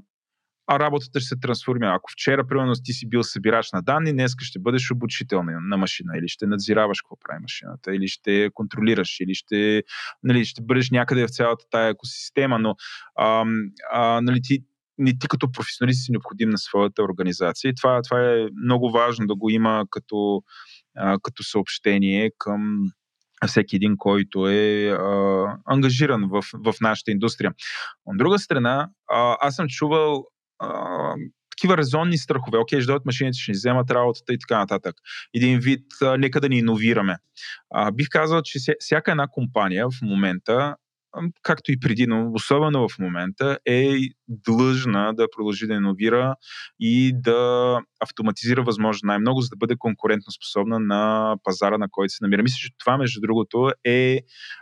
а 0.66 0.78
работата 0.78 1.20
ще 1.20 1.28
се 1.28 1.36
трансформира. 1.36 1.94
Ако 1.94 2.10
вчера, 2.12 2.46
примерно, 2.46 2.74
ти 2.84 2.92
си 2.92 3.08
бил 3.08 3.22
събирач 3.22 3.72
на 3.72 3.82
данни, 3.82 4.12
днес 4.12 4.32
ще 4.40 4.58
бъдеш 4.58 4.90
обучител 4.90 5.42
на 5.42 5.76
машина, 5.76 6.12
или 6.18 6.28
ще 6.28 6.46
надзираваш 6.46 7.00
какво 7.02 7.16
прави 7.16 7.42
машината, 7.42 7.94
или 7.94 8.08
ще 8.08 8.50
контролираш, 8.54 9.20
или 9.20 9.34
ще, 9.34 9.82
нали, 10.22 10.44
ще 10.44 10.62
бъдеш 10.62 10.90
някъде 10.90 11.26
в 11.26 11.30
цялата 11.30 11.64
тая 11.70 11.88
екосистема, 11.88 12.58
но 12.58 12.74
а, 13.16 13.44
а, 13.92 14.20
нали, 14.20 14.40
ти, 14.42 14.64
не 14.98 15.18
ти 15.18 15.28
като 15.28 15.52
професионалист 15.52 16.04
си 16.04 16.12
необходим 16.12 16.50
на 16.50 16.58
своята 16.58 17.02
организация. 17.02 17.68
И 17.68 17.74
това, 17.74 18.02
това 18.02 18.20
е 18.20 18.46
много 18.64 18.90
важно 18.90 19.26
да 19.26 19.34
го 19.34 19.50
има 19.50 19.84
като, 19.90 20.42
а, 20.96 21.18
като 21.22 21.42
съобщение 21.42 22.30
към 22.38 22.90
всеки 23.46 23.76
един, 23.76 23.96
който 23.96 24.48
е 24.48 24.88
а, 24.88 25.46
ангажиран 25.66 26.28
в, 26.28 26.42
в 26.64 26.74
нашата 26.80 27.10
индустрия. 27.10 27.52
От 28.06 28.18
друга 28.18 28.38
страна, 28.38 28.88
а, 29.10 29.36
аз 29.40 29.54
съм 29.54 29.66
чувал 29.68 30.26
а, 30.58 31.14
такива 31.50 31.76
резонни 31.76 32.18
страхове. 32.18 32.58
Окей, 32.58 32.80
ще 32.80 32.86
дойдат 32.86 33.06
машините, 33.06 33.38
ще 33.38 33.52
ни 33.52 33.56
вземат 33.56 33.90
работата 33.90 34.32
и 34.34 34.38
така 34.38 34.58
нататък. 34.58 34.94
Един 35.34 35.58
вид, 35.58 35.86
а, 36.02 36.16
нека 36.16 36.40
да 36.40 36.48
ни 36.48 36.58
иновираме. 36.58 37.16
А, 37.74 37.90
бих 37.90 38.08
казал, 38.10 38.42
че 38.44 38.58
всяка 38.80 39.10
една 39.10 39.26
компания 39.30 39.86
в 39.90 40.02
момента 40.02 40.76
както 41.42 41.72
и 41.72 41.80
преди, 41.80 42.06
но 42.06 42.30
особено 42.34 42.88
в 42.88 42.98
момента, 42.98 43.58
е 43.66 43.94
длъжна 44.28 45.14
да 45.14 45.26
продължи 45.36 45.66
да 45.66 45.74
иновира 45.74 46.34
и 46.80 47.12
да 47.22 47.80
автоматизира 48.00 48.62
възможно 48.62 49.06
най-много, 49.06 49.40
за 49.40 49.48
да 49.48 49.56
бъде 49.56 49.76
конкурентно 49.78 50.32
способна 50.32 50.78
на 50.78 51.34
пазара, 51.42 51.78
на 51.78 51.88
който 51.90 52.12
се 52.12 52.24
намира. 52.24 52.42
Мисля, 52.42 52.56
че 52.56 52.68
това, 52.78 52.96
между 52.96 53.20
другото, 53.20 53.70
е 53.84 54.20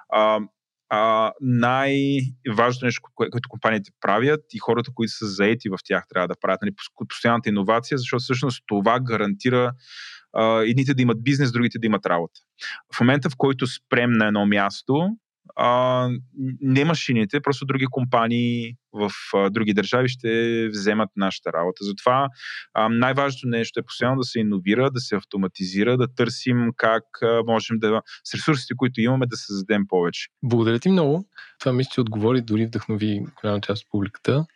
а, 0.09 0.41
а, 0.89 1.33
най-важното 1.41 2.85
нещо, 2.85 3.03
което 3.15 3.49
компаниите 3.49 3.91
правят 4.01 4.41
и 4.53 4.59
хората, 4.59 4.91
които 4.95 5.13
са 5.13 5.27
заети 5.27 5.69
в 5.69 5.79
тях, 5.85 6.05
трябва 6.09 6.29
да 6.29 6.35
правят. 6.41 6.63
Нали, 6.63 6.75
постоянната 7.09 7.49
иновация, 7.49 7.99
защото 7.99 8.23
всъщност 8.23 8.63
това 8.67 9.01
гарантира 9.01 9.73
едните 10.65 10.95
да 10.95 11.03
имат 11.03 11.25
бизнес, 11.25 11.53
другите 11.53 11.79
да 11.79 11.87
имат 11.87 12.07
работа. 12.07 12.41
В 12.97 13.01
момента, 13.01 13.31
в 13.31 13.37
който 13.37 13.67
спрем 13.67 14.13
на 14.13 14.27
едно 14.27 14.47
място, 14.47 15.09
а, 15.57 16.09
не 16.61 16.85
машините, 16.85 17.41
просто 17.41 17.67
други 17.67 17.87
компании 17.91 18.77
в 18.93 19.11
а, 19.35 19.51
други 19.51 19.75
държави 19.75 20.09
ще 20.09 20.69
вземат 20.69 21.11
нашата 21.17 21.53
работа. 21.53 21.85
Затова 21.85 22.29
а, 22.75 22.89
най-важното 22.89 23.49
нещо 23.49 23.81
е 23.81 23.83
постоянно 23.83 24.17
да 24.17 24.25
се 24.25 24.41
иновира, 24.41 24.91
да 24.91 25.01
се 25.01 25.17
автоматизира, 25.17 25.97
да 25.97 26.15
търсим 26.15 26.69
как 26.77 27.05
а, 27.23 27.43
можем 27.47 27.79
да, 27.79 28.03
с 28.25 28.35
ресурсите, 28.35 28.75
които 28.77 29.01
имаме, 29.01 29.27
да 29.27 29.37
създадем 29.37 29.87
повече. 29.89 30.29
Благодаря 30.43 30.79
ти 30.79 30.89
много. 30.89 31.25
Това 31.61 31.73
мисля, 31.73 31.91
че 31.95 32.01
отговори, 32.01 32.41
дори 32.41 32.67
вдъхнови 32.67 33.25
голяма 33.43 33.61
част 33.61 33.85
от 33.85 33.91
публиката, 33.91 34.47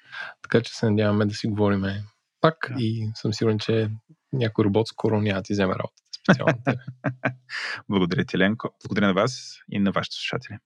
така 0.43 0.61
че 0.61 0.75
се 0.75 0.91
надяваме 0.91 1.27
да 1.27 1.35
си 1.35 1.47
говорим 1.47 1.85
пак 2.41 2.57
да. 2.71 2.83
и 2.83 3.11
съм 3.15 3.33
сигурен, 3.33 3.59
че 3.59 3.91
някой 4.33 4.65
робот 4.65 4.89
скоро 4.89 5.21
няма 5.21 5.41
да 5.41 5.43
ти 5.43 5.53
вземе 5.53 5.75
работата 5.75 6.07
специално 6.27 6.59
Благодаря 7.89 8.25
ти, 8.25 8.39
Ленко. 8.39 8.69
Благодаря 8.85 9.07
на 9.07 9.15
вас 9.15 9.59
и 9.71 9.79
на 9.79 9.91
вашите 9.93 10.17
слушатели. 10.17 10.59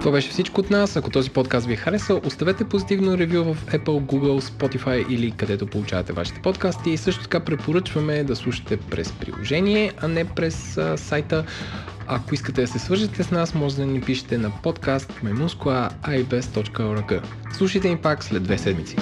Това 0.00 0.12
беше 0.12 0.30
всичко 0.30 0.60
от 0.60 0.70
нас. 0.70 0.96
Ако 0.96 1.10
този 1.10 1.30
подкаст 1.30 1.66
ви 1.66 1.72
е 1.72 1.76
харесал, 1.76 2.20
оставете 2.24 2.64
позитивно 2.64 3.18
ревю 3.18 3.54
в 3.54 3.66
Apple, 3.66 4.00
Google, 4.00 4.40
Spotify 4.40 5.08
или 5.08 5.30
където 5.30 5.66
получавате 5.66 6.12
вашите 6.12 6.40
подкасти. 6.40 6.90
И 6.90 6.96
също 6.96 7.22
така 7.22 7.40
препоръчваме 7.40 8.24
да 8.24 8.36
слушате 8.36 8.76
през 8.76 9.12
приложение, 9.12 9.92
а 10.00 10.08
не 10.08 10.24
през 10.24 10.76
а, 10.76 10.96
сайта. 10.96 11.44
Ако 12.06 12.34
искате 12.34 12.60
да 12.60 12.66
се 12.66 12.78
свържете 12.78 13.22
с 13.22 13.30
нас, 13.30 13.54
може 13.54 13.76
да 13.76 13.86
ни 13.86 14.00
пишете 14.00 14.38
на 14.38 14.52
подкаст 14.62 15.12
memuskua.ibes.org. 15.24 17.22
Слушайте 17.52 17.88
ни 17.88 17.96
пак 17.96 18.24
след 18.24 18.42
две 18.42 18.58
седмици. 18.58 18.96